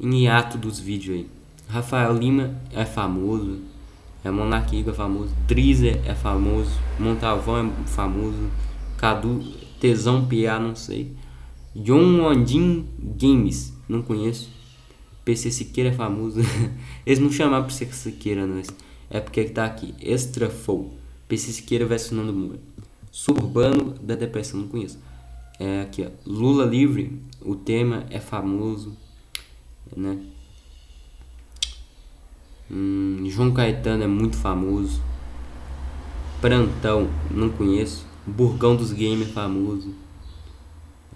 em 0.00 0.24
hiato 0.24 0.58
dos 0.58 0.78
vídeos 0.78 1.16
aí. 1.16 1.26
Rafael 1.68 2.16
Lima 2.16 2.54
é 2.72 2.84
famoso. 2.84 3.58
É 4.24 4.30
Monarquiga 4.30 4.90
é 4.90 4.94
famoso. 4.94 5.34
Trizer 5.46 6.00
é 6.06 6.14
famoso. 6.14 6.72
Montavão 6.98 7.72
é 7.84 7.88
famoso. 7.88 8.50
Cadu 8.96 9.42
Tesão 9.80 10.24
Pia, 10.24 10.58
não 10.58 10.74
sei. 10.74 11.12
John 11.76 12.22
Wandin 12.22 12.86
Games, 12.98 13.76
não 13.88 14.00
conheço. 14.00 14.53
PC 15.24 15.50
Siqueira 15.50 15.90
é 15.90 15.92
famoso. 15.92 16.40
Eles 17.06 17.18
não 17.18 17.30
chamaram 17.30 17.64
PC 17.64 17.86
Siqueira, 17.92 18.46
não. 18.46 18.60
É 19.10 19.20
porque 19.20 19.44
tá 19.44 19.64
aqui. 19.64 19.94
Extra 20.00 20.50
Full. 20.50 20.92
PC 21.28 21.52
Siqueira 21.52 21.86
versus 21.86 22.12
Nando 22.12 22.32
Moura. 22.32 22.58
Suburbano 23.10 23.94
da 23.94 24.14
Depressão, 24.14 24.60
não 24.60 24.68
conheço. 24.68 24.98
É 25.58 25.82
aqui, 25.82 26.02
ó. 26.02 26.10
Lula 26.26 26.64
livre, 26.64 27.20
o 27.40 27.54
tema 27.54 28.04
é 28.10 28.18
famoso, 28.18 28.96
né? 29.96 30.18
Hum, 32.70 33.24
João 33.28 33.52
Caetano 33.52 34.02
é 34.02 34.06
muito 34.06 34.36
famoso. 34.36 35.00
Prantão, 36.40 37.08
não 37.30 37.50
conheço. 37.50 38.04
Burgão 38.26 38.74
dos 38.74 38.92
Games 38.92 39.28
é 39.28 39.32
famoso. 39.32 39.94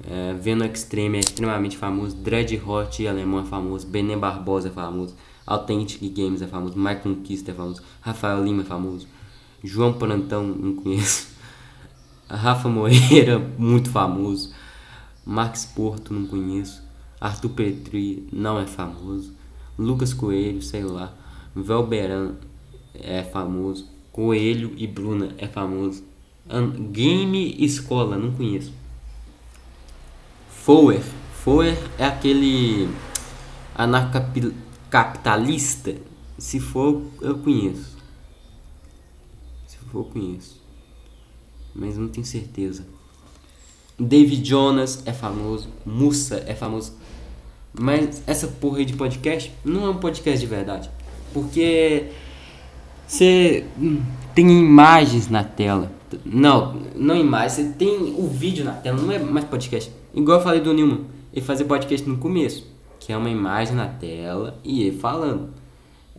É, 0.07 0.35
Venom 0.35 0.65
Extreme 0.67 1.19
é 1.19 1.21
extremamente 1.21 1.77
famoso. 1.77 2.17
Dread 2.17 2.61
Hot 2.65 3.07
alemão 3.07 3.41
é 3.41 3.45
famoso. 3.45 3.87
Bené 3.87 4.17
Barbosa 4.17 4.69
é 4.69 4.71
famoso. 4.71 5.15
Authentic 5.47 6.01
Games 6.15 6.43
é 6.43 6.47
famoso. 6.47 6.79
Mike 6.79 7.03
Conquista 7.03 7.51
é 7.51 7.55
famoso. 7.55 7.83
Rafael 8.01 8.45
Lima 8.45 8.63
é 8.63 8.65
famoso. 8.65 9.09
João 9.63 9.93
Prantão, 9.93 10.47
não 10.47 10.75
conheço. 10.75 11.29
Rafa 12.29 12.69
Moreira, 12.69 13.39
muito 13.59 13.91
famoso. 13.91 14.53
Max 15.25 15.65
Porto, 15.65 16.15
não 16.15 16.27
conheço. 16.27 16.83
Arthur 17.21 17.51
Petri, 17.51 18.29
não 18.33 18.59
é 18.59 18.67
famoso. 18.67 19.35
Lucas 19.79 20.15
Coelho, 20.15 20.63
sei 20.63 20.85
lá. 20.85 21.13
Velberan 21.55 22.35
é 22.95 23.23
famoso. 23.25 23.87
Coelho 24.13 24.73
e 24.77 24.87
Bruna 24.87 25.35
é 25.39 25.47
famoso. 25.47 26.05
Game 26.93 27.57
Escola, 27.59 28.17
não 28.17 28.33
conheço. 28.33 28.73
Fower. 30.69 31.01
Fower 31.33 31.77
é 31.99 32.05
aquele 32.05 32.91
anarcapitalista. 33.75 35.95
Se 36.37 36.61
for, 36.61 37.01
eu 37.23 37.39
conheço. 37.39 37.97
Se 39.67 39.79
for, 39.79 40.01
eu 40.01 40.05
conheço 40.05 40.59
mas 41.75 41.97
não 41.97 42.09
tenho 42.09 42.27
certeza. 42.27 42.85
David 43.99 44.47
Jonas 44.47 45.03
é 45.07 45.13
famoso, 45.15 45.71
Mussa 45.87 46.45
é 46.47 46.55
famoso. 46.55 46.93
Mas 47.73 48.23
essa 48.27 48.49
porra 48.49 48.81
aí 48.81 48.85
de 48.85 48.93
podcast 48.93 49.51
não 49.65 49.87
é 49.87 49.89
um 49.89 49.97
podcast 49.97 50.39
de 50.39 50.47
verdade. 50.47 50.91
Porque 51.33 52.11
você 53.07 53.65
tem 54.35 54.51
imagens 54.51 55.31
na 55.31 55.43
tela. 55.43 55.91
Não, 56.27 56.75
não 56.95 57.17
imagens, 57.17 57.53
você 57.53 57.65
tem 57.73 58.15
o 58.19 58.27
vídeo 58.27 58.67
na 58.67 58.73
tela, 58.73 59.01
não 59.01 59.11
é 59.11 59.19
mais 59.19 59.47
podcast. 59.47 59.97
Igual 60.15 60.39
eu 60.39 60.45
falei 60.45 60.61
do 60.61 60.73
Newman, 60.73 61.05
ele 61.33 61.45
fazia 61.45 61.67
podcast 61.67 62.09
no 62.09 62.19
começo, 62.19 62.67
que 62.99 63.13
é 63.13 63.17
uma 63.17 63.31
imagem 63.31 63.75
na 63.75 63.87
tela 63.87 64.59
e 64.65 64.83
ele 64.83 64.99
falando. 64.99 65.51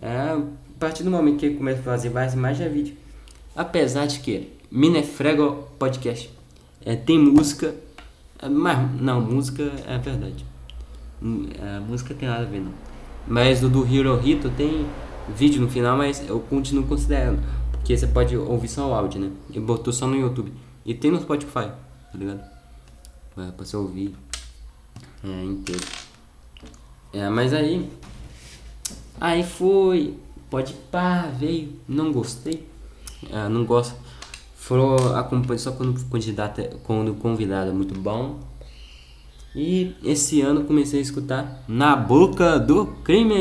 É, 0.01 0.09
a 0.09 0.41
partir 0.79 1.03
do 1.03 1.11
momento 1.11 1.37
que 1.37 1.45
ele 1.47 1.55
começa 1.55 1.79
a 1.79 1.83
fazer 1.83 2.09
mais 2.09 2.33
imagens 2.33 2.65
é 2.65 2.69
vídeo. 2.69 2.95
Apesar 3.55 4.05
de 4.05 4.19
que 4.19 4.53
Minefrego 4.71 5.67
Podcast 5.77 6.31
é, 6.85 6.95
tem 6.95 7.19
música, 7.19 7.75
é, 8.41 8.47
mas 8.47 9.01
não, 9.01 9.19
música 9.19 9.71
é 9.87 9.97
verdade. 9.97 10.45
Hum, 11.21 11.47
a 11.59 11.79
música 11.81 12.13
tem 12.13 12.29
nada 12.29 12.43
a 12.43 12.45
ver 12.45 12.61
não. 12.61 12.71
Mas 13.27 13.61
o 13.63 13.69
do 13.69 13.85
Hirohito 13.85 14.49
tem 14.51 14.85
vídeo 15.35 15.61
no 15.61 15.69
final, 15.69 15.97
mas 15.97 16.27
eu 16.27 16.39
continuo 16.39 16.85
considerando. 16.85 17.41
Porque 17.71 17.97
você 17.97 18.07
pode 18.07 18.37
ouvir 18.37 18.67
só 18.67 18.89
o 18.89 18.93
áudio, 18.93 19.19
né? 19.19 19.31
Ele 19.49 19.59
botou 19.59 19.91
só 19.91 20.07
no 20.07 20.15
YouTube. 20.15 20.53
E 20.85 20.93
tem 20.93 21.11
no 21.11 21.19
Spotify, 21.19 21.71
tá 22.11 22.17
ligado? 22.17 22.58
É, 23.37 23.51
pra 23.51 23.65
você 23.65 23.77
ouvir 23.77 24.15
é, 25.23 25.43
inteiro. 25.43 25.85
É, 27.13 27.29
mas 27.29 27.53
aí. 27.53 27.89
Aí 29.19 29.43
foi. 29.43 30.15
Pode 30.49 30.73
pá, 30.91 31.27
veio. 31.27 31.73
Não 31.87 32.11
gostei. 32.11 32.67
É, 33.31 33.47
não 33.49 33.65
gosto. 33.65 33.95
Foram 34.55 35.15
acompanho 35.15 35.59
só 35.59 35.71
quando 35.71 35.99
candidato, 36.09 36.61
quando 36.83 37.13
convidado 37.15 37.69
é 37.69 37.73
muito 37.73 37.97
bom. 37.99 38.39
E 39.55 39.95
esse 40.03 40.41
ano 40.41 40.63
comecei 40.63 40.99
a 40.99 41.01
escutar 41.01 41.63
Na 41.67 41.95
Boca 41.95 42.59
do 42.59 42.85
Crime 43.03 43.35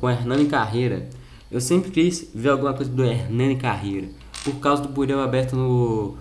com 0.00 0.10
Hernani 0.10 0.46
Carreira. 0.46 1.08
Eu 1.50 1.60
sempre 1.60 1.90
quis 1.90 2.30
ver 2.34 2.50
alguma 2.50 2.74
coisa 2.74 2.90
do 2.90 3.04
Hernani 3.04 3.56
Carreira 3.56 4.08
por 4.44 4.54
causa 4.56 4.82
do 4.82 4.88
Burel 4.88 5.20
aberto 5.20 5.54
no, 5.54 6.16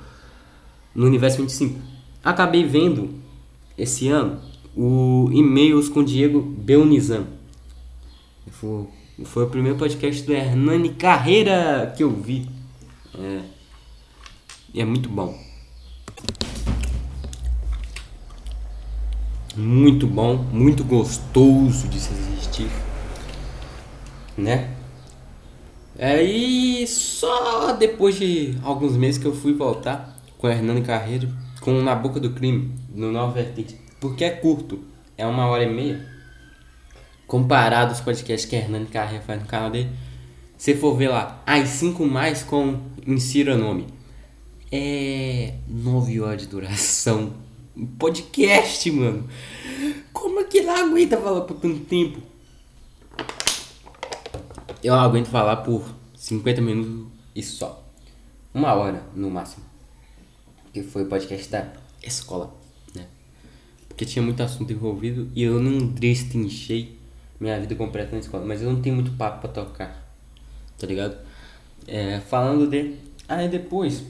no 0.94 1.06
Universo 1.06 1.38
25. 1.38 1.80
Acabei 2.24 2.64
vendo 2.66 3.10
esse 3.78 4.10
ano 4.10 4.40
o 4.76 5.30
e-mails 5.32 5.90
com 5.90 6.04
Diego 6.04 6.42
Belnizan. 6.42 7.28
Foi, 8.52 9.44
o 9.44 9.50
primeiro 9.50 9.78
podcast 9.78 10.24
do 10.24 10.34
Hernani 10.34 10.90
Carreira 10.90 11.94
que 11.96 12.04
eu 12.04 12.10
vi. 12.10 12.48
É, 13.18 13.42
é 14.82 14.86
muito 14.86 15.10
bom. 15.10 15.38
Muito 19.56 20.08
bom, 20.08 20.38
muito 20.54 20.84
gostoso 20.84 21.88
de 21.88 22.00
se 22.00 22.14
assistir. 22.14 22.70
Né? 24.38 24.74
Aí 25.98 26.88
só 26.88 27.74
depois 27.74 28.16
de 28.16 28.58
alguns 28.64 28.96
meses 28.96 29.22
que 29.22 29.28
eu 29.28 29.36
fui 29.36 29.54
voltar 29.54 30.18
com 30.38 30.48
o 30.48 30.50
Hernani 30.50 30.82
Carreiro, 30.82 31.30
com 31.60 31.82
Na 31.82 31.96
Boca 31.96 32.20
do 32.20 32.32
Crime, 32.32 32.74
no 32.94 33.12
Nova 33.12 33.34
Vertente. 33.34 33.80
Porque 34.00 34.24
é 34.24 34.30
curto, 34.30 34.84
é 35.18 35.26
uma 35.26 35.48
hora 35.48 35.64
e 35.64 35.74
meia. 35.74 36.06
Comparado 37.28 37.92
aos 37.92 38.02
podcasts 38.02 38.50
que 38.50 38.56
a 38.56 38.60
Hernani 38.60 38.88
Carreira 38.88 39.24
faz 39.24 39.42
no 39.42 39.48
canal 39.48 39.70
dele. 39.70 39.90
Se 40.58 40.76
for 40.76 40.96
ver 40.96 41.10
lá, 41.10 41.42
as 41.46 41.70
5 41.70 42.06
mais 42.06 42.44
com 42.44 42.80
insira 43.06 43.58
nome. 43.58 43.88
É 44.72 45.56
9 45.68 46.22
horas 46.22 46.42
de 46.42 46.48
duração 46.48 47.34
podcast, 47.98 48.92
mano. 48.92 49.28
Como 50.12 50.40
é 50.40 50.44
que 50.44 50.60
ele 50.60 50.70
aguenta 50.70 51.18
falar 51.18 51.42
por 51.42 51.58
tanto 51.58 51.80
tempo? 51.86 52.20
Eu 54.84 54.96
aguento 54.96 55.28
falar 55.28 55.58
por 55.58 55.84
50 56.16 56.62
minutos 56.62 57.08
e 57.36 57.44
só. 57.44 57.86
Uma 58.54 58.74
hora 58.74 59.04
no 59.16 59.30
máximo. 59.30 59.69
Que 60.74 60.84
foi 60.84 61.04
o 61.04 61.06
podcast 61.08 61.50
da 61.50 61.68
escola, 62.04 62.54
né? 62.96 63.06
Porque 63.88 64.06
tinha 64.06 64.24
muito 64.24 64.42
assunto 64.44 64.72
envolvido 64.72 65.30
e 65.36 65.44
eu 65.44 65.60
não 65.60 65.88
destrinchei 65.88 66.98
minha 67.40 67.60
vida 67.60 67.76
completa 67.76 68.12
na 68.12 68.20
escola. 68.20 68.46
Mas 68.46 68.62
eu 68.62 68.72
não 68.72 68.82
tenho 68.82 68.96
muito 68.96 69.12
papo 69.12 69.42
pra 69.42 69.50
tocar, 69.50 70.08
tá 70.78 70.86
ligado? 70.86 71.18
É, 71.88 72.20
falando 72.20 72.68
de. 72.68 72.96
Aí 73.28 73.48
depois. 73.48 74.04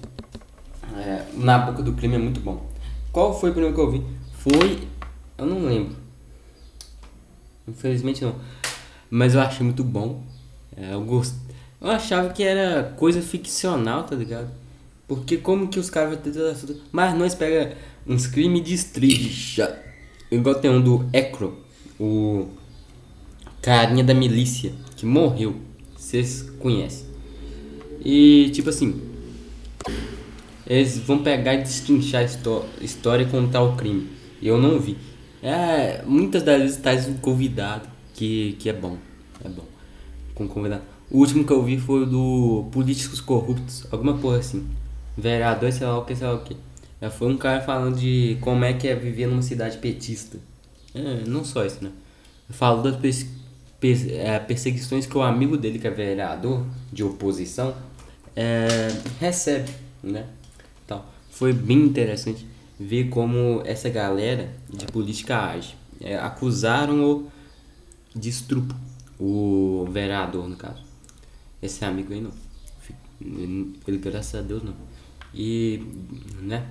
É, 0.98 1.26
na 1.36 1.60
boca 1.60 1.84
do 1.84 1.94
crime 1.94 2.16
é 2.16 2.20
muito 2.20 2.40
bom. 2.40 2.68
Qual 3.12 3.38
foi 3.38 3.52
o 3.52 3.54
primeiro 3.54 3.76
que 3.76 3.82
eu 3.82 3.92
vi? 3.92 4.04
Foi. 4.34 4.88
Eu 5.38 5.46
não 5.46 5.66
lembro. 5.66 5.96
Infelizmente 7.68 8.24
não. 8.24 8.36
Mas 9.10 9.34
eu 9.34 9.42
achei 9.42 9.64
muito 9.64 9.84
bom. 9.84 10.24
É, 10.76 10.94
eu 10.94 11.04
gost... 11.04 11.36
Eu 11.82 11.90
achava 11.90 12.30
que 12.30 12.44
era 12.44 12.94
coisa 12.98 13.22
ficcional, 13.22 14.04
tá 14.04 14.16
ligado? 14.16 14.52
Porque 15.10 15.36
como 15.36 15.68
que 15.68 15.80
os 15.80 15.90
caras 15.90 16.14
vão 16.14 16.22
ter 16.22 16.32
toda 16.32 16.52
essa... 16.52 16.74
Mas 16.92 17.18
nós 17.18 17.36
pega 17.36 17.76
uns 18.08 18.28
crimes 18.28 18.64
de 18.64 18.76
estricha. 18.76 19.78
Igual 20.32 20.56
tem 20.56 20.72
um 20.72 20.82
do 20.82 21.06
Ecro. 21.12 21.58
O 22.00 22.48
carinha 23.62 24.06
da 24.06 24.14
milícia. 24.14 24.72
Que 24.96 25.06
morreu. 25.06 25.58
Vocês 25.98 26.44
conhecem. 26.60 27.08
E 28.06 28.50
tipo 28.54 28.70
assim 28.70 29.10
eles 30.70 31.00
vão 31.00 31.24
pegar 31.24 31.56
e 31.56 31.64
destrinchar 31.64 32.22
a 32.22 32.84
história 32.84 33.24
e 33.24 33.30
contar 33.30 33.64
o 33.64 33.76
crime. 33.76 34.08
Eu 34.40 34.60
não 34.60 34.80
vi. 34.80 34.96
É, 35.42 36.04
muitas 36.06 36.44
das 36.44 36.62
vezes 36.62 36.78
traz 36.78 37.08
um 37.08 37.16
convidado 37.16 37.90
que, 38.14 38.56
que 38.60 38.70
é 38.70 38.74
bom. 38.74 38.98
É 39.44 39.50
bom. 39.50 39.66
Com 40.36 40.48
convidado. 40.48 40.84
O 41.10 41.18
último 41.18 41.44
que 41.44 41.52
eu 41.52 41.64
vi 41.64 41.80
foi 41.80 42.06
do 42.06 42.70
Políticos 42.72 43.20
Corruptos, 43.20 43.88
alguma 43.92 44.16
porra 44.20 44.38
assim. 44.38 44.68
Vereador, 45.20 45.72
sei 45.72 45.86
lá 45.86 45.98
o 45.98 46.06
que, 46.06 46.16
sei 46.16 46.28
lá 46.28 46.34
o 46.34 46.44
que. 46.44 46.56
É, 47.02 47.10
foi 47.10 47.28
um 47.30 47.38
cara 47.38 47.62
falando 47.62 47.98
de 47.98 48.38
como 48.42 48.66
é 48.66 48.74
que 48.74 48.88
é 48.88 48.96
viver 48.96 49.28
numa 49.28 49.42
cidade 49.42 49.78
petista. 49.78 50.38
É, 50.94 51.24
não 51.28 51.44
só 51.44 51.66
isso, 51.66 51.84
né? 51.84 51.92
Falou 52.50 52.82
das 52.82 52.96
pers 52.98 53.26
pers 53.80 54.08
é, 54.08 54.40
perseguições 54.40 55.06
que 55.06 55.18
o 55.18 55.22
amigo 55.22 55.56
dele, 55.56 55.80
que 55.80 55.88
é 55.88 55.92
vereador 55.92 56.66
de 56.92 57.04
oposição, 57.04 57.74
é, 58.36 58.90
recebe, 59.20 59.72
né? 60.04 60.26
foi 61.40 61.54
bem 61.54 61.84
interessante 61.84 62.46
ver 62.78 63.08
como 63.08 63.62
essa 63.64 63.88
galera 63.88 64.52
de 64.70 64.86
política 64.88 65.52
age. 65.52 65.74
É, 66.02 66.18
acusaram 66.18 67.02
o 67.02 67.32
de 68.14 68.28
estrupo, 68.28 68.76
o 69.18 69.88
vereador, 69.90 70.50
no 70.50 70.58
caso. 70.58 70.84
Esse 71.62 71.86
amigo 71.86 72.12
aí 72.12 72.20
não. 72.20 72.32
Ele, 73.22 73.98
graças 73.98 74.36
a 74.36 74.42
Deus, 74.42 74.64
não. 74.64 74.74
E, 75.34 75.84
né? 76.42 76.68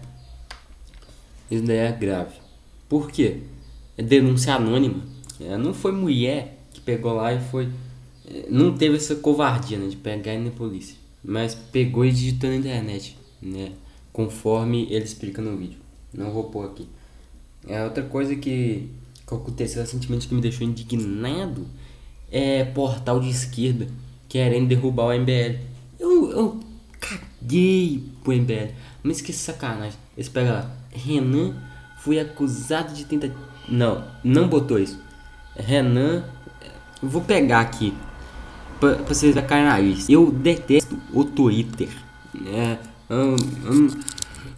Isso 1.50 1.64
daí 1.64 1.78
é 1.78 1.92
grave. 1.92 2.34
Por 2.88 3.10
quê? 3.10 3.38
É 3.96 4.02
denúncia 4.02 4.54
anônima. 4.54 5.02
É, 5.40 5.56
não 5.56 5.72
foi 5.72 5.92
mulher 5.92 6.58
que 6.72 6.80
pegou 6.80 7.14
lá 7.14 7.32
e 7.32 7.40
foi. 7.40 7.68
É, 8.26 8.46
não 8.50 8.76
teve 8.76 8.96
essa 8.96 9.16
covardia 9.16 9.78
né, 9.78 9.88
de 9.88 9.96
pegar 9.96 10.34
e 10.34 10.38
na 10.38 10.50
polícia. 10.50 10.96
Mas 11.24 11.54
pegou 11.54 12.04
e 12.04 12.12
digitou 12.12 12.50
na 12.50 12.56
internet. 12.56 13.16
Né? 13.40 13.72
conforme 14.18 14.88
ele 14.90 15.04
explica 15.04 15.40
no 15.40 15.56
vídeo. 15.56 15.78
Não 16.12 16.32
vou 16.32 16.50
pôr 16.50 16.66
aqui. 16.66 16.88
É 17.68 17.84
outra 17.84 18.02
coisa 18.02 18.34
que, 18.34 18.88
que 19.24 19.32
aconteceu 19.32 19.80
recentemente 19.80 20.26
que 20.26 20.34
me 20.34 20.40
deixou 20.40 20.66
indignado 20.66 21.64
é 22.28 22.64
portal 22.64 23.20
de 23.20 23.30
esquerda 23.30 23.86
querendo 24.28 24.66
derrubar 24.66 25.04
o 25.04 25.20
MBL. 25.20 25.60
Eu, 26.00 26.30
eu 26.32 26.60
caguei 27.40 28.04
pro 28.22 28.32
MBL. 28.32 28.72
Mas 29.02 29.20
que 29.20 29.32
sacanagem. 29.32 29.98
Eles 30.16 30.28
pegam 30.28 30.54
lá. 30.54 30.70
Renan 30.92 31.54
foi 31.98 32.18
acusado 32.18 32.92
de 32.94 33.04
tentar. 33.04 33.30
Não, 33.68 34.04
não 34.22 34.48
botou 34.48 34.78
isso. 34.78 34.98
Renan. 35.56 36.24
Vou 37.02 37.22
pegar 37.22 37.60
aqui. 37.60 37.94
Pra, 38.80 38.94
pra 38.94 39.14
vocês 39.14 39.34
sacarem 39.34 39.96
Eu 40.08 40.30
detesto 40.30 40.98
o 41.12 41.24
Twitter. 41.24 41.88
É, 42.46 42.78
um, 43.10 43.34
um, 43.34 43.88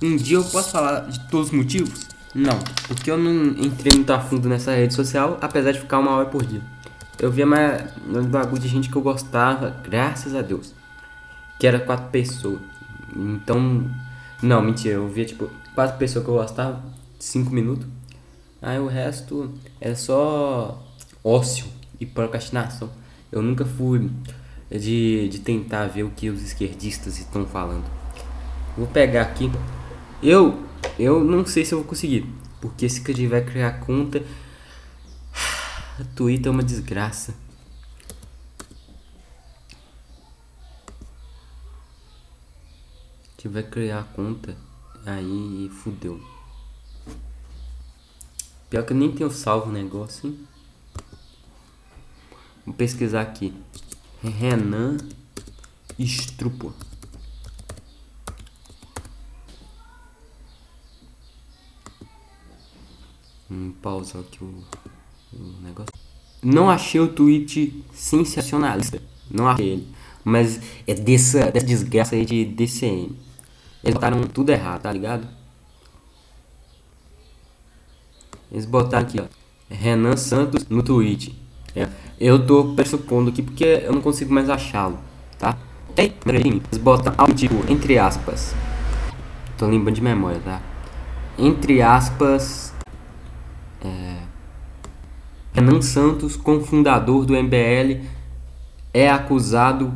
um 0.03 0.17
dia 0.17 0.37
eu 0.37 0.45
posso 0.45 0.71
falar 0.71 1.01
de 1.01 1.21
todos 1.29 1.49
os 1.49 1.53
motivos? 1.53 2.09
Não, 2.35 2.59
porque 2.87 3.11
eu 3.11 3.19
não 3.19 3.51
entrei 3.65 3.93
muito 3.95 4.13
a 4.13 4.21
fundo 4.21 4.49
nessa 4.49 4.73
rede 4.73 4.95
social, 4.95 5.39
apesar 5.41 5.73
de 5.73 5.81
ficar 5.81 5.99
uma 5.99 6.13
hora 6.13 6.27
por 6.27 6.45
dia. 6.45 6.63
Eu 7.19 7.31
via 7.31 7.45
mais 7.45 7.91
bagulho 8.29 8.61
de 8.61 8.69
gente 8.69 8.89
que 8.89 8.97
eu 8.97 9.03
gostava, 9.03 9.77
graças 9.83 10.35
a 10.35 10.43
Deus. 10.43 10.75
Que 11.61 11.67
era 11.69 11.79
quatro 11.79 12.09
pessoas. 12.11 12.61
Então. 13.15 13.89
Não, 14.43 14.61
mentira, 14.63 14.95
eu 14.95 15.09
via 15.09 15.25
tipo 15.25 15.49
quatro 15.75 15.97
pessoas 15.99 16.25
que 16.25 16.31
eu 16.31 16.35
gostava, 16.35 16.83
cinco 17.19 17.53
minutos. 17.53 17.87
Aí 18.61 18.79
o 18.79 18.87
resto 18.87 19.53
é 19.81 19.95
só 19.95 20.83
ócio 21.23 21.67
e 22.01 22.07
procrastinação. 22.07 22.91
Eu 23.31 23.43
nunca 23.43 23.65
fui 23.65 24.11
de, 24.71 25.29
de 25.29 25.39
tentar 25.41 25.87
ver 25.87 26.03
o 26.03 26.11
que 26.11 26.29
os 26.29 26.43
esquerdistas 26.43 27.19
estão 27.19 27.47
falando. 27.47 27.85
Vou 28.77 28.87
pegar 28.87 29.23
aqui. 29.23 29.51
Eu, 30.23 30.63
eu 30.99 31.23
não 31.25 31.45
sei 31.47 31.65
se 31.65 31.73
eu 31.73 31.79
vou 31.79 31.87
conseguir. 31.87 32.27
Porque 32.61 32.89
se 32.89 33.07
eu 33.09 33.15
tiver 33.15 33.45
criar 33.45 33.81
conta. 33.81 34.23
Twitter 36.15 36.49
é 36.49 36.51
uma 36.51 36.63
desgraça. 36.63 37.35
Tiver 43.41 43.63
criar 43.71 44.05
conta, 44.15 44.55
aí 45.07 45.71
fudeu. 45.73 46.21
Pior 48.69 48.85
que 48.85 48.93
eu 48.93 48.97
nem 48.99 49.11
tenho 49.11 49.31
salvo 49.31 49.71
o 49.71 49.73
negócio, 49.73 50.29
hein? 50.29 50.47
Vou 52.67 52.75
pesquisar 52.75 53.23
aqui. 53.23 53.55
Renan 54.23 54.99
Strupo. 55.99 56.75
Vamos 63.49 63.77
pausar 63.81 64.21
aqui 64.21 64.45
o, 64.45 64.65
o 65.33 65.63
negócio. 65.63 65.95
Não 66.43 66.69
achei 66.69 67.01
o 67.01 67.09
tweet 67.09 67.83
sensacionalista. 67.95 69.01
Não 69.31 69.49
achei 69.49 69.67
ele. 69.67 69.95
Mas 70.23 70.61
é 70.87 70.93
dessa, 70.93 71.51
dessa 71.51 71.65
desgraça 71.65 72.15
aí 72.15 72.27
de 72.27 72.45
DCM. 72.45 73.30
Eles 73.83 73.95
botaram 73.95 74.23
tudo 74.25 74.51
errado, 74.51 74.83
tá 74.83 74.93
ligado? 74.93 75.27
Eles 78.51 78.67
botaram 78.67 79.07
aqui, 79.07 79.21
ó. 79.21 79.25
Renan 79.71 80.17
Santos 80.17 80.67
no 80.69 80.83
tweet. 80.83 81.35
É. 81.75 81.89
Eu 82.19 82.45
tô 82.45 82.75
pressupondo 82.75 83.31
aqui 83.31 83.43
porque 83.43 83.65
eu 83.85 83.93
não 83.93 84.01
consigo 84.01 84.35
mais 84.35 84.51
achá-lo, 84.51 84.99
tá? 85.39 85.57
Eles 85.97 86.79
botam 86.79 87.15
algo 87.17 87.35
tipo, 87.35 87.55
entre 87.71 87.99
aspas. 87.99 88.55
Tô 89.57 89.67
lembrando 89.67 89.97
de 89.97 90.03
memória, 90.03 90.41
tá? 90.45 90.61
Entre 91.39 91.81
aspas. 91.81 92.75
É, 93.83 94.17
Renan 95.53 95.81
Santos, 95.81 96.37
cofundador 96.37 97.25
do 97.25 97.35
MBL, 97.35 98.05
é 98.93 99.09
acusado 99.11 99.93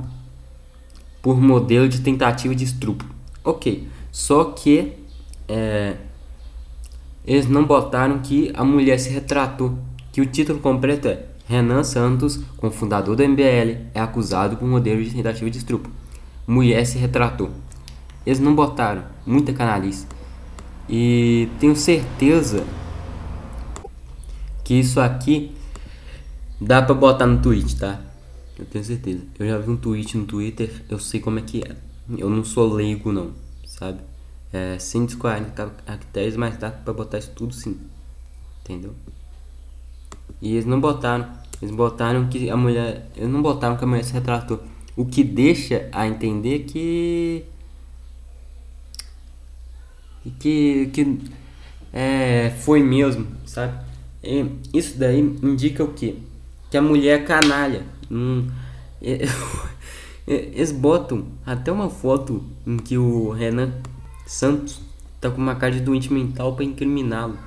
por 1.20 1.40
modelo 1.40 1.88
de 1.88 2.00
tentativa 2.00 2.54
de 2.54 2.64
estupro. 2.64 3.13
Ok, 3.44 3.86
só 4.10 4.44
que 4.44 4.94
é, 5.46 5.96
eles 7.26 7.46
não 7.46 7.64
botaram 7.64 8.20
que 8.20 8.50
a 8.54 8.64
mulher 8.64 8.98
se 8.98 9.10
retratou. 9.10 9.78
Que 10.10 10.20
o 10.20 10.26
título 10.26 10.60
completo 10.60 11.08
é 11.08 11.26
Renan 11.46 11.84
Santos, 11.84 12.40
cofundador 12.56 13.16
do 13.16 13.22
MBL, 13.22 13.88
é 13.94 14.00
acusado 14.00 14.56
por 14.56 14.66
modelo 14.66 15.02
de 15.02 15.10
tentativa 15.10 15.50
de 15.50 15.58
estupro. 15.58 15.92
Mulher 16.46 16.86
se 16.86 16.96
retratou. 16.96 17.50
Eles 18.24 18.40
não 18.40 18.54
botaram, 18.54 19.04
muita 19.26 19.52
canalice. 19.52 20.06
E 20.88 21.48
tenho 21.58 21.76
certeza 21.76 22.64
que 24.62 24.74
isso 24.74 25.00
aqui 25.00 25.54
dá 26.58 26.80
pra 26.80 26.94
botar 26.94 27.26
no 27.26 27.42
tweet, 27.42 27.76
tá? 27.76 28.00
Eu 28.58 28.64
tenho 28.64 28.84
certeza. 28.84 29.20
Eu 29.38 29.46
já 29.46 29.58
vi 29.58 29.70
um 29.70 29.76
tweet 29.76 30.16
no 30.16 30.24
Twitter, 30.24 30.70
eu 30.88 30.98
sei 30.98 31.20
como 31.20 31.38
é 31.38 31.42
que 31.42 31.62
é. 31.62 31.76
Eu 32.08 32.28
não 32.28 32.44
sou 32.44 32.72
leigo 32.72 33.12
não, 33.12 33.32
sabe? 33.66 34.00
É 34.52 34.78
140 34.78 35.50
caracteres, 35.50 36.36
mas 36.36 36.56
dá 36.58 36.70
pra 36.70 36.92
botar 36.92 37.18
isso 37.18 37.30
tudo 37.34 37.54
sim. 37.54 37.78
Entendeu? 38.62 38.94
E 40.40 40.52
eles 40.52 40.66
não 40.66 40.80
botaram. 40.80 41.26
Eles 41.60 41.74
botaram 41.74 42.28
que 42.28 42.50
a 42.50 42.56
mulher. 42.56 43.10
Eles 43.16 43.28
não 43.28 43.42
botaram 43.42 43.76
que 43.76 43.84
a 43.84 43.86
mulher 43.86 44.04
se 44.04 44.12
retratou. 44.12 44.62
O 44.96 45.06
que 45.06 45.24
deixa 45.24 45.88
a 45.92 46.06
entender 46.06 46.60
que. 46.60 47.44
Que. 50.38 50.86
que 50.92 51.20
é, 51.92 52.50
foi 52.60 52.82
mesmo, 52.82 53.26
sabe? 53.46 53.78
E 54.22 54.46
isso 54.72 54.98
daí 54.98 55.20
indica 55.20 55.84
o 55.84 55.92
quê? 55.92 56.16
Que 56.70 56.76
a 56.76 56.82
mulher 56.82 57.20
é 57.20 57.24
canalha. 57.24 57.84
Hum, 58.10 58.48
eles 60.26 60.72
botam 60.72 61.26
até 61.44 61.70
uma 61.70 61.90
foto 61.90 62.42
em 62.66 62.76
que 62.76 62.96
o 62.96 63.30
Renan 63.30 63.72
Santos 64.26 64.80
tá 65.20 65.30
com 65.30 65.38
uma 65.38 65.54
cara 65.54 65.72
de 65.72 65.80
doente 65.80 66.12
mental 66.12 66.54
para 66.54 66.64
incriminá-lo. 66.64 67.38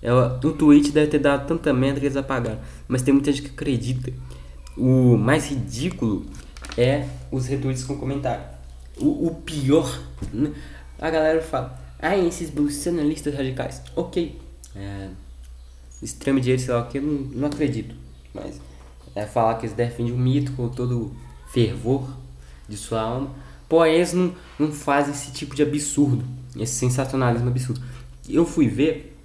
É, 0.00 0.12
o 0.12 0.52
tweet 0.52 0.92
deve 0.92 1.10
ter 1.10 1.18
dado 1.18 1.46
tanta 1.46 1.72
merda 1.72 1.98
que 2.00 2.06
eles 2.06 2.16
apagaram. 2.16 2.60
Mas 2.86 3.02
tem 3.02 3.12
muita 3.12 3.32
gente 3.32 3.48
que 3.48 3.50
acredita. 3.50 4.12
O 4.76 5.16
mais 5.16 5.48
ridículo 5.48 6.26
é 6.76 7.06
os 7.32 7.46
retweets 7.46 7.84
com 7.84 7.96
comentário. 7.96 8.44
O, 8.96 9.26
o 9.26 9.34
pior, 9.34 10.00
né? 10.32 10.52
a 11.00 11.10
galera 11.10 11.40
fala, 11.40 11.78
ah, 11.98 12.16
esses 12.16 12.50
bolsonaristas 12.50 13.34
radicais. 13.34 13.82
Ok, 13.96 14.38
é, 14.76 15.08
extremo 16.02 16.40
direita, 16.40 16.64
sei 16.64 16.74
lá 16.74 16.82
o 16.82 16.86
que, 16.88 17.00
não, 17.00 17.12
não 17.40 17.48
acredito. 17.48 17.94
Mas 18.32 18.60
é 19.14 19.26
falar 19.26 19.56
que 19.56 19.66
eles 19.66 19.74
defendem 19.74 20.12
o 20.12 20.18
mito 20.18 20.52
com 20.52 20.68
todo 20.68 21.14
fervor 21.52 22.08
de 22.68 22.76
sua 22.76 23.00
alma. 23.00 23.30
Porém, 23.68 24.04
não, 24.14 24.34
não 24.58 24.72
fazem 24.72 25.12
esse 25.12 25.32
tipo 25.32 25.54
de 25.54 25.62
absurdo, 25.62 26.24
esse 26.56 26.74
sensacionalismo 26.74 27.48
absurdo. 27.48 27.82
Eu 28.28 28.46
fui 28.46 28.68
ver 28.68 29.16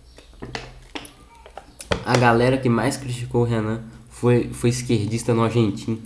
a 2.06 2.18
galera 2.18 2.58
que 2.58 2.68
mais 2.68 2.98
criticou 2.98 3.42
o 3.42 3.46
Renan 3.46 3.82
foi, 4.10 4.50
foi 4.52 4.70
esquerdista 4.70 5.34
nojentino. 5.34 6.00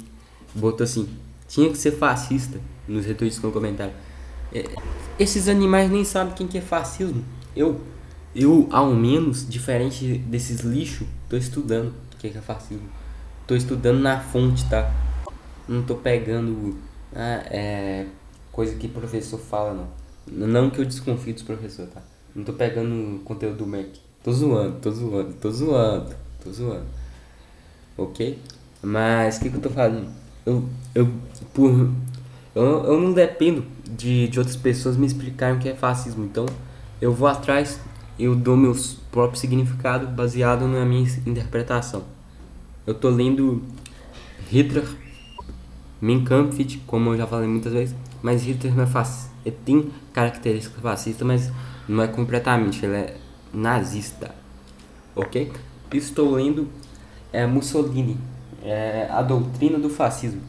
Botou 0.53 0.83
assim, 0.83 1.07
tinha 1.47 1.69
que 1.69 1.77
ser 1.77 1.91
fascista 1.91 2.59
nos 2.87 3.05
retweets 3.05 3.39
com 3.39 3.51
comentário. 3.51 3.93
É, 4.53 4.63
esses 5.19 5.47
animais 5.47 5.89
nem 5.91 6.03
sabem 6.03 6.33
quem 6.33 6.47
que 6.47 6.57
é 6.57 6.61
fascismo. 6.61 7.23
Eu, 7.55 7.81
eu 8.35 8.67
ao 8.71 8.93
menos, 8.93 9.47
diferente 9.47 10.17
desses 10.19 10.61
lixos, 10.61 11.07
tô 11.27 11.35
estudando 11.35 11.93
o 12.13 12.17
que 12.17 12.27
é 12.27 12.31
fascismo. 12.41 12.87
Tô 13.45 13.55
estudando 13.55 13.99
na 13.99 14.19
fonte, 14.19 14.67
tá? 14.69 14.91
Não 15.67 15.83
tô 15.83 15.95
pegando 15.95 16.77
ah, 17.13 17.43
é, 17.49 18.05
coisa 18.51 18.75
que 18.75 18.87
professor 18.87 19.39
fala, 19.39 19.73
não. 19.73 20.47
Não 20.47 20.69
que 20.69 20.79
eu 20.79 20.85
desconfie 20.85 21.33
dos 21.33 21.43
professores, 21.43 21.93
tá? 21.93 22.01
Não 22.35 22.43
tô 22.43 22.53
pegando 22.53 23.19
conteúdo 23.23 23.57
do 23.57 23.67
Mac. 23.67 23.87
Tô 24.23 24.31
zoando, 24.31 24.79
tô 24.79 24.91
zoando, 24.91 25.33
tô 25.33 25.49
zoando, 25.51 26.15
tô 26.43 26.51
zoando. 26.51 26.85
Ok? 27.97 28.39
Mas 28.83 29.37
o 29.37 29.41
que, 29.41 29.49
que 29.49 29.55
eu 29.55 29.61
tô 29.61 29.69
falando? 29.69 30.09
Eu, 30.45 30.63
eu, 30.93 31.09
por, 31.53 31.91
eu, 32.53 32.63
eu 32.63 32.99
não 33.01 33.13
dependo 33.13 33.65
de, 33.85 34.27
de 34.27 34.39
outras 34.39 34.57
pessoas 34.57 34.97
me 34.97 35.07
explicarem 35.07 35.55
o 35.55 35.59
que 35.59 35.69
é 35.69 35.75
fascismo. 35.75 36.25
Então 36.25 36.45
eu 37.01 37.13
vou 37.13 37.27
atrás, 37.27 37.79
eu 38.19 38.35
dou 38.35 38.57
meu 38.57 38.75
próprio 39.11 39.39
significado 39.39 40.07
baseado 40.07 40.67
na 40.67 40.85
minha 40.85 41.07
interpretação. 41.25 42.03
Eu 42.85 42.93
tô 42.93 43.09
lendo 43.09 43.63
Hitler, 44.49 44.85
Mein 45.99 46.23
Kampf, 46.23 46.57
como 46.85 47.11
eu 47.11 47.17
já 47.17 47.25
falei 47.25 47.47
muitas 47.47 47.73
vezes, 47.73 47.95
mas 48.21 48.43
Hitler 48.43 48.75
não 48.75 48.83
é 48.83 48.87
fascista. 48.87 49.31
Ele 49.45 49.57
tem 49.65 49.89
características 50.13 50.81
fascistas, 50.81 51.25
mas 51.25 51.51
não 51.87 52.03
é 52.03 52.07
completamente. 52.07 52.85
Ele 52.85 52.95
é 52.95 53.17
nazista, 53.53 54.35
ok? 55.15 55.51
Estou 55.93 56.35
lendo 56.35 56.67
é, 57.31 57.45
Mussolini, 57.45 58.17
é, 58.63 59.07
a 59.09 59.21
doutrina 59.21 59.79
do 59.79 59.89
fascismo. 59.89 60.41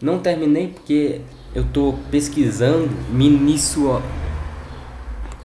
Não 0.00 0.18
terminei 0.18 0.68
porque 0.68 1.22
eu 1.54 1.62
estou 1.62 1.98
pesquisando 2.10 2.90
minucio... 3.10 4.02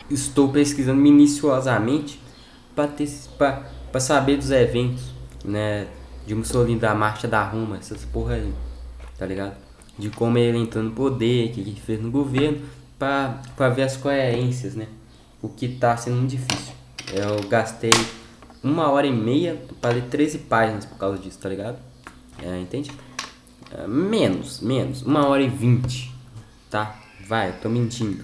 estou 0.09 0.49
pesquisando 0.49 0.99
minuciosamente 0.99 2.21
para 2.75 3.99
saber 3.99 4.37
dos 4.37 4.51
eventos, 4.51 5.13
né, 5.45 5.87
de 6.27 6.35
Mussolini 6.35 6.79
da 6.79 6.93
marcha 6.93 7.27
da 7.27 7.43
Roma, 7.43 7.77
essas 7.77 8.03
porra 8.05 8.33
aí, 8.35 8.53
tá 9.19 9.25
ligado? 9.25 9.55
De 9.97 10.09
como 10.09 10.37
ele 10.37 10.57
entrou 10.57 10.83
no 10.83 10.91
poder, 10.91 11.49
o 11.49 11.53
que 11.53 11.59
ele 11.59 11.75
fez 11.75 12.01
no 12.01 12.09
governo, 12.09 12.61
para 12.97 13.69
ver 13.69 13.83
as 13.83 13.97
coerências, 13.97 14.73
né? 14.73 14.87
O 15.41 15.49
que 15.49 15.67
tá 15.67 15.95
sendo 15.97 16.15
muito 16.15 16.31
difícil. 16.31 16.73
Eu 17.13 17.47
gastei 17.47 17.91
uma 18.63 18.89
hora 18.89 19.05
e 19.05 19.11
meia 19.11 19.61
para 19.81 19.95
ler 19.95 20.03
13 20.03 20.39
páginas 20.39 20.85
por 20.85 20.97
causa 20.97 21.17
disso, 21.17 21.37
tá 21.37 21.49
ligado? 21.49 21.77
É, 22.41 22.59
entende? 22.59 22.91
É, 23.71 23.85
menos, 23.87 24.61
menos. 24.61 25.01
Uma 25.01 25.27
hora 25.27 25.41
e 25.41 25.49
vinte, 25.49 26.13
tá? 26.69 26.97
Vai, 27.27 27.49
eu 27.49 27.59
tô 27.59 27.69
mentindo. 27.69 28.23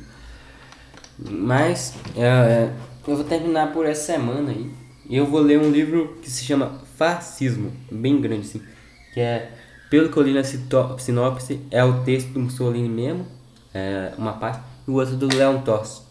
Mas 1.18 1.94
é, 2.16 2.24
é, 2.24 2.74
eu 3.08 3.16
vou 3.16 3.24
terminar 3.24 3.72
por 3.74 3.86
essa 3.86 4.14
semana 4.14 4.52
aí. 4.52 4.72
E 5.08 5.16
eu 5.16 5.26
vou 5.26 5.40
ler 5.40 5.60
um 5.60 5.70
livro 5.70 6.18
que 6.22 6.30
se 6.30 6.44
chama 6.44 6.82
Fascismo, 6.98 7.72
bem 7.92 8.20
grande 8.20 8.48
assim. 8.48 8.62
Que 9.14 9.20
é, 9.20 9.52
pelo 9.96 10.10
que 10.10 10.18
eu 10.18 10.24
li 10.24 10.34
na 10.34 10.44
sinopse, 10.44 11.62
é 11.72 11.82
o 11.82 12.04
texto 12.04 12.34
do 12.34 12.42
Mussolini 12.42 12.90
mesmo, 12.90 13.26
é, 13.74 14.12
uma 14.18 14.34
parte, 14.34 14.62
e 14.86 14.92
o 14.92 14.96
outro 14.96 15.16
do 15.16 15.34
Leon 15.34 15.62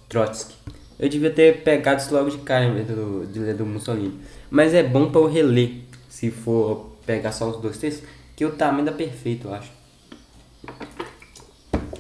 Trotsky. 0.08 0.54
Eu 0.98 1.06
devia 1.06 1.30
ter 1.30 1.62
pegado 1.62 2.00
isso 2.00 2.14
logo 2.14 2.30
de 2.30 2.38
cara 2.38 2.82
do, 2.82 3.26
de 3.26 3.38
ler 3.38 3.54
do 3.54 3.66
Mussolini. 3.66 4.18
Mas 4.50 4.72
é 4.72 4.82
bom 4.82 5.10
para 5.10 5.20
eu 5.20 5.26
reler, 5.26 5.82
se 6.08 6.30
for 6.30 6.96
pegar 7.04 7.30
só 7.30 7.46
os 7.50 7.60
dois 7.60 7.76
textos, 7.76 8.08
que 8.34 8.46
o 8.46 8.52
tamanho 8.52 8.86
dá 8.86 8.92
perfeito, 8.92 9.48
eu 9.48 9.54
acho. 9.54 9.70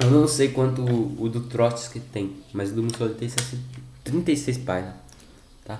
Eu 0.00 0.10
não 0.10 0.26
sei 0.26 0.52
quanto 0.52 0.80
o, 0.80 1.22
o 1.22 1.28
do 1.28 1.42
Trotsky 1.42 2.00
tem, 2.00 2.32
mas 2.54 2.70
o 2.70 2.76
do 2.76 2.82
Mussolini 2.82 3.16
tem 3.16 3.28
36 4.04 4.56
páginas, 4.56 4.94
tá? 5.66 5.78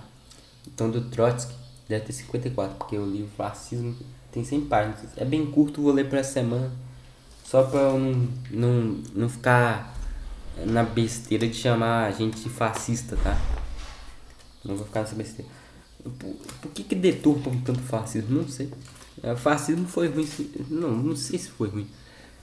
Então 0.69 0.91
do 0.91 1.01
Trotsky 1.01 1.55
deve 1.89 2.05
ter 2.05 2.13
54, 2.13 2.77
porque 2.77 2.99
o 2.99 3.07
livro 3.07 3.31
Fascismo 3.39 3.97
tem 4.35 4.45
100 4.45 4.63
páginas. 4.63 4.99
É 5.17 5.25
bem 5.25 5.47
curto, 5.47 5.81
vou 5.81 5.93
ler 5.93 6.09
para 6.09 6.19
essa 6.19 6.33
semana, 6.33 6.73
só 7.45 7.63
para 7.63 7.79
eu 7.79 7.99
não, 7.99 8.29
não, 8.51 9.03
não 9.15 9.29
ficar 9.29 9.95
na 10.67 10.83
besteira 10.83 11.47
de 11.47 11.55
chamar 11.55 12.07
a 12.07 12.11
gente 12.11 12.41
de 12.41 12.51
fascista, 12.51 13.17
tá? 13.17 13.41
Não 14.65 14.77
vou 14.77 14.85
ficar 14.87 15.01
nessa 15.01 15.15
besteira. 15.15 15.49
Por, 16.03 16.35
por 16.61 16.73
que 16.73 16.83
que 16.83 16.95
deturpam 16.97 17.61
tanto 17.61 17.81
fascismo? 17.81 18.39
Não 18.39 18.49
sei. 18.49 18.71
É, 19.23 19.33
o 19.33 19.37
fascismo 19.37 19.87
foi 19.87 20.09
ruim, 20.09 20.29
não, 20.69 20.91
não 20.91 21.17
sei 21.17 21.39
se 21.39 21.49
foi 21.49 21.69
ruim, 21.69 21.87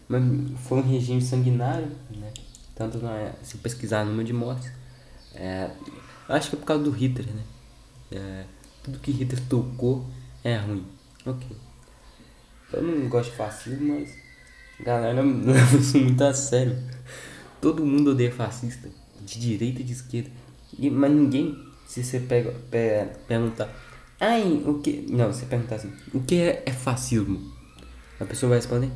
mas 0.07 0.23
foi 0.61 0.77
um 0.77 0.89
regime 0.89 1.21
sanguinário, 1.21 1.91
né? 2.09 2.31
Tanto 2.73 2.99
na, 2.99 3.33
se 3.43 3.57
pesquisar 3.57 4.05
número 4.05 4.23
de 4.23 4.33
mortes, 4.33 4.71
é, 5.35 5.69
acho 6.29 6.49
que 6.49 6.55
é 6.55 6.59
por 6.59 6.65
causa 6.65 6.83
do 6.83 6.91
Hitler, 6.91 7.27
né? 7.27 7.43
É, 8.11 8.45
tudo 8.81 8.97
que 8.99 9.11
Hitler 9.11 9.41
tocou 9.47 10.05
é 10.43 10.55
ruim. 10.55 10.85
Ok. 11.25 11.45
Eu 12.73 12.83
não 12.83 13.09
gosto 13.09 13.31
de 13.31 13.37
fascismo, 13.37 13.93
mas 13.93 14.15
a 14.79 14.83
galera 14.83 15.21
leva 15.23 15.77
isso 15.77 15.97
muito 15.97 16.23
a 16.23 16.33
sério. 16.33 16.77
Todo 17.59 17.85
mundo 17.85 18.11
odeia 18.11 18.31
fascista, 18.31 18.89
de 19.21 19.39
direita 19.39 19.81
e 19.81 19.83
de 19.83 19.93
esquerda. 19.93 20.29
E, 20.77 20.89
mas 20.89 21.11
ninguém, 21.11 21.57
se 21.85 22.03
você 22.03 22.19
pega, 22.19 22.53
pega, 22.69 23.11
perguntar, 23.27 23.69
ai, 24.19 24.63
o 24.65 24.79
que. 24.79 25.05
Não, 25.09 25.31
você 25.31 25.45
perguntar 25.45 25.75
assim, 25.75 25.91
o 26.13 26.21
que 26.21 26.35
é, 26.35 26.63
é 26.65 26.71
fascismo? 26.71 27.51
A 28.19 28.25
pessoa 28.25 28.49
vai 28.51 28.59
responder, 28.59 28.89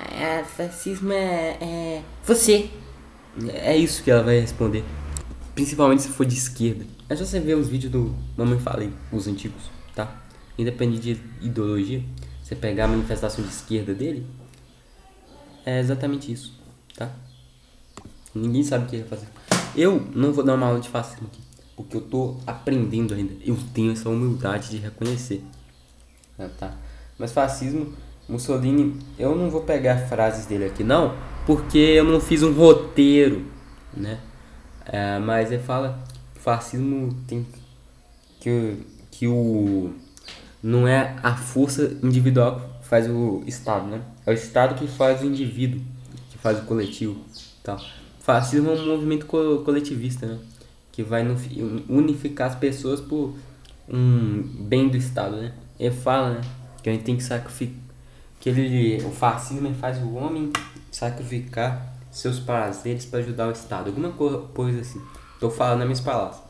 ah, 0.00 0.42
fascismo 0.44 1.12
é, 1.12 1.58
é. 1.60 2.02
Você! 2.24 2.70
É 3.52 3.76
isso 3.76 4.02
que 4.02 4.10
ela 4.10 4.22
vai 4.22 4.40
responder. 4.40 4.82
Principalmente 5.54 6.02
se 6.02 6.08
for 6.08 6.24
de 6.24 6.34
esquerda. 6.34 6.86
É 7.08 7.14
só 7.14 7.24
você 7.24 7.38
ver 7.38 7.54
os 7.54 7.68
vídeos 7.68 7.92
do 7.92 8.14
Mamãe 8.36 8.58
Falei, 8.58 8.90
os 9.12 9.28
antigos, 9.28 9.70
tá? 9.94 10.22
Independente 10.56 11.14
de 11.14 11.20
ideologia, 11.46 12.02
você 12.50 12.56
pegar 12.56 12.86
a 12.86 12.88
manifestação 12.88 13.44
de 13.44 13.50
esquerda 13.50 13.94
dele, 13.94 14.26
é 15.64 15.78
exatamente 15.78 16.32
isso, 16.32 16.52
tá? 16.96 17.08
Ninguém 18.34 18.64
sabe 18.64 18.84
o 18.84 18.88
que 18.88 18.96
ele 18.96 19.04
vai 19.04 19.18
fazer. 19.18 19.30
Eu 19.76 20.00
não 20.12 20.32
vou 20.32 20.42
dar 20.42 20.54
uma 20.54 20.66
aula 20.66 20.80
de 20.80 20.88
fascismo 20.88 21.28
aqui, 21.28 21.40
porque 21.76 21.96
eu 21.96 22.00
tô 22.00 22.38
aprendendo 22.44 23.14
ainda. 23.14 23.34
Eu 23.44 23.56
tenho 23.72 23.92
essa 23.92 24.08
humildade 24.08 24.70
de 24.70 24.78
reconhecer, 24.78 25.44
ah, 26.36 26.48
tá? 26.58 26.74
Mas 27.16 27.30
fascismo, 27.30 27.94
Mussolini, 28.28 28.98
eu 29.16 29.36
não 29.36 29.48
vou 29.48 29.62
pegar 29.62 30.08
frases 30.08 30.44
dele 30.46 30.64
aqui 30.64 30.82
não, 30.82 31.16
porque 31.46 31.78
eu 31.78 32.04
não 32.04 32.20
fiz 32.20 32.42
um 32.42 32.52
roteiro, 32.52 33.46
né? 33.96 34.18
É, 34.86 35.20
mas 35.20 35.52
ele 35.52 35.62
fala 35.62 36.02
fascismo 36.34 37.14
tem 37.28 37.46
que, 38.40 38.78
que 39.10 39.28
o 39.28 39.92
não 40.62 40.86
é 40.86 41.16
a 41.22 41.34
força 41.34 41.96
individual 42.02 42.60
que 42.80 42.88
faz 42.88 43.08
o 43.08 43.42
Estado, 43.46 43.86
né? 43.86 44.02
É 44.26 44.30
o 44.30 44.34
Estado 44.34 44.74
que 44.74 44.86
faz 44.86 45.22
o 45.22 45.26
indivíduo, 45.26 45.80
que 46.30 46.38
faz 46.38 46.58
o 46.58 46.62
coletivo, 46.62 47.20
tal. 47.62 47.80
Fascismo 48.20 48.70
é 48.70 48.74
um 48.74 48.86
movimento 48.86 49.26
co 49.26 49.62
coletivista, 49.64 50.26
né? 50.26 50.38
Que 50.92 51.02
vai 51.02 51.26
unificar 51.88 52.48
as 52.48 52.54
pessoas 52.54 53.00
por 53.00 53.34
um 53.88 54.42
bem 54.60 54.88
do 54.88 54.96
Estado, 54.96 55.36
né? 55.36 55.52
Ele 55.78 55.94
fala, 55.94 56.34
né? 56.34 56.40
Que 56.82 56.90
a 56.90 56.92
gente 56.92 57.04
tem 57.04 57.16
que 57.16 57.22
sacrificar, 57.22 57.80
que 58.38 58.48
ele, 58.48 59.02
o 59.04 59.10
fascismo 59.10 59.72
faz 59.74 59.98
o 59.98 60.14
homem 60.14 60.52
sacrificar 60.90 61.94
seus 62.10 62.38
prazeres 62.38 63.04
para 63.04 63.20
ajudar 63.20 63.48
o 63.48 63.52
Estado, 63.52 63.88
alguma 63.88 64.10
coisa 64.10 64.80
assim. 64.80 65.00
Estou 65.34 65.50
falando 65.50 65.78
nas 65.78 65.86
minhas 65.86 66.00
palavras. 66.00 66.40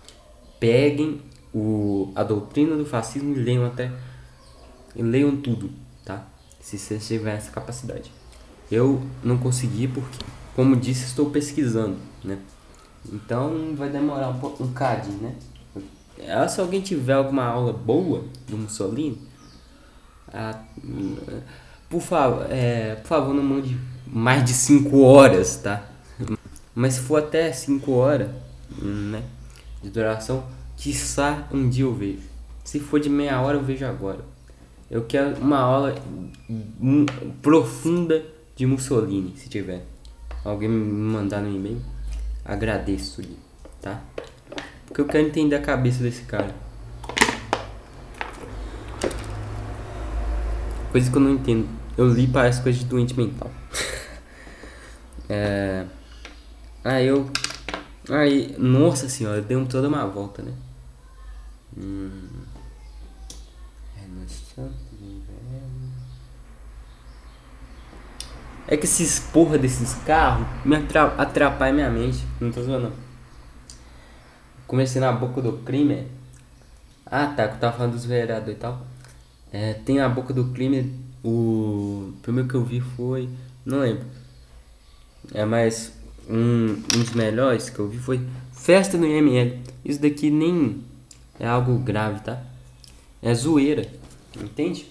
Peguem 0.58 1.20
o, 1.54 2.12
a 2.14 2.22
doutrina 2.22 2.76
do 2.76 2.84
fascismo 2.84 3.34
e 3.34 3.38
leiam 3.38 3.66
até. 3.66 3.92
E 4.94 5.02
leiam 5.02 5.36
tudo, 5.36 5.70
tá? 6.04 6.26
Se 6.60 6.78
vocês 6.78 7.06
tiverem 7.06 7.38
essa 7.38 7.50
capacidade. 7.50 8.12
Eu 8.70 9.02
não 9.22 9.38
consegui 9.38 9.88
porque, 9.88 10.24
como 10.54 10.76
disse, 10.76 11.06
estou 11.06 11.30
pesquisando, 11.30 11.96
né? 12.24 12.38
Então 13.12 13.74
vai 13.74 13.88
demorar 13.88 14.28
um, 14.28 14.38
pouco, 14.38 14.62
um 14.62 14.72
cadinho, 14.72 15.18
né? 15.18 15.34
Ah, 16.28 16.46
se 16.46 16.60
alguém 16.60 16.80
tiver 16.80 17.14
alguma 17.14 17.44
aula 17.44 17.72
boa 17.72 18.24
do 18.46 18.56
Mussolini, 18.56 19.20
ah, 20.32 20.62
por 21.88 22.00
favor, 22.00 22.46
é, 22.50 22.96
por 22.96 23.08
favor, 23.08 23.34
não 23.34 23.42
mande 23.42 23.76
mais 24.06 24.44
de 24.44 24.52
5 24.52 25.00
horas, 25.00 25.56
tá? 25.56 25.82
Mas 26.74 26.94
se 26.94 27.00
for 27.00 27.22
até 27.22 27.50
5 27.52 27.90
horas, 27.90 28.28
né, 28.80 29.22
de 29.82 29.90
duração, 29.90 30.44
quiçá 30.80 31.46
um 31.52 31.68
dia 31.68 31.84
eu 31.84 31.94
vejo. 31.94 32.22
Se 32.64 32.80
for 32.80 32.98
de 32.98 33.10
meia 33.10 33.38
hora, 33.42 33.58
eu 33.58 33.62
vejo 33.62 33.84
agora. 33.84 34.24
Eu 34.90 35.04
quero 35.04 35.36
uma 35.36 35.58
aula 35.58 35.94
profunda 37.42 38.24
de 38.56 38.64
Mussolini, 38.64 39.36
se 39.36 39.48
tiver. 39.48 39.84
Alguém 40.42 40.70
me 40.70 41.12
mandar 41.12 41.42
no 41.42 41.54
e-mail, 41.54 41.80
agradeço, 42.42 43.22
tá? 43.82 44.02
Porque 44.86 45.02
eu 45.02 45.04
quero 45.04 45.26
entender 45.28 45.54
a 45.54 45.60
cabeça 45.60 46.02
desse 46.02 46.22
cara. 46.22 46.54
Coisa 50.90 51.10
que 51.10 51.16
eu 51.16 51.20
não 51.20 51.30
entendo. 51.30 51.68
Eu 51.96 52.08
li 52.08 52.26
parece 52.26 52.62
coisa 52.62 52.78
de 52.78 52.86
doente 52.86 53.14
mental. 53.14 53.50
é... 55.28 55.84
Aí 56.82 57.06
eu 57.06 57.30
Aí, 58.08 58.56
nossa 58.58 59.08
senhora, 59.08 59.40
deu 59.40 59.64
toda 59.66 59.86
uma 59.86 60.04
volta, 60.06 60.42
né? 60.42 60.52
É 61.76 61.82
no 64.06 64.22
Inverno. 65.00 65.90
É 68.66 68.76
que 68.76 68.84
esses 68.84 69.18
porra 69.18 69.58
desses 69.58 69.94
carros 70.04 70.46
me 70.64 70.76
atrapalham 70.76 71.74
minha 71.74 71.90
mente. 71.90 72.24
Não 72.40 72.50
tô 72.50 72.62
zoando. 72.62 72.92
Comecei 74.66 75.00
na 75.00 75.12
boca 75.12 75.40
do 75.40 75.58
crime. 75.58 76.06
Ah 77.06 77.26
tá, 77.26 77.48
que 77.48 77.54
eu 77.54 77.60
tava 77.60 77.76
falando 77.76 77.92
dos 77.92 78.04
vereadores 78.04 78.56
e 78.56 78.60
tal. 78.60 78.86
É, 79.52 79.74
tem 79.74 80.00
a 80.00 80.08
boca 80.08 80.32
do 80.32 80.52
crime. 80.52 80.94
O 81.24 82.12
primeiro 82.22 82.48
que 82.48 82.54
eu 82.54 82.64
vi 82.64 82.80
foi. 82.80 83.28
Não 83.64 83.80
lembro. 83.80 84.06
É 85.34 85.44
mais 85.44 85.92
um, 86.28 86.72
um 86.72 86.98
dos 87.00 87.12
melhores 87.12 87.68
que 87.68 87.78
eu 87.78 87.88
vi 87.88 87.98
foi 87.98 88.20
Festa 88.52 88.96
no 88.96 89.06
IML. 89.06 89.58
Isso 89.84 90.00
daqui 90.00 90.30
nem 90.30 90.84
é 91.40 91.48
algo 91.48 91.78
grave, 91.78 92.20
tá? 92.20 92.42
É 93.22 93.34
zoeira, 93.34 93.88
entende? 94.40 94.86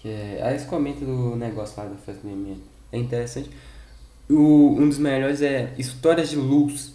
Que 0.00 0.08
é, 0.08 0.40
aí 0.42 0.54
eles 0.54 0.64
comentam 0.64 1.06
do 1.06 1.36
negócio 1.36 1.80
lá 1.80 1.88
da 1.88 1.96
Festa 1.96 2.26
no 2.26 2.30
IML. 2.30 2.60
É 2.90 2.98
interessante. 2.98 3.50
O, 4.28 4.76
um 4.78 4.88
dos 4.88 4.98
melhores 4.98 5.42
é 5.42 5.74
Histórias 5.78 6.30
de 6.30 6.36
Luz. 6.36 6.94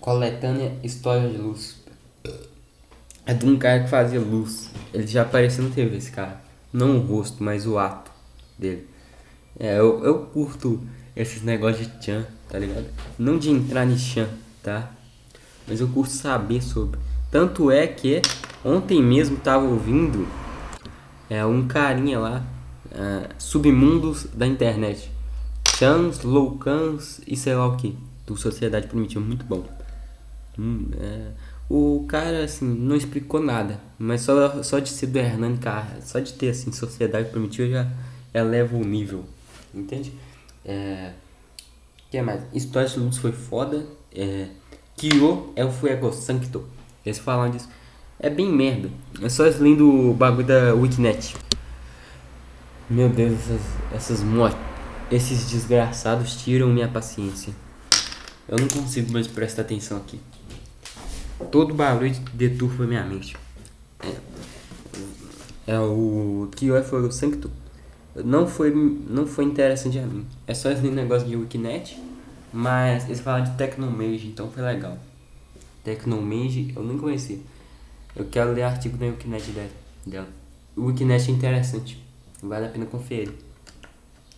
Coletânea 0.00 0.76
História 0.82 1.28
de 1.28 1.38
Luz. 1.38 1.76
É 3.26 3.34
de 3.34 3.44
um 3.44 3.58
cara 3.58 3.82
que 3.82 3.90
fazia 3.90 4.18
luz. 4.18 4.70
Ele 4.92 5.06
já 5.06 5.20
apareceu 5.20 5.62
na 5.64 5.70
TV, 5.70 5.96
esse 5.98 6.10
cara. 6.10 6.40
Não 6.72 6.96
o 6.96 7.00
rosto, 7.00 7.42
mas 7.42 7.66
o 7.66 7.78
ato 7.78 8.10
dele. 8.58 8.88
É, 9.58 9.78
eu, 9.78 10.02
eu 10.02 10.26
curto 10.26 10.80
esses 11.14 11.42
negócios 11.42 11.86
de 11.86 12.04
Chan, 12.04 12.26
tá 12.48 12.58
ligado? 12.58 12.86
Não 13.18 13.38
de 13.38 13.50
entrar 13.50 13.86
em 13.86 13.98
Chan, 13.98 14.28
tá? 14.62 14.90
Mas 15.68 15.80
eu 15.80 15.88
curto 15.88 16.10
saber 16.10 16.62
sobre. 16.62 16.98
Tanto 17.30 17.70
é 17.70 17.86
que 17.86 18.22
ontem 18.64 19.02
mesmo 19.02 19.36
tava 19.36 19.64
ouvindo 19.64 20.26
é, 21.28 21.44
um 21.44 21.68
carinha 21.68 22.18
lá, 22.18 22.44
é, 22.90 23.28
submundos 23.38 24.24
da 24.34 24.46
internet. 24.46 25.10
Chans, 25.76 26.22
Loucans 26.22 27.20
e 27.26 27.36
sei 27.36 27.54
lá 27.54 27.66
o 27.66 27.76
que. 27.76 27.96
Do 28.26 28.36
Sociedade 28.36 28.88
Primitiva, 28.88 29.24
muito 29.24 29.44
bom. 29.44 29.64
Hum, 30.58 30.88
é, 30.98 31.30
o 31.68 32.04
cara, 32.08 32.44
assim, 32.44 32.66
não 32.66 32.96
explicou 32.96 33.40
nada. 33.40 33.80
Mas 33.98 34.22
só, 34.22 34.62
só 34.62 34.78
de 34.78 34.88
ser 34.88 35.06
do 35.06 35.18
Hernani 35.18 35.58
Carra, 35.58 36.00
só 36.02 36.18
de 36.18 36.32
ter, 36.32 36.50
assim, 36.50 36.72
Sociedade 36.72 37.30
Primitiva 37.30 37.68
já 37.68 37.90
eleva 38.34 38.76
o 38.76 38.84
nível. 38.84 39.24
Entende? 39.74 40.12
É, 40.64 41.12
que 42.10 42.20
mais? 42.22 42.42
História 42.54 42.88
de 42.88 42.98
Luz 42.98 43.18
foi 43.18 43.32
foda. 43.32 43.86
É, 44.14 44.48
Kyo 44.98 45.52
é 45.56 45.64
o 45.64 45.70
Fuego 45.70 46.12
Sancto. 46.12 46.64
Eles 47.06 47.18
falam 47.18 47.50
disso. 47.50 47.68
É 48.20 48.28
bem 48.28 48.52
merda. 48.52 48.90
É 49.22 49.28
só 49.28 49.44
lendo 49.44 50.10
o 50.10 50.12
bagulho 50.12 50.46
da 50.46 50.74
Wikinet. 50.74 51.34
Meu 52.90 53.08
Deus, 53.08 53.32
essas, 53.32 53.60
essas 53.94 54.22
mortes. 54.22 54.60
Esses 55.10 55.50
desgraçados 55.50 56.36
tiram 56.42 56.68
minha 56.68 56.88
paciência. 56.88 57.54
Eu 58.46 58.58
não 58.58 58.68
consigo 58.68 59.10
mais 59.12 59.26
prestar 59.26 59.62
atenção 59.62 59.96
aqui. 59.96 60.20
Todo 61.50 61.72
barulho 61.72 62.14
deturpa 62.34 62.82
minha 62.82 63.04
mente. 63.04 63.36
É, 64.02 64.14
é 65.68 65.80
o 65.80 66.50
Kyo 66.54 66.76
é 66.76 66.82
Fuego 66.82 67.10
Sancto 67.10 67.50
não 68.24 68.46
foi, 68.46 68.72
não 69.08 69.26
foi 69.26 69.44
interessante 69.44 69.98
a 69.98 70.06
mim. 70.06 70.26
É 70.46 70.54
só 70.54 70.70
esse 70.70 70.82
negócio 70.82 71.28
de 71.28 71.36
Wikinet, 71.36 71.98
mas 72.52 73.04
eles 73.04 73.20
falaram 73.20 73.44
de 73.44 73.56
Tecnomage, 73.56 74.28
então 74.28 74.50
foi 74.50 74.62
legal. 74.62 74.98
Tecnomage 75.84 76.72
eu 76.74 76.82
nem 76.82 76.98
conhecia. 76.98 77.38
Eu 78.14 78.24
quero 78.26 78.52
ler 78.52 78.62
artigo 78.62 78.96
da 78.96 79.06
Wikinet 79.06 79.44
dela. 80.06 80.28
O 80.76 80.86
Wikinet 80.86 81.28
é 81.28 81.32
interessante, 81.32 82.04
vale 82.42 82.66
a 82.66 82.68
pena 82.68 82.86
conferir. 82.86 83.32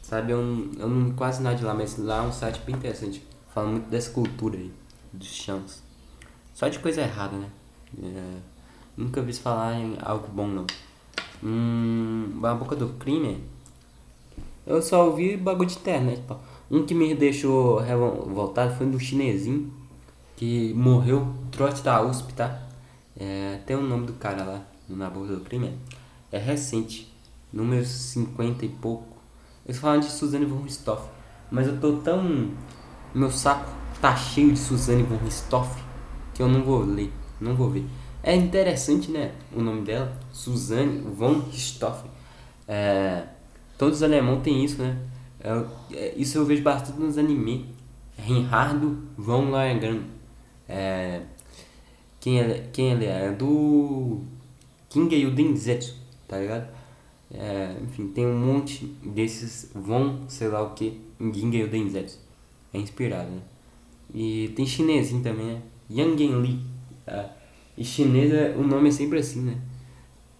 Sabe, 0.03 0.33
eu 0.33 0.43
não, 0.43 0.73
eu 0.77 0.89
não 0.89 1.13
quase 1.13 1.43
nada 1.43 1.57
de 1.57 1.65
lá, 1.65 1.73
mas 1.73 1.97
lá 1.97 2.19
é 2.19 2.23
um 2.23 2.33
site 2.33 2.61
bem 2.67 2.75
interessante. 2.75 3.23
Fala 3.55 3.69
muito 3.69 3.89
dessa 3.89 4.11
cultura 4.11 4.57
aí, 4.57 4.73
dos 5.13 5.29
chãos. 5.29 5.83
Só 6.53 6.69
de 6.69 6.79
coisa 6.79 7.03
errada, 7.03 7.37
né? 7.37 7.49
É, 8.03 8.37
nunca 8.97 9.23
vi 9.23 9.33
falar 9.33 9.75
em 9.75 9.97
algo 10.03 10.29
bom 10.29 10.47
não. 10.47 10.67
Hum, 11.43 12.41
a 12.43 12.55
boca 12.55 12.77
do 12.77 12.89
crime. 12.95 13.43
Eu 14.67 14.83
só 14.83 15.07
ouvi 15.07 15.37
bagulho 15.37 15.69
de 15.69 15.77
internet, 15.77 16.23
pô. 16.27 16.37
Um 16.71 16.85
que 16.85 16.95
me 16.95 17.15
deixou 17.15 17.79
revoltado 17.79 18.75
foi 18.77 18.87
do 18.87 18.99
chinesinho 18.99 19.73
que 20.37 20.73
morreu, 20.75 21.35
trote 21.51 21.83
da 21.83 22.01
USP, 22.03 22.33
tá? 22.33 22.63
É, 23.19 23.59
tem 23.67 23.77
o 23.77 23.83
nome 23.83 24.07
do 24.07 24.15
cara 24.15 24.45
lá 24.45 24.63
na 24.89 25.11
boca 25.11 25.35
do 25.35 25.41
crime. 25.41 25.77
É 26.33 26.39
recente, 26.39 27.13
número 27.53 27.85
50 27.85 28.65
e 28.65 28.69
pouco. 28.69 29.17
Eles 29.67 29.79
falam 29.79 30.01
de 30.01 30.07
Suzane 30.07 30.47
von 30.47 30.63
Ristoff, 30.63 31.09
mas 31.51 31.67
eu 31.67 31.79
tô 31.79 31.97
tão. 31.99 32.51
Meu 33.15 33.31
saco 33.31 33.71
tá 34.01 34.17
cheio 34.17 34.53
de 34.53 34.59
Suzane 34.59 35.03
von 35.03 35.17
Ristoff 35.17 35.91
que 36.41 36.43
eu 36.43 36.49
não 36.49 36.63
vou 36.63 36.83
ler, 36.83 37.13
não 37.39 37.55
vou 37.55 37.69
ver. 37.69 37.85
É 38.23 38.35
interessante, 38.35 39.11
né? 39.11 39.33
O 39.55 39.61
nome 39.61 39.83
dela, 39.83 40.19
Suzanne 40.33 41.01
von 41.01 41.41
Richthofen. 41.41 42.11
É, 42.67 43.25
todos 43.77 43.99
os 43.99 44.03
alemães 44.03 44.43
têm 44.43 44.65
isso, 44.65 44.81
né? 44.81 44.97
É, 45.43 45.97
é, 45.97 46.15
isso 46.17 46.39
eu 46.39 46.45
vejo 46.45 46.63
bastante 46.63 47.01
nos 47.01 47.17
animes. 47.19 47.67
Reinhardo 48.17 48.99
von 49.17 49.51
Lohengrin. 49.51 50.03
É, 50.69 51.23
quem, 52.21 52.39
ele, 52.39 52.69
quem 52.73 52.93
ele 52.93 53.07
é? 53.07 53.27
É 53.27 53.33
do 53.33 54.21
King 54.89 55.57
Zetsu, 55.57 55.97
tá 56.29 56.39
ligado? 56.39 56.69
É, 57.33 57.77
enfim, 57.83 58.09
tem 58.09 58.27
um 58.27 58.37
monte 58.37 58.87
desses 59.05 59.71
von, 59.75 60.25
sei 60.29 60.49
lá 60.49 60.63
o 60.63 60.75
que, 60.75 61.01
em 61.19 61.33
Ginga 61.33 61.91
Zetsu. 61.91 62.19
É 62.73 62.79
inspirado, 62.79 63.31
né? 63.31 63.41
E 64.13 64.53
tem 64.57 64.67
chinesinho 64.67 65.23
também, 65.23 65.47
né? 65.47 65.63
Yang 65.89 66.27
Li. 66.27 66.61
Tá? 67.07 67.31
E 67.77 67.83
é, 67.83 68.55
o 68.57 68.63
nome 68.63 68.89
é 68.89 68.93
sempre 68.93 69.19
assim, 69.19 69.41
né? 69.43 69.59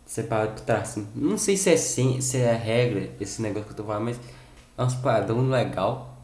Separado 0.05 0.55
por 0.55 0.65
tracinho. 0.65 1.07
Não 1.15 1.39
sei 1.39 1.57
se 1.57 1.71
é, 1.71 1.77
sem, 1.77 2.21
se 2.21 2.37
é 2.39 2.53
regra 2.53 3.11
esse 3.21 3.41
negócio 3.41 3.67
que 3.67 3.73
eu 3.73 3.77
tô 3.77 3.85
falando, 3.85 4.05
mas 4.05 4.21
é 4.81 4.85
um 4.85 5.01
padrão 5.03 5.49
legal. 5.49 6.17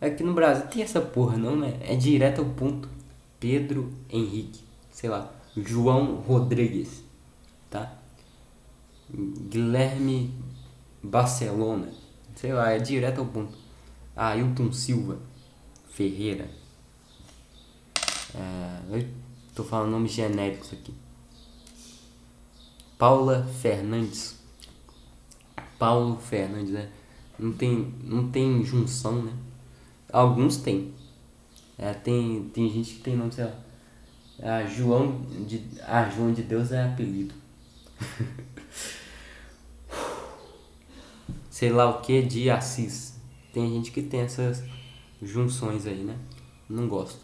Aqui 0.00 0.24
no 0.24 0.34
Brasil 0.34 0.66
tem 0.66 0.82
essa 0.82 1.00
porra, 1.00 1.36
não, 1.36 1.54
né? 1.56 1.78
É 1.80 1.94
direto 1.94 2.40
ao 2.40 2.48
ponto. 2.50 2.88
Pedro 3.38 3.92
Henrique, 4.10 4.64
sei 4.90 5.08
lá, 5.08 5.32
João 5.56 6.16
Rodrigues, 6.16 7.04
tá? 7.70 7.92
Guilherme 9.08 10.34
Barcelona, 11.00 11.88
sei 12.34 12.52
lá, 12.52 12.72
é 12.72 12.80
direto 12.80 13.20
ao 13.20 13.26
ponto. 13.26 13.56
Ailton 14.16 14.72
Silva 14.72 15.18
Ferreira, 15.88 16.50
é, 18.34 18.80
eu 18.90 19.08
tô 19.54 19.62
falando 19.62 19.92
nomes 19.92 20.10
genéricos 20.10 20.72
aqui. 20.72 20.92
Paula 22.98 23.44
Fernandes. 23.60 24.37
Paulo 25.78 26.18
Fernandes, 26.18 26.72
né? 26.72 26.88
Não 27.38 27.52
tem, 27.52 27.94
não 28.02 28.28
tem 28.28 28.64
junção, 28.64 29.22
né? 29.22 29.32
Alguns 30.12 30.56
tem. 30.56 30.92
É, 31.78 31.92
tem, 31.92 32.50
tem 32.52 32.68
gente 32.68 32.94
que 32.94 33.00
tem 33.00 33.16
nome, 33.16 33.32
sei 33.32 33.44
lá. 33.44 33.54
A 34.40 34.64
João 34.66 35.22
de, 35.46 35.64
a 35.86 36.08
João 36.08 36.32
de 36.32 36.42
Deus 36.42 36.72
é 36.72 36.82
apelido. 36.84 37.34
sei 41.50 41.70
lá 41.70 41.90
o 41.90 42.00
que 42.00 42.22
de 42.22 42.50
Assis. 42.50 43.18
Tem 43.52 43.68
gente 43.72 43.90
que 43.90 44.02
tem 44.02 44.20
essas 44.20 44.62
junções 45.22 45.86
aí, 45.86 46.04
né? 46.04 46.16
Não 46.68 46.86
gosto. 46.88 47.18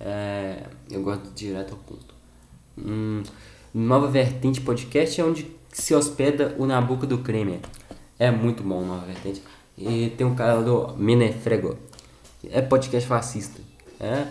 É, 0.00 0.64
eu 0.90 1.02
gosto 1.02 1.30
direto 1.34 1.72
ao 1.72 1.78
ponto. 1.78 2.14
Hum, 2.76 3.22
Nova 3.74 4.08
Vertente 4.08 4.60
Podcast 4.60 5.20
é 5.20 5.24
onde 5.24 5.46
se 5.72 5.94
hospeda 5.94 6.56
o 6.58 6.66
Nabucco 6.66 7.06
do 7.06 7.18
Creme. 7.18 7.60
É 8.18 8.30
muito 8.30 8.62
bom 8.62 8.84
Nova 8.84 9.06
Vertente. 9.06 9.42
E 9.76 10.10
tem 10.16 10.26
um 10.26 10.34
cara 10.34 10.60
do 10.60 10.96
Menefrego. 10.96 11.76
É 12.50 12.60
podcast 12.60 13.08
fascista. 13.08 13.60
É 14.00 14.26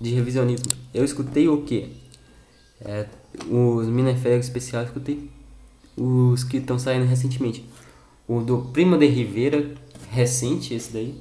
de 0.00 0.14
revisionismo. 0.14 0.72
Eu 0.92 1.04
escutei 1.04 1.48
o 1.48 1.62
que? 1.62 1.96
É, 2.80 3.06
os 3.48 3.86
Menefrego 3.86 4.40
especial, 4.40 4.82
eu 4.82 4.86
escutei 4.88 5.30
os 5.96 6.44
que 6.44 6.58
estão 6.58 6.78
saindo 6.78 7.06
recentemente. 7.06 7.64
O 8.26 8.40
do 8.40 8.58
Primo 8.72 8.96
de 8.96 9.06
Rivera, 9.06 9.74
recente 10.10 10.74
esse 10.74 10.92
daí. 10.92 11.20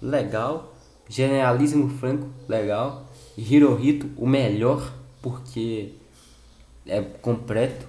Legal. 0.00 0.74
Generalismo 1.08 1.88
Franco, 1.88 2.28
legal. 2.48 3.08
Hirohito, 3.36 4.08
o 4.16 4.26
melhor, 4.26 4.92
porque 5.22 5.92
é 6.86 7.00
completo, 7.00 7.86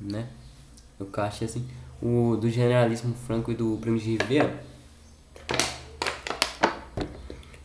né? 0.00 0.28
Eu 0.98 1.08
acho 1.16 1.44
assim. 1.44 1.64
O 2.02 2.36
do 2.36 2.50
Generalíssimo 2.50 3.14
Franco 3.26 3.50
e 3.50 3.54
do 3.54 3.78
Primo 3.80 3.98
de 3.98 4.16
Rivera. 4.16 4.62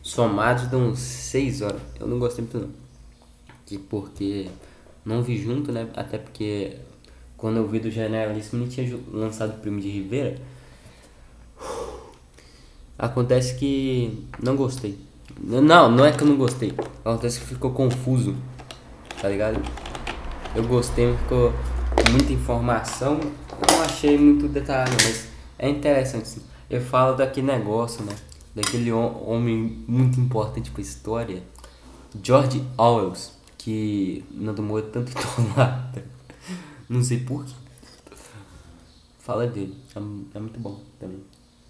Somados 0.02 0.66
dão 0.68 0.94
6 0.94 1.62
horas. 1.62 1.80
Eu 1.98 2.06
não 2.06 2.18
gostei 2.18 2.44
muito 2.44 2.58
não. 2.58 2.70
Que 3.64 3.78
porque 3.78 4.48
não 5.04 5.22
vi 5.22 5.40
junto, 5.40 5.70
né? 5.70 5.88
Até 5.94 6.18
porque 6.18 6.76
quando 7.36 7.56
eu 7.56 7.66
vi 7.66 7.80
do 7.80 7.90
Generalíssimo 7.90 8.62
não 8.62 8.68
tinha 8.68 8.98
lançado 9.12 9.50
o 9.50 9.58
Primo 9.60 9.80
de 9.80 9.88
Rivera. 9.88 10.36
Acontece 12.98 13.56
que 13.56 14.26
não 14.42 14.54
gostei. 14.54 14.98
Não, 15.40 15.90
não 15.90 16.04
é 16.04 16.12
que 16.12 16.22
eu 16.22 16.28
não 16.28 16.36
gostei. 16.36 16.72
Acontece 17.04 17.40
que 17.40 17.46
ficou 17.46 17.72
confuso. 17.72 18.36
Tá 19.20 19.28
ligado? 19.28 19.60
Eu 20.54 20.64
gostei, 20.64 21.16
ficou 21.16 21.52
muita 22.10 22.32
informação. 22.32 23.18
Não 23.70 23.82
achei 23.82 24.18
muito 24.18 24.48
detalhado, 24.48 24.92
mas 25.04 25.28
é 25.58 25.68
interessante. 25.68 26.40
Eu 26.68 26.80
falo 26.80 27.16
daquele 27.16 27.46
negócio, 27.46 28.02
né? 28.04 28.14
Daquele 28.54 28.92
homem 28.92 29.84
muito 29.86 30.20
importante 30.20 30.70
pra 30.70 30.80
história. 30.82 31.42
George 32.22 32.64
Orwell, 32.76 33.14
que 33.56 34.24
não 34.30 34.54
demorou 34.54 34.88
tanto 34.90 35.12
enrolado. 35.38 36.02
Não 36.88 37.02
sei 37.02 37.20
porquê. 37.20 37.52
Fala 39.20 39.46
dele. 39.46 39.76
É, 39.94 39.98
é 39.98 40.40
muito 40.40 40.58
bom 40.58 40.80
também. 40.98 41.22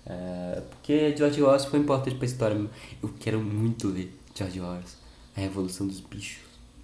É, 0.07 0.63
porque 0.71 1.15
George 1.17 1.43
Orwell 1.43 1.61
foi 1.61 1.79
importante 1.79 2.17
pra 2.17 2.27
história. 2.27 2.59
Eu 3.03 3.11
quero 3.21 3.41
muito 3.41 3.89
ler 3.89 4.19
George 4.35 4.61
Orwell, 4.61 4.83
A 5.37 5.41
Revolução 5.41 5.87
dos 5.87 6.01
Bichos. 6.01 6.39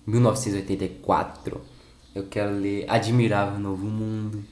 1984. 0.06 1.60
Eu 2.14 2.24
quero 2.26 2.52
ler 2.58 2.84
Admirável 2.88 3.58
Novo 3.58 3.86
Mundo. 3.86 4.42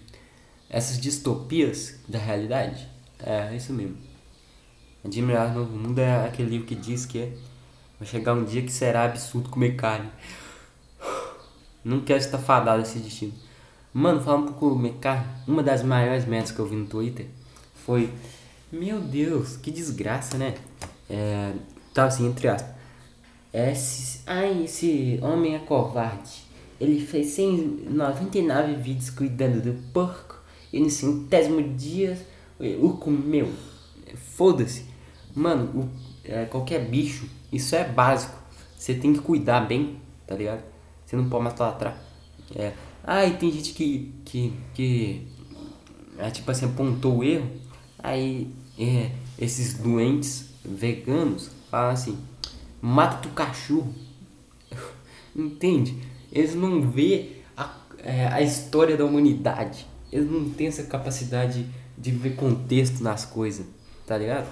Essas 0.68 1.00
distopias 1.00 2.00
da 2.08 2.18
realidade. 2.18 2.88
É, 3.18 3.48
é 3.52 3.56
isso 3.56 3.72
mesmo. 3.72 3.96
Admirável 5.04 5.60
Novo 5.60 5.76
Mundo 5.76 5.98
é 5.98 6.26
aquele 6.26 6.50
livro 6.50 6.66
que 6.66 6.74
diz 6.74 7.06
que 7.06 7.32
vai 7.98 8.08
chegar 8.08 8.34
um 8.34 8.44
dia 8.44 8.62
que 8.62 8.72
será 8.72 9.04
absurdo 9.04 9.48
comer 9.48 9.76
carne. 9.76 10.10
Não 11.84 12.00
quero 12.00 12.18
estar 12.18 12.38
fadado 12.38 12.82
esse 12.82 12.98
destino. 12.98 13.32
Mano, 13.92 14.20
falar 14.20 14.38
um 14.38 14.46
pouco 14.46 14.70
comer 14.70 14.94
carne. 14.94 15.26
Uma 15.46 15.62
das 15.62 15.82
maiores 15.82 16.26
metas 16.26 16.50
que 16.50 16.58
eu 16.58 16.66
vi 16.66 16.76
no 16.76 16.86
Twitter 16.86 17.26
foi 17.74 18.12
meu 18.72 19.00
Deus, 19.00 19.56
que 19.56 19.70
desgraça, 19.70 20.36
né? 20.36 20.54
É, 21.08 21.52
tá 21.94 22.06
assim, 22.06 22.26
entre 22.26 22.48
aspas. 22.48 22.74
Esse, 23.54 24.20
ai, 24.26 24.64
esse 24.64 25.20
homem 25.22 25.54
é 25.54 25.60
covarde. 25.60 26.44
Ele 26.80 27.00
fez 27.00 27.28
199 27.28 28.74
vídeos 28.74 29.08
cuidando 29.10 29.62
do 29.62 29.72
porco 29.92 30.25
e 30.84 30.90
centésimo 30.90 31.62
dia 31.74 32.18
o 32.80 32.90
comeu. 32.94 33.52
Foda-se. 34.14 34.84
Mano, 35.34 35.64
o, 35.82 35.88
é, 36.24 36.44
qualquer 36.46 36.88
bicho, 36.88 37.28
isso 37.52 37.74
é 37.74 37.84
básico. 37.84 38.36
Você 38.76 38.94
tem 38.94 39.12
que 39.12 39.20
cuidar 39.20 39.60
bem, 39.60 40.00
tá 40.26 40.34
ligado? 40.34 40.62
Você 41.04 41.16
não 41.16 41.28
pode 41.28 41.44
matar 41.44 41.68
atrás. 41.68 41.96
É. 42.54 42.72
Ah, 43.04 43.24
e 43.24 43.36
tem 43.36 43.50
gente 43.52 43.72
que, 43.72 44.12
que, 44.24 44.52
que 44.74 45.26
é, 46.18 46.30
tipo 46.30 46.50
assim, 46.50 46.66
apontou 46.66 47.18
o 47.18 47.24
erro. 47.24 47.50
Aí 47.98 48.50
é, 48.78 49.10
esses 49.38 49.74
doentes 49.74 50.50
veganos 50.64 51.50
falam 51.70 51.90
assim, 51.90 52.18
mata 52.80 53.28
o 53.28 53.32
cachorro. 53.32 53.92
Entende? 55.34 55.96
Eles 56.32 56.54
não 56.54 56.90
vê 56.90 57.42
a, 57.56 57.70
é, 58.02 58.26
a 58.28 58.42
história 58.42 58.96
da 58.96 59.04
humanidade. 59.04 59.86
Eles 60.16 60.30
não 60.30 60.48
têm 60.48 60.68
essa 60.68 60.82
capacidade 60.84 61.66
de 61.98 62.10
ver 62.10 62.36
contexto 62.36 63.02
nas 63.02 63.26
coisas, 63.26 63.66
tá 64.06 64.16
ligado? 64.16 64.46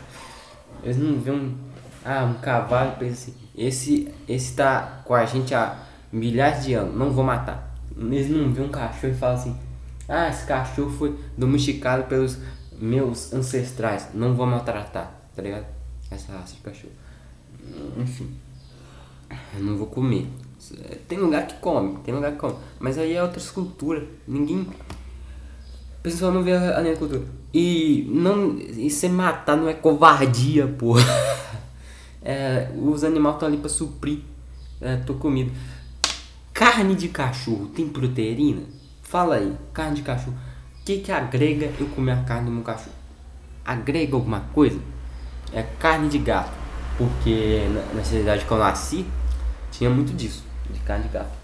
Eles 0.83 0.99
não 0.99 1.19
vê 1.19 1.31
um, 1.31 1.57
ah, 2.05 2.25
um 2.25 2.35
cavalo 2.35 2.93
e 2.93 2.99
pensam 2.99 3.13
assim, 3.13 3.35
esse, 3.57 4.15
esse 4.29 4.55
tá 4.55 5.01
com 5.07 5.15
a 5.15 5.25
gente 5.25 5.55
há 5.55 5.87
milhares 6.13 6.65
de 6.65 6.75
anos, 6.75 6.95
não 6.95 7.13
vou 7.13 7.25
matar. 7.25 7.75
Eles 7.97 8.29
não 8.29 8.53
vê 8.53 8.61
um 8.61 8.69
cachorro 8.69 9.15
e 9.15 9.17
falam 9.17 9.37
assim, 9.37 9.57
ah, 10.07 10.29
esse 10.29 10.45
cachorro 10.45 10.91
foi 10.91 11.19
domesticado 11.35 12.05
pelos 12.05 12.37
meus 12.79 13.33
ancestrais, 13.33 14.09
não 14.13 14.35
vou 14.35 14.47
maltratar, 14.47 15.15
tá 15.35 15.41
ligado? 15.41 15.65
Essa 16.11 16.33
raça 16.33 16.57
de 16.57 16.61
cachorro. 16.61 16.93
Enfim, 17.97 18.37
eu 19.55 19.61
não 19.61 19.79
vou 19.79 19.87
comer. 19.87 20.29
Tem 21.09 21.19
lugar 21.19 21.47
que 21.47 21.55
come, 21.57 21.99
tem 21.99 22.15
lugar 22.15 22.33
que 22.33 22.39
come. 22.39 22.57
Mas 22.79 22.97
aí 22.97 23.13
é 23.13 23.23
outra 23.23 23.39
escultura. 23.39 24.07
Ninguém. 24.27 24.67
O 26.05 26.11
pessoal 26.11 26.31
não 26.33 26.43
vê 26.43 26.53
a 26.53 26.83
minha 26.83 26.95
cultura. 26.97 27.23
E 27.55 28.07
não. 28.11 28.59
E 28.59 28.91
você 28.91 29.09
matar 29.09 29.57
não 29.57 29.67
é 29.67 29.73
covardia, 29.73 30.67
porra. 30.67 31.03
É, 32.27 32.71
os 32.79 33.05
animais 33.05 33.35
estão 33.35 33.47
ali 33.49 33.59
pra 33.59 33.69
suprir. 33.69 34.21
É, 34.81 34.97
comido. 35.19 35.53
Carne 36.55 36.95
de 36.95 37.09
cachorro 37.09 37.67
tem 37.67 37.87
proteína? 37.87 38.63
Fala 39.03 39.35
aí, 39.35 39.55
carne 39.75 39.97
de 39.97 40.03
cachorro. 40.03 40.35
O 40.81 40.85
que, 40.87 41.01
que 41.01 41.13
agrega 41.13 41.71
eu 41.79 41.87
comer 41.89 42.13
a 42.13 42.23
carne 42.23 42.47
do 42.47 42.51
meu 42.51 42.63
cachorro? 42.63 42.97
Agrega 43.63 44.17
alguma 44.17 44.41
coisa? 44.55 44.81
É 45.53 45.63
carne 45.79 46.09
de 46.09 46.17
gato. 46.17 46.57
Porque 46.97 47.69
na, 47.75 47.99
na 47.99 48.03
cidade 48.03 48.47
que 48.47 48.51
eu 48.51 48.57
nasci, 48.57 49.05
tinha 49.71 49.91
muito 49.91 50.15
disso, 50.15 50.43
de 50.71 50.81
carne 50.81 51.05
de 51.05 51.11
gato. 51.11 51.44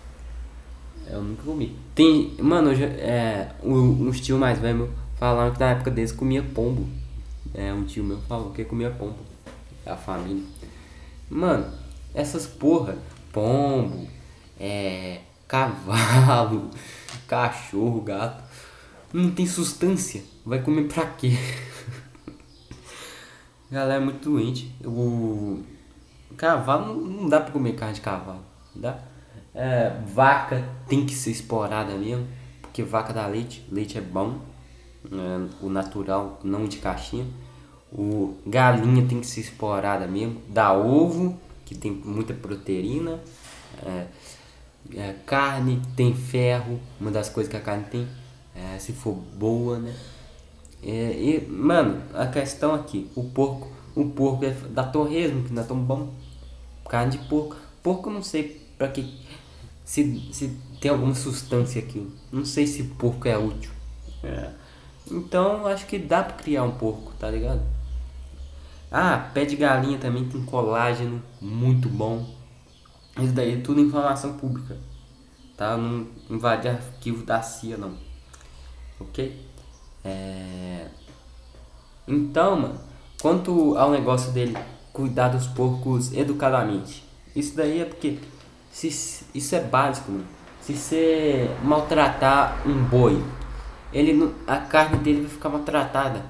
Eu 1.10 1.22
nunca 1.22 1.42
comi. 1.42 1.76
Tem. 1.94 2.36
Mano, 2.38 2.74
já, 2.74 2.86
é, 2.86 3.52
um 3.62 4.10
tio 4.12 4.38
mais 4.38 4.58
velho 4.58 4.90
falaram 5.18 5.52
que 5.52 5.58
na 5.58 5.70
época 5.70 5.90
deles 5.90 6.12
comia 6.12 6.42
pombo. 6.42 6.88
É, 7.52 7.72
um 7.72 7.84
tio 7.84 8.04
meu 8.04 8.18
falou 8.22 8.52
que 8.52 8.64
comia 8.64 8.90
pombo. 8.90 9.18
A 9.84 9.96
família. 9.96 10.44
Mano, 11.28 11.66
essas 12.14 12.46
porra, 12.46 12.96
pombo, 13.32 14.06
é, 14.58 15.20
cavalo, 15.48 16.70
cachorro, 17.26 18.00
gato, 18.02 18.42
não 19.12 19.32
tem 19.32 19.46
sustância. 19.46 20.22
Vai 20.46 20.62
comer 20.62 20.84
pra 20.84 21.06
quê? 21.06 21.32
Galera 23.70 24.00
é 24.00 24.04
muito 24.04 24.30
doente. 24.30 24.72
O 24.84 25.62
cavalo 26.36 26.94
não 26.94 27.28
dá 27.28 27.40
pra 27.40 27.52
comer 27.52 27.74
carne 27.74 27.94
de 27.94 28.00
cavalo. 28.00 28.44
Dá? 28.74 29.09
É, 29.54 29.90
vaca 30.06 30.64
tem 30.88 31.04
que 31.04 31.14
ser 31.14 31.30
explorada 31.30 31.94
mesmo. 31.94 32.26
Porque 32.60 32.82
vaca 32.82 33.12
dá 33.12 33.26
leite. 33.26 33.66
Leite 33.70 33.98
é 33.98 34.00
bom. 34.00 34.38
É, 35.04 35.64
o 35.64 35.68
natural, 35.68 36.38
não 36.44 36.66
de 36.66 36.78
caixinha. 36.78 37.26
O 37.92 38.36
galinha 38.46 39.06
tem 39.06 39.20
que 39.20 39.26
ser 39.26 39.40
explorada 39.40 40.06
mesmo. 40.06 40.40
Dá 40.48 40.72
ovo, 40.72 41.38
que 41.64 41.74
tem 41.74 41.90
muita 41.90 42.32
proteína. 42.34 43.20
É, 43.84 44.06
é, 44.94 45.14
carne 45.26 45.80
tem 45.96 46.14
ferro, 46.14 46.80
uma 47.00 47.10
das 47.10 47.28
coisas 47.28 47.50
que 47.50 47.56
a 47.56 47.60
carne 47.60 47.84
tem. 47.84 48.08
É, 48.54 48.78
se 48.78 48.92
for 48.92 49.14
boa, 49.14 49.78
né? 49.78 49.94
É, 50.82 51.12
e, 51.12 51.46
mano, 51.48 52.02
a 52.14 52.26
questão 52.26 52.74
aqui, 52.74 53.10
o 53.14 53.24
porco, 53.24 53.68
o 53.94 54.06
porco 54.10 54.44
é 54.44 54.50
da 54.50 54.84
torresmo, 54.84 55.44
que 55.44 55.52
não 55.52 55.62
é 55.62 55.66
tão 55.66 55.78
bom. 55.78 56.14
Carne 56.88 57.12
de 57.12 57.18
porco. 57.28 57.56
Porco 57.82 58.08
eu 58.08 58.14
não 58.14 58.22
sei 58.22 58.60
pra 58.76 58.88
que. 58.88 59.20
Se, 59.90 60.28
se 60.32 60.56
tem 60.80 60.88
alguma 60.88 61.16
substância 61.16 61.82
aqui. 61.82 62.08
Não 62.30 62.44
sei 62.44 62.64
se 62.64 62.84
porco 62.84 63.26
é 63.26 63.36
útil. 63.36 63.72
É. 64.22 64.52
Então 65.10 65.66
acho 65.66 65.84
que 65.86 65.98
dá 65.98 66.22
pra 66.22 66.36
criar 66.36 66.62
um 66.62 66.70
porco, 66.70 67.12
tá 67.18 67.28
ligado? 67.28 67.60
Ah, 68.88 69.28
pé 69.34 69.44
de 69.44 69.56
galinha 69.56 69.98
também 69.98 70.28
tem 70.28 70.44
colágeno, 70.44 71.20
muito 71.40 71.88
bom. 71.88 72.24
Isso 73.20 73.32
daí 73.32 73.54
é 73.54 73.56
tudo 73.56 73.80
informação 73.80 74.34
pública. 74.34 74.78
Tá? 75.56 75.76
Não 75.76 76.06
invade 76.30 76.68
arquivo 76.68 77.24
da 77.24 77.42
CIA 77.42 77.76
não. 77.76 77.96
Ok? 79.00 79.44
É... 80.04 80.86
Então, 82.06 82.60
mano, 82.60 82.80
quanto 83.20 83.76
ao 83.76 83.90
negócio 83.90 84.30
dele 84.30 84.56
cuidar 84.92 85.30
dos 85.30 85.48
porcos 85.48 86.12
educadamente. 86.12 87.02
Isso 87.34 87.56
daí 87.56 87.80
é 87.80 87.84
porque 87.84 88.18
se, 88.70 89.24
isso 89.34 89.54
é 89.54 89.60
básico, 89.60 90.10
mano. 90.12 90.26
Se 90.60 90.74
você 90.74 91.50
maltratar 91.62 92.62
um 92.66 92.84
boi, 92.84 93.22
ele 93.92 94.32
a 94.46 94.58
carne 94.58 94.98
dele 94.98 95.22
vai 95.22 95.30
ficar 95.30 95.48
maltratada 95.48 96.24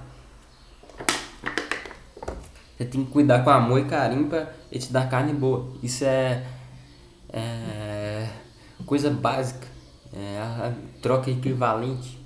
você 2.80 2.86
tem 2.86 3.04
que 3.04 3.10
cuidar 3.10 3.44
com 3.44 3.50
amor 3.50 3.78
e 3.78 3.84
carinho 3.84 4.26
pra 4.26 4.54
ele 4.72 4.80
te 4.80 4.90
dar 4.90 5.06
carne 5.06 5.34
boa. 5.34 5.68
Isso 5.82 6.02
é, 6.02 6.46
é 7.30 8.26
coisa 8.86 9.10
básica. 9.10 9.68
É 10.14 10.38
a 10.38 10.72
troca 11.02 11.30
equivalente. 11.30 12.18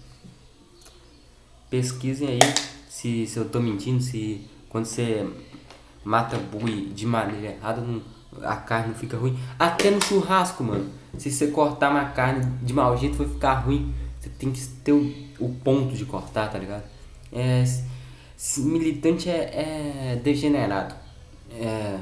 Pesquisem 1.69 2.29
aí 2.29 2.39
se, 2.89 3.27
se 3.27 3.37
eu 3.37 3.49
tô 3.49 3.59
mentindo, 3.59 4.01
se 4.01 4.49
quando 4.69 4.85
você 4.85 5.29
mata 6.05 6.39
boi 6.39 6.93
de 6.95 7.05
maneira 7.05 7.57
errada, 7.57 7.81
não, 7.81 8.01
a 8.43 8.57
carne 8.57 8.89
não 8.89 8.95
fica 8.95 9.17
ruim. 9.17 9.39
Até 9.59 9.91
no 9.91 10.03
churrasco, 10.03 10.63
mano. 10.65 10.91
Se 11.19 11.31
você 11.31 11.49
cortar 11.49 11.91
uma 11.91 12.07
carne 12.07 12.45
de 12.63 12.73
mau 12.73 12.97
jeito, 12.97 13.17
vai 13.17 13.29
ficar 13.29 13.55
ruim. 13.55 13.93
Você 14.21 14.29
tem 14.31 14.51
que 14.51 14.61
ter 14.83 14.93
o, 14.93 15.15
o 15.39 15.49
ponto 15.63 15.95
de 15.95 16.05
cortar, 16.05 16.51
tá 16.51 16.59
ligado? 16.59 16.85
É, 17.33 17.65
militante 18.59 19.29
é, 19.29 20.13
é 20.13 20.21
degenerado. 20.23 20.95
É, 21.53 21.99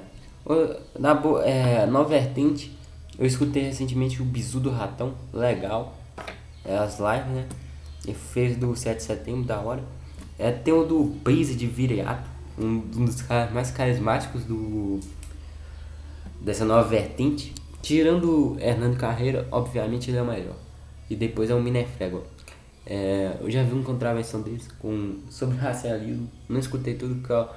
na, 0.99 1.21
é, 1.45 1.87
na 1.87 2.03
vertente, 2.03 2.77
eu 3.19 3.27
escutei 3.27 3.65
recentemente 3.65 4.23
o 4.23 4.25
Bizu 4.25 4.61
do 4.61 4.71
Ratão, 4.71 5.15
legal. 5.33 5.97
É, 6.65 6.77
as 6.79 6.99
lives, 6.99 7.33
né? 7.33 7.47
Ele 8.05 8.17
fez 8.17 8.57
do 8.57 8.75
7 8.75 8.97
de 8.97 9.03
setembro, 9.03 9.45
da 9.45 9.59
hora. 9.61 9.83
É, 10.39 10.51
tem 10.51 10.73
o 10.73 10.85
do 10.85 11.05
Brise 11.05 11.55
de 11.55 11.67
Viriato, 11.67 12.29
um 12.59 12.79
dos 12.79 13.23
caras 13.23 13.53
mais 13.53 13.71
carismáticos 13.71 14.45
do 14.45 15.01
dessa 16.43 16.65
nova 16.65 16.87
vertente. 16.89 17.55
Tirando 17.81 18.57
Hernando 18.61 18.97
Carreira, 18.97 19.47
obviamente 19.51 20.11
ele 20.11 20.19
é 20.19 20.23
o 20.23 20.27
melhor. 20.27 20.57
E 21.09 21.17
depois 21.17 21.51
é 21.51 21.55
o 21.55 21.61
Minefrego. 21.61 22.23
É, 22.85 23.37
eu 23.41 23.51
já 23.51 23.63
vi 23.63 23.73
uma 23.73 23.85
contravenção 23.85 24.43
deles 24.43 24.69
com, 24.79 25.17
sobre 25.31 25.57
racialismo. 25.57 26.29
Não 26.49 26.59
escutei 26.59 26.95
tudo 26.95 27.17
porque 27.17 27.33
eu 27.33 27.49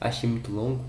achei 0.00 0.28
muito 0.28 0.52
longo. 0.52 0.80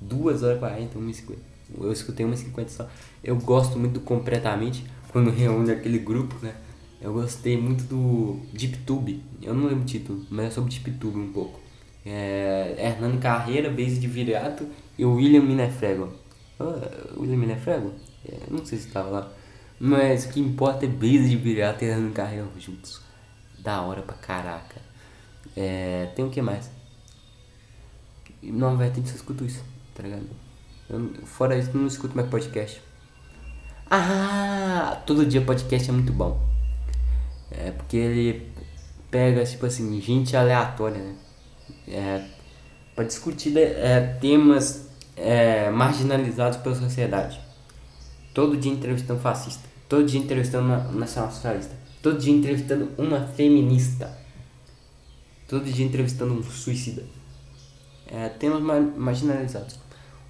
2 0.00 0.42
horas 0.42 0.56
e 0.56 0.60
40, 0.60 0.98
1 0.98 1.12
50. 1.12 1.40
Eu 1.80 1.92
escutei 1.92 2.24
1 2.24 2.36
50 2.36 2.70
só. 2.70 2.88
Eu 3.22 3.36
gosto 3.36 3.78
muito 3.78 3.94
do 3.94 4.00
Completamente, 4.00 4.84
quando 5.10 5.30
reúne 5.34 5.72
aquele 5.72 5.98
grupo, 5.98 6.34
né? 6.42 6.54
Eu 7.00 7.12
gostei 7.12 7.56
muito 7.56 7.84
do 7.84 8.40
DeepTube. 8.52 9.22
Eu 9.42 9.54
não 9.54 9.66
lembro 9.66 9.82
o 9.82 9.86
título, 9.86 10.24
mas 10.30 10.46
é 10.46 10.50
sobre 10.50 10.70
DeepTube 10.70 11.18
um 11.18 11.32
pouco. 11.32 11.60
É, 12.04 12.74
Hernando 12.78 13.20
Carreira, 13.20 13.70
Base 13.70 13.98
de 13.98 14.06
Viriato 14.06 14.66
e 14.96 15.04
William 15.04 15.42
Minefrego. 15.42 16.12
Ah, 16.60 17.14
William 17.16 17.36
Minefrego? 17.36 17.92
É, 18.26 18.38
não 18.50 18.64
sei 18.64 18.78
se 18.78 18.88
estava 18.88 19.08
lá. 19.08 19.32
Mas 19.80 20.24
o 20.24 20.30
que 20.30 20.40
importa 20.40 20.86
é 20.86 20.88
Base 20.88 21.28
de 21.28 21.36
Viriato 21.36 21.84
e 21.84 21.88
Hernando 21.88 22.12
Carreira 22.12 22.46
juntos 22.58 23.00
da 23.58 23.82
hora 23.82 24.02
pra 24.02 24.14
caraca. 24.16 24.80
É, 25.56 26.10
tem 26.16 26.24
o 26.24 26.30
que 26.30 26.42
mais? 26.42 26.70
Não, 28.42 28.76
velho, 28.76 28.92
tem 28.92 29.02
que 29.02 29.10
escutar 29.10 29.44
isso, 29.44 29.64
tá 29.94 30.02
ligado? 30.02 30.26
Eu, 30.88 31.10
fora 31.24 31.56
isso, 31.56 31.76
não 31.76 31.86
escuto 31.86 32.16
mais 32.16 32.28
podcast. 32.28 32.82
Ah, 33.90 35.02
todo 35.06 35.26
dia 35.26 35.40
podcast 35.40 35.88
é 35.88 35.92
muito 35.92 36.12
bom. 36.12 36.40
É 37.50 37.70
porque 37.70 37.96
ele 37.96 38.52
pega, 39.10 39.44
tipo 39.44 39.66
assim, 39.66 40.00
gente 40.00 40.36
aleatória, 40.36 40.98
né? 40.98 41.16
É, 41.88 42.24
pra 42.94 43.04
discutir 43.04 43.56
é, 43.56 44.18
temas 44.20 44.87
é, 45.18 45.70
marginalizados 45.70 46.58
pela 46.58 46.74
sociedade. 46.74 47.40
Todo 48.32 48.56
dia 48.56 48.72
entrevistando 48.72 49.20
fascista. 49.20 49.68
Todo 49.88 50.06
dia 50.06 50.20
entrevistando 50.20 50.68
nacional 50.92 51.32
socialista 51.32 51.74
Todo 52.00 52.18
dia 52.18 52.32
entrevistando 52.32 52.90
uma 52.96 53.26
feminista. 53.26 54.16
Todo 55.48 55.64
dia 55.64 55.84
entrevistando 55.84 56.32
um 56.32 56.42
suicida. 56.42 57.04
É, 58.06 58.28
temas 58.28 58.62
marginalizados. 58.96 59.76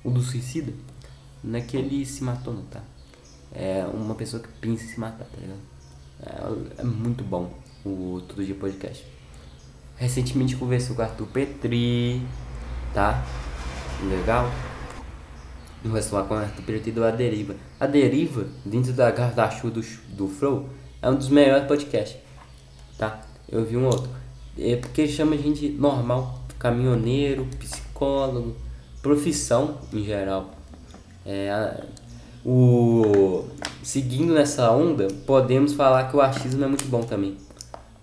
O 0.03 0.11
do 0.11 0.23
suicida 0.23 0.73
não 1.45 1.59
é 1.59 1.63
que 1.63 1.77
ele 1.77 2.07
se 2.07 2.25
matou, 2.25 2.55
não, 2.55 2.63
tá? 2.65 2.83
É 3.53 3.85
uma 3.93 4.15
pessoa 4.15 4.43
que 4.43 4.49
pensa 4.61 4.85
em 4.85 4.89
se 4.89 4.99
matar, 4.99 5.25
tá 5.27 5.39
ligado? 5.41 5.61
É, 6.79 6.81
é 6.81 6.85
muito 6.85 7.23
bom 7.23 7.53
o 7.85 8.23
Todo 8.27 8.45
Dia 8.45 8.55
Podcast. 8.55 9.05
Recentemente 9.97 10.57
conversei 10.57 10.95
com 10.95 11.03
o 11.03 11.05
Arthur 11.05 11.27
Petri, 11.27 12.23
tá? 12.95 13.25
Legal? 14.09 14.51
Conversou 15.83 16.19
lá 16.19 16.25
com 16.25 16.35
o 16.35 16.37
Arthur 16.39 16.63
Petri 16.63 16.91
do 16.91 17.05
A 17.05 17.11
Deriva. 17.11 17.55
A 17.79 17.87
Deriva, 17.87 18.47
dentro 18.65 18.93
da 18.93 19.09
guarda-chuva 19.11 19.71
do, 19.71 19.81
do 20.17 20.29
Flow, 20.29 20.69
é 21.01 21.09
um 21.09 21.15
dos 21.15 21.29
melhores 21.29 21.67
podcasts, 21.67 22.19
tá? 22.97 23.21
Eu 23.49 23.65
vi 23.65 23.77
um 23.77 23.87
outro. 23.87 24.11
É 24.59 24.77
porque 24.77 25.07
chama 25.07 25.37
gente 25.37 25.69
normal, 25.69 26.41
caminhoneiro, 26.59 27.47
psicólogo, 27.59 28.57
profissão 29.01 29.79
em 29.93 30.05
geral. 30.05 30.51
É, 31.25 31.85
o 32.45 33.45
seguindo 33.83 34.35
nessa 34.35 34.71
onda, 34.73 35.09
podemos 35.27 35.75
falar 35.75 36.11
que 36.11 36.17
o 36.17 36.21
achismo 36.21 36.65
é 36.65 36.67
muito 36.67 36.87
bom 36.87 37.03
também. 37.03 37.37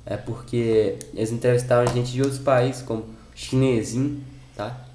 É 0.06 0.16
porque 0.16 0.98
eles 1.14 1.32
entrevistaram 1.32 1.92
gente 1.92 2.12
de 2.12 2.22
outros 2.22 2.40
países, 2.40 2.82
como 2.82 3.06
chinesinho, 3.34 4.24
tá? 4.56 4.86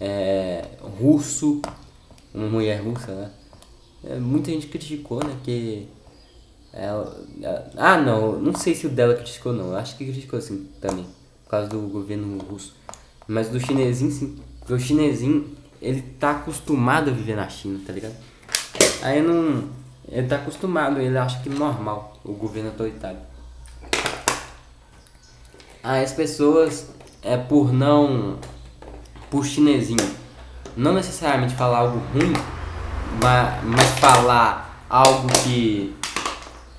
É, 0.00 0.64
russo, 0.98 1.60
uma 2.34 2.48
mulher 2.48 2.80
russa, 2.82 3.12
né? 3.14 3.30
É, 4.04 4.16
muita 4.18 4.50
gente 4.50 4.66
criticou, 4.68 5.22
né? 5.24 5.36
Que. 5.44 5.88
Ela, 6.72 7.24
ela- 7.42 7.70
ah, 7.76 7.98
não, 7.98 8.38
não 8.38 8.54
sei 8.54 8.74
se 8.74 8.86
o 8.86 8.90
dela 8.90 9.14
criticou, 9.14 9.52
não. 9.52 9.74
Acho 9.74 9.96
que 9.96 10.04
criticou 10.04 10.40
sim 10.40 10.68
também. 10.80 11.04
Por 11.44 11.50
causa 11.50 11.68
do 11.68 11.80
governo 11.88 12.38
russo. 12.38 12.74
Mas 13.26 13.48
do 13.48 13.58
chinesinho, 13.60 14.10
sim. 14.10 14.38
Porque 14.60 14.72
o 14.74 14.78
chinesinho, 14.78 15.56
ele 15.82 16.02
tá 16.18 16.30
acostumado 16.32 17.10
a 17.10 17.12
viver 17.12 17.34
na 17.36 17.48
China, 17.48 17.80
tá 17.86 17.92
ligado? 17.92 18.14
Aí 19.02 19.20
não. 19.20 19.68
Ele 20.08 20.26
tá 20.26 20.36
acostumado, 20.36 21.00
ele 21.00 21.16
acha 21.16 21.40
que 21.42 21.48
normal 21.48 22.18
o 22.24 22.32
governo 22.32 22.70
autoritário. 22.70 23.18
Aí 25.82 26.04
as 26.04 26.12
pessoas, 26.12 26.86
é 27.22 27.36
por 27.36 27.72
não. 27.72 28.38
por 29.30 29.44
chinesinho, 29.46 30.04
não 30.76 30.94
necessariamente 30.94 31.54
falar 31.54 31.78
algo 31.78 31.98
ruim, 32.12 32.32
mas, 33.22 33.64
mas 33.64 33.88
falar 33.98 34.84
algo 34.88 35.28
que 35.44 35.94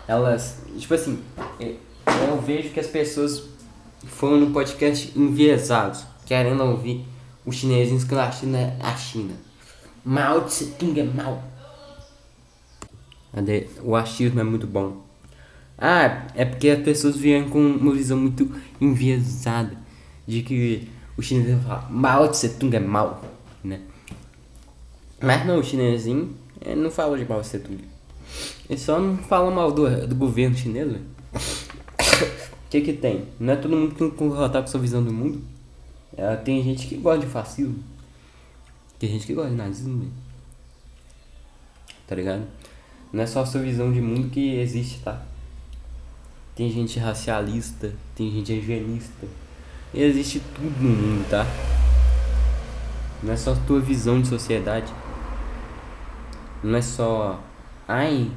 elas. 0.08 0.62
Tipo 0.78 0.94
assim, 0.94 1.22
é, 1.60 1.76
eu 2.28 2.42
vejo 2.42 2.70
que 2.70 2.80
as 2.80 2.88
pessoas 2.88 3.44
foram 4.08 4.40
no 4.40 4.52
podcast 4.52 5.18
enviesados, 5.18 6.06
querendo 6.26 6.64
ouvir 6.64 7.06
os 7.46 7.56
chinesinhos 7.56 8.04
que 8.04 8.16
a 8.16 8.32
China 8.32 8.76
a 8.82 8.96
China. 8.96 9.34
Mao 10.04 10.42
Tse 10.42 10.72
Tung 10.80 11.00
é 11.00 11.04
mal. 11.04 11.44
O 13.84 13.96
achismo 13.96 14.40
é 14.40 14.44
muito 14.44 14.68
bom. 14.68 15.04
Ah, 15.78 16.28
é 16.36 16.44
porque 16.44 16.70
as 16.70 16.84
pessoas 16.84 17.16
vieram 17.16 17.50
com 17.50 17.60
uma 17.60 17.94
visão 17.94 18.18
muito 18.18 18.52
enviesada 18.80 19.76
de 20.28 20.44
que 20.44 20.90
o 21.18 21.22
chinês 21.22 21.50
vai 21.50 21.60
falar 21.60 21.92
Mao 21.92 22.28
Tse 22.28 22.50
Tung 22.50 22.76
é 22.76 22.80
mal? 22.80 23.24
Mas 25.22 25.46
não, 25.46 25.60
o 25.60 25.64
chinesinho 25.64 26.36
não 26.76 26.90
fala 26.90 27.18
de 27.18 27.26
Mao 27.26 27.42
Tse 27.42 27.60
Tung. 27.60 27.84
Ele 28.70 28.80
só 28.80 29.00
não 29.00 29.18
fala 29.18 29.52
mal 29.52 29.72
do, 29.72 30.08
do 30.08 30.16
governo 30.16 30.56
chinês, 30.56 30.88
velho. 30.88 31.06
O 31.34 32.70
que 32.70 32.82
que 32.82 32.94
tem? 32.94 33.26
Não 33.40 33.54
é 33.54 33.56
todo 33.56 33.76
mundo 33.76 33.92
que 33.92 34.00
tem 34.00 34.10
que 34.10 34.16
concordar 34.16 34.62
com 34.62 34.68
sua 34.68 34.80
visão 34.80 35.04
do 35.04 35.12
mundo. 35.12 35.42
É, 36.18 36.36
tem 36.38 36.64
gente 36.64 36.88
que 36.88 36.96
gosta 36.96 37.26
de 37.26 37.32
fascismo. 37.32 37.84
Tem 38.98 39.10
gente 39.10 39.28
que 39.28 39.34
gosta 39.34 39.50
de 39.50 39.58
nazismo, 39.58 40.00
velho. 40.00 40.12
Tá 42.08 42.16
ligado? 42.16 42.44
Não 43.12 43.24
é 43.24 43.28
só 43.28 43.42
a 43.42 43.46
sua 43.46 43.62
visão 43.62 43.92
de 43.92 44.02
mundo 44.02 44.30
que 44.30 44.56
existe, 44.56 45.00
tá? 45.00 45.22
Tem 46.56 46.70
gente 46.72 47.00
racialista, 47.00 47.94
tem 48.16 48.32
gente 48.32 48.54
eugenista. 48.54 49.28
Existe 49.94 50.42
tudo 50.56 50.82
no 50.82 50.90
mundo, 50.90 51.30
tá? 51.30 51.46
Não 53.22 53.34
é 53.34 53.38
só 53.38 53.54
a 53.54 53.56
tua 53.68 53.80
visão 53.80 54.22
de 54.22 54.28
sociedade. 54.28 54.92
Não 56.64 56.78
é 56.78 56.82
só. 56.82 57.44
Ai, 57.88 58.32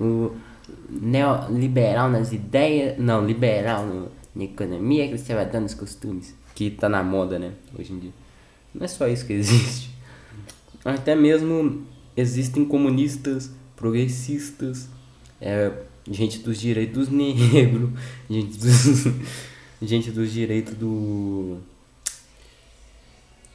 o 0.00 0.32
neoliberal 0.88 2.10
nas 2.10 2.32
ideias. 2.32 2.98
Não, 2.98 3.24
liberal 3.24 3.86
no, 3.86 4.08
na 4.34 4.44
economia, 4.44 5.08
conservador 5.08 5.60
nos 5.60 5.74
costumes. 5.74 6.34
Que 6.54 6.70
tá 6.70 6.88
na 6.88 7.02
moda, 7.02 7.38
né? 7.38 7.52
Hoje 7.78 7.92
em 7.92 7.98
dia. 7.98 8.12
Não 8.74 8.84
é 8.84 8.88
só 8.88 9.08
isso 9.08 9.26
que 9.26 9.32
existe. 9.34 9.90
Até 10.84 11.14
mesmo 11.14 11.84
existem 12.16 12.64
comunistas, 12.64 13.50
progressistas, 13.76 14.88
é, 15.40 15.72
gente 16.10 16.38
dos 16.38 16.58
direitos 16.58 17.08
negros, 17.08 17.90
gente 18.28 18.58
dos, 18.58 19.14
gente 19.82 20.10
dos 20.10 20.32
direitos 20.32 20.74
do 20.74 21.58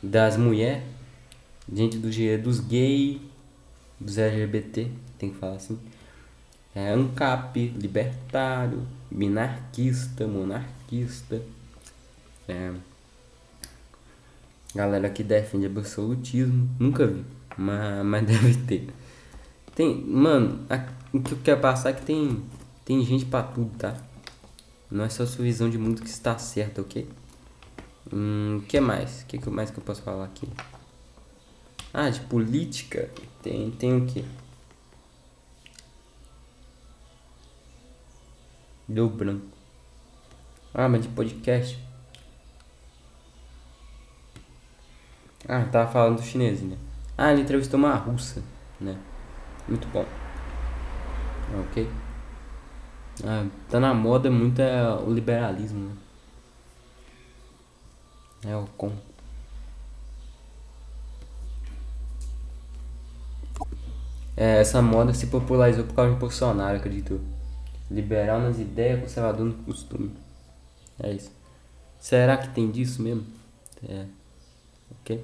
das 0.02 0.38
mulheres, 0.38 0.84
gente 1.72 1.98
dos 1.98 2.14
direitos 2.14 2.60
gays, 2.60 3.18
dos 4.00 4.18
LGBT, 4.18 4.90
tem 5.18 5.30
que 5.32 5.38
falar 5.38 5.56
assim. 5.56 5.80
É, 6.74 6.92
ANCAP, 6.92 7.68
libertário, 7.70 8.86
minarquista, 9.10 10.28
monarquista. 10.28 11.42
É, 12.48 12.74
galera 14.76 15.10
que 15.10 15.24
defende 15.24 15.66
absolutismo, 15.66 16.70
nunca 16.78 17.08
vi, 17.08 17.24
mas, 17.58 18.06
mas 18.06 18.26
deve 18.28 18.56
ter. 18.66 18.90
Tem, 19.74 19.96
mano, 20.02 20.66
a, 20.70 20.86
o 21.14 21.22
que 21.22 21.34
eu 21.34 21.38
quero 21.44 21.62
passar 21.62 21.92
é 21.92 21.94
que 21.94 22.06
tem, 22.06 22.44
tem 22.84 23.04
gente 23.04 23.26
pra 23.26 23.42
tudo, 23.42 23.76
tá? 23.78 23.96
Não 24.92 25.04
é 25.04 25.10
só 25.10 25.26
sua 25.26 25.44
visão 25.44 25.70
de 25.70 25.78
mundo 25.78 26.02
que 26.02 26.10
está 26.10 26.38
certa, 26.38 26.82
ok? 26.82 27.08
Hum, 28.14 28.62
que 28.68 28.80
mais? 28.80 29.24
O 29.24 29.26
que 29.26 29.50
mais 29.50 29.72
que 29.72 29.80
eu 29.80 29.84
posso 29.84 30.02
falar 30.02 30.26
aqui? 30.26 30.48
Ah, 31.94 32.10
de 32.10 32.20
política, 32.22 33.10
tem, 33.46 33.70
tem 33.70 33.96
o 33.96 34.08
quê? 34.08 34.26
Deu 38.88 39.08
branco. 39.08 39.46
Ah, 40.74 40.90
mas 40.90 41.04
de 41.04 41.10
podcast. 41.10 41.80
Ah, 45.48 45.64
tava 45.66 45.92
falando 45.92 46.16
do 46.18 46.24
chinês, 46.24 46.62
né? 46.64 46.76
Ah, 47.16 47.32
ele 47.32 47.44
entrevistou 47.44 47.80
uma 47.80 47.94
russa, 47.94 48.44
né? 48.82 48.98
Muito 49.68 49.88
bom. 49.90 50.06
Ok. 51.62 51.88
Ah, 53.24 53.46
tá 53.70 53.80
na 53.80 53.94
moda 53.94 54.32
muito 54.32 54.60
é 54.60 54.92
o 54.92 55.14
liberalismo, 55.14 55.90
né? 55.90 55.96
É 58.52 58.56
o 58.56 58.66
com. 58.76 58.92
É, 64.38 64.60
essa 64.60 64.82
moda 64.82 65.14
se 65.14 65.28
popularizou 65.28 65.86
por 65.86 65.94
causa 65.96 66.14
de 66.14 66.20
Bolsonaro, 66.20 66.78
acredito. 66.78 67.20
Liberal 67.90 68.40
nas 68.40 68.60
ideias, 68.60 69.02
conservador 69.02 69.46
no 69.46 69.54
costume. 69.64 70.12
É 71.02 71.14
isso. 71.14 71.32
Será 72.00 72.38
que 72.38 72.50
tem 72.50 72.72
disso 72.72 73.02
mesmo? 73.02 73.26
É. 73.88 74.06
Ok. 75.02 75.22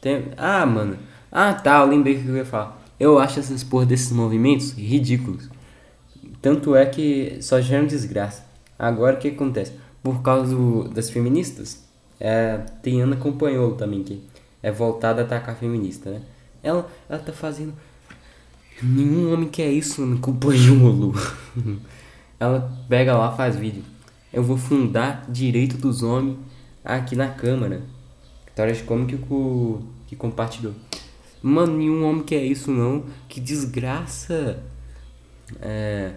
Tem... 0.00 0.26
Ah, 0.36 0.66
mano. 0.66 0.98
Ah, 1.30 1.54
tá. 1.54 1.80
Eu 1.80 1.86
lembrei 1.86 2.16
o 2.16 2.22
que 2.22 2.28
eu 2.28 2.36
ia 2.36 2.44
falar. 2.44 2.80
Eu 2.98 3.18
acho 3.18 3.40
essas 3.40 3.64
porra 3.64 3.86
desses 3.86 4.12
movimentos 4.12 4.72
ridículos. 4.72 5.48
Tanto 6.42 6.76
é 6.76 6.86
que 6.86 7.38
só 7.42 7.60
geram 7.60 7.86
desgraça. 7.86 8.44
Agora 8.78 9.16
o 9.16 9.18
que 9.18 9.28
acontece? 9.28 9.72
Por 10.02 10.22
causa 10.22 10.54
do- 10.54 10.88
das 10.88 11.10
feministas, 11.10 11.84
é, 12.20 12.58
tem 12.82 13.00
Ana 13.02 13.16
Companholo 13.16 13.76
também, 13.76 14.02
que 14.04 14.22
é 14.62 14.70
voltada 14.70 15.22
a 15.22 15.24
atacar 15.24 15.54
a 15.54 15.58
feminista, 15.58 16.10
né? 16.10 16.22
Ela, 16.64 16.90
ela 17.08 17.18
tá 17.20 17.32
fazendo. 17.32 17.74
Nenhum 18.82 19.32
homem 19.32 19.48
quer 19.48 19.70
isso, 19.70 20.02
Ana 20.02 20.16
Companholo. 20.18 21.14
ela 22.40 22.72
pega 22.88 23.16
lá, 23.16 23.30
faz 23.36 23.54
vídeo. 23.56 23.84
Eu 24.32 24.42
vou 24.42 24.56
fundar 24.56 25.24
direito 25.30 25.76
dos 25.76 26.02
homens 26.02 26.36
aqui 26.84 27.14
na 27.14 27.28
Câmara. 27.28 27.82
História 28.48 28.74
de 28.74 28.82
como 28.82 29.06
que, 29.06 29.14
o- 29.14 29.82
que 30.06 30.16
compartilhou. 30.16 30.74
Mano, 31.42 31.76
nenhum 31.76 32.04
homem 32.04 32.22
quer 32.24 32.42
isso 32.42 32.70
não. 32.70 33.04
Que 33.28 33.38
desgraça. 33.40 34.62
É, 35.60 36.14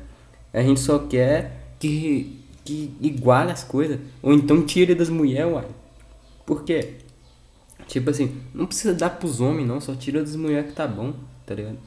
a 0.53 0.61
gente 0.61 0.79
só 0.79 0.99
quer 0.99 1.75
que, 1.79 2.39
que 2.65 2.95
iguale 3.01 3.51
as 3.51 3.63
coisas. 3.63 3.99
Ou 4.23 4.33
então 4.33 4.65
tire 4.65 4.95
das 4.95 5.09
mulheres, 5.09 5.51
uai. 5.53 5.67
Por 6.45 6.63
quê? 6.63 6.95
Tipo 7.87 8.09
assim, 8.09 8.41
não 8.53 8.65
precisa 8.65 8.93
dar 8.93 9.11
pros 9.11 9.39
homens 9.39 9.67
não, 9.67 9.79
só 9.79 9.95
tira 9.95 10.21
das 10.21 10.35
mulheres 10.35 10.69
que 10.69 10.75
tá 10.75 10.87
bom, 10.87 11.13
tá 11.45 11.55
ligado? 11.55 11.77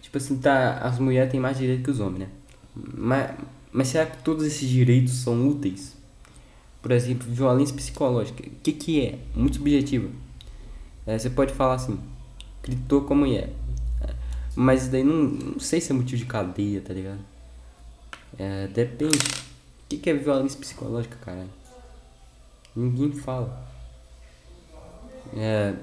Tipo 0.00 0.18
assim, 0.18 0.38
tá, 0.38 0.78
as 0.78 0.98
mulheres 0.98 1.30
têm 1.30 1.40
mais 1.40 1.58
direito 1.58 1.84
que 1.84 1.90
os 1.90 2.00
homens, 2.00 2.20
né? 2.20 2.28
Mas, 2.74 3.36
mas 3.72 3.88
será 3.88 4.06
que 4.06 4.22
todos 4.22 4.44
esses 4.44 4.68
direitos 4.68 5.14
são 5.14 5.48
úteis? 5.48 5.96
Por 6.80 6.92
exemplo, 6.92 7.26
violência 7.30 7.74
psicológica. 7.74 8.42
O 8.46 8.50
que 8.62 8.72
que 8.72 9.04
é? 9.04 9.18
Muito 9.34 9.56
subjetivo. 9.56 10.10
É, 11.06 11.18
você 11.18 11.28
pode 11.28 11.52
falar 11.52 11.74
assim, 11.74 11.98
gritou 12.62 13.02
com 13.02 13.14
a 13.14 13.16
mulher. 13.16 13.52
Mas 14.54 14.88
daí 14.88 15.04
não, 15.04 15.14
não 15.14 15.60
sei 15.60 15.80
se 15.80 15.92
é 15.92 15.94
motivo 15.94 16.16
de 16.16 16.26
cadeia, 16.26 16.80
tá 16.80 16.92
ligado? 16.92 17.20
É, 18.38 18.66
depende. 18.68 19.16
O 19.16 19.88
que, 19.88 19.98
que 19.98 20.10
é 20.10 20.14
violência 20.14 20.58
psicológica, 20.58 21.16
caralho? 21.24 21.50
Ninguém 22.74 23.12
fala. 23.12 23.69
É, 25.36 25.74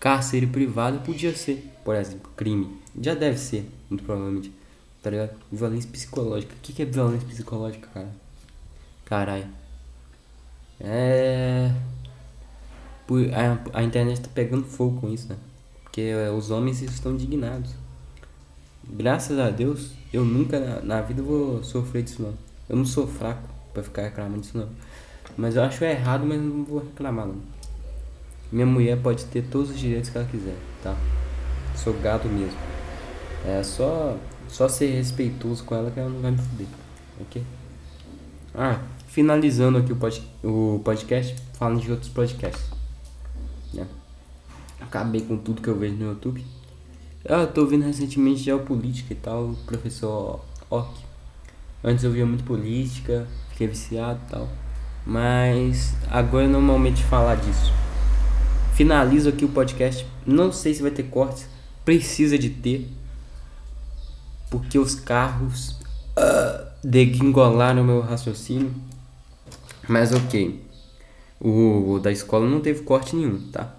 cárcere 0.00 0.46
privado 0.46 1.00
podia 1.00 1.34
ser, 1.34 1.72
por 1.84 1.94
exemplo, 1.94 2.30
crime. 2.36 2.78
Já 3.00 3.14
deve 3.14 3.38
ser, 3.38 3.68
muito 3.88 4.04
provavelmente. 4.04 4.52
Tá 5.02 5.10
ligado? 5.10 5.30
Violência 5.50 5.90
psicológica. 5.90 6.54
O 6.54 6.60
que, 6.60 6.72
que 6.72 6.82
é 6.82 6.84
violência 6.84 7.26
psicológica, 7.26 7.88
cara? 7.94 8.10
Caralho. 9.04 9.48
É. 10.80 11.72
A, 13.72 13.78
a 13.78 13.82
internet 13.82 14.20
tá 14.20 14.28
pegando 14.34 14.64
fogo 14.64 15.00
com 15.00 15.08
isso, 15.08 15.28
né? 15.28 15.36
Porque 15.82 16.02
é, 16.02 16.30
os 16.30 16.50
homens 16.50 16.82
estão 16.82 17.12
indignados. 17.12 17.70
Graças 18.84 19.38
a 19.38 19.50
Deus, 19.50 19.92
eu 20.12 20.24
nunca 20.24 20.58
na, 20.60 20.80
na 20.82 21.00
vida 21.00 21.22
vou 21.22 21.62
sofrer 21.62 22.02
disso 22.02 22.22
não. 22.22 22.34
Eu 22.68 22.76
não 22.76 22.84
sou 22.84 23.06
fraco 23.06 23.48
pra 23.72 23.82
ficar 23.82 24.02
reclamando 24.02 24.40
disso 24.40 24.58
não. 24.58 24.68
Mas 25.36 25.56
eu 25.56 25.62
acho 25.62 25.84
errado, 25.84 26.26
mas 26.26 26.40
não 26.40 26.64
vou 26.64 26.80
reclamar 26.80 27.26
não. 27.26 27.36
Minha 28.50 28.66
mulher 28.66 28.98
pode 29.00 29.24
ter 29.26 29.42
todos 29.42 29.70
os 29.70 29.78
direitos 29.78 30.10
que 30.10 30.16
ela 30.16 30.26
quiser, 30.26 30.56
tá? 30.82 30.96
Sou 31.76 31.92
gado 31.94 32.28
mesmo. 32.28 32.58
É 33.44 33.62
só, 33.62 34.16
só 34.48 34.68
ser 34.68 34.94
respeitoso 34.94 35.64
com 35.64 35.74
ela 35.74 35.90
que 35.90 36.00
ela 36.00 36.08
não 36.08 36.20
vai 36.20 36.30
me 36.30 36.38
fuder. 36.38 36.66
Ok? 37.20 37.42
Ah, 38.54 38.80
finalizando 39.06 39.78
aqui 39.78 39.92
o, 39.92 39.96
pod, 39.96 40.22
o 40.42 40.80
podcast, 40.82 41.36
falando 41.54 41.80
de 41.80 41.90
outros 41.90 42.10
podcasts. 42.10 42.70
Né? 43.72 43.86
Acabei 44.80 45.20
com 45.20 45.36
tudo 45.36 45.60
que 45.60 45.68
eu 45.68 45.78
vejo 45.78 45.94
no 45.96 46.06
YouTube. 46.06 46.44
Eu 47.24 47.46
tô 47.46 47.62
ouvindo 47.62 47.84
recentemente 47.84 48.40
geopolítica 48.40 49.12
e 49.12 49.16
tal, 49.16 49.54
professor 49.66 50.40
Ock. 50.70 50.90
Antes 51.84 52.02
eu 52.02 52.10
via 52.10 52.24
muito 52.24 52.44
política, 52.44 53.26
fiquei 53.50 53.66
viciado 53.66 54.20
e 54.26 54.30
tal. 54.30 54.48
Mas 55.06 55.94
agora 56.10 56.44
eu 56.44 56.50
normalmente 56.50 57.02
falar 57.04 57.36
disso. 57.36 57.72
Finalizo 58.78 59.28
aqui 59.28 59.44
o 59.44 59.48
podcast. 59.48 60.06
Não 60.24 60.52
sei 60.52 60.72
se 60.72 60.82
vai 60.82 60.92
ter 60.92 61.02
cortes. 61.02 61.48
Precisa 61.84 62.38
de 62.38 62.48
ter. 62.48 62.88
Porque 64.48 64.78
os 64.78 64.94
carros 64.94 65.70
uh, 66.16 66.64
degringolaram 66.84 67.82
meu 67.82 68.00
raciocínio. 68.00 68.72
Mas 69.88 70.12
ok. 70.12 70.64
O, 71.40 71.94
o 71.94 71.98
da 71.98 72.12
escola 72.12 72.48
não 72.48 72.60
teve 72.60 72.84
corte 72.84 73.16
nenhum, 73.16 73.50
tá? 73.50 73.74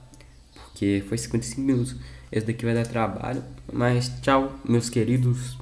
Porque 0.53 1.01
foi 1.07 1.17
55 1.17 1.61
minutos. 1.61 1.95
Esse 2.29 2.47
daqui 2.47 2.65
vai 2.65 2.73
dar 2.73 2.85
trabalho. 2.85 3.41
Mas 3.71 4.11
tchau, 4.21 4.51
meus 4.65 4.89
queridos. 4.89 5.57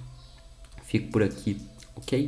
Fico 0.81 1.11
por 1.11 1.21
aqui, 1.21 1.61
ok? 1.95 2.27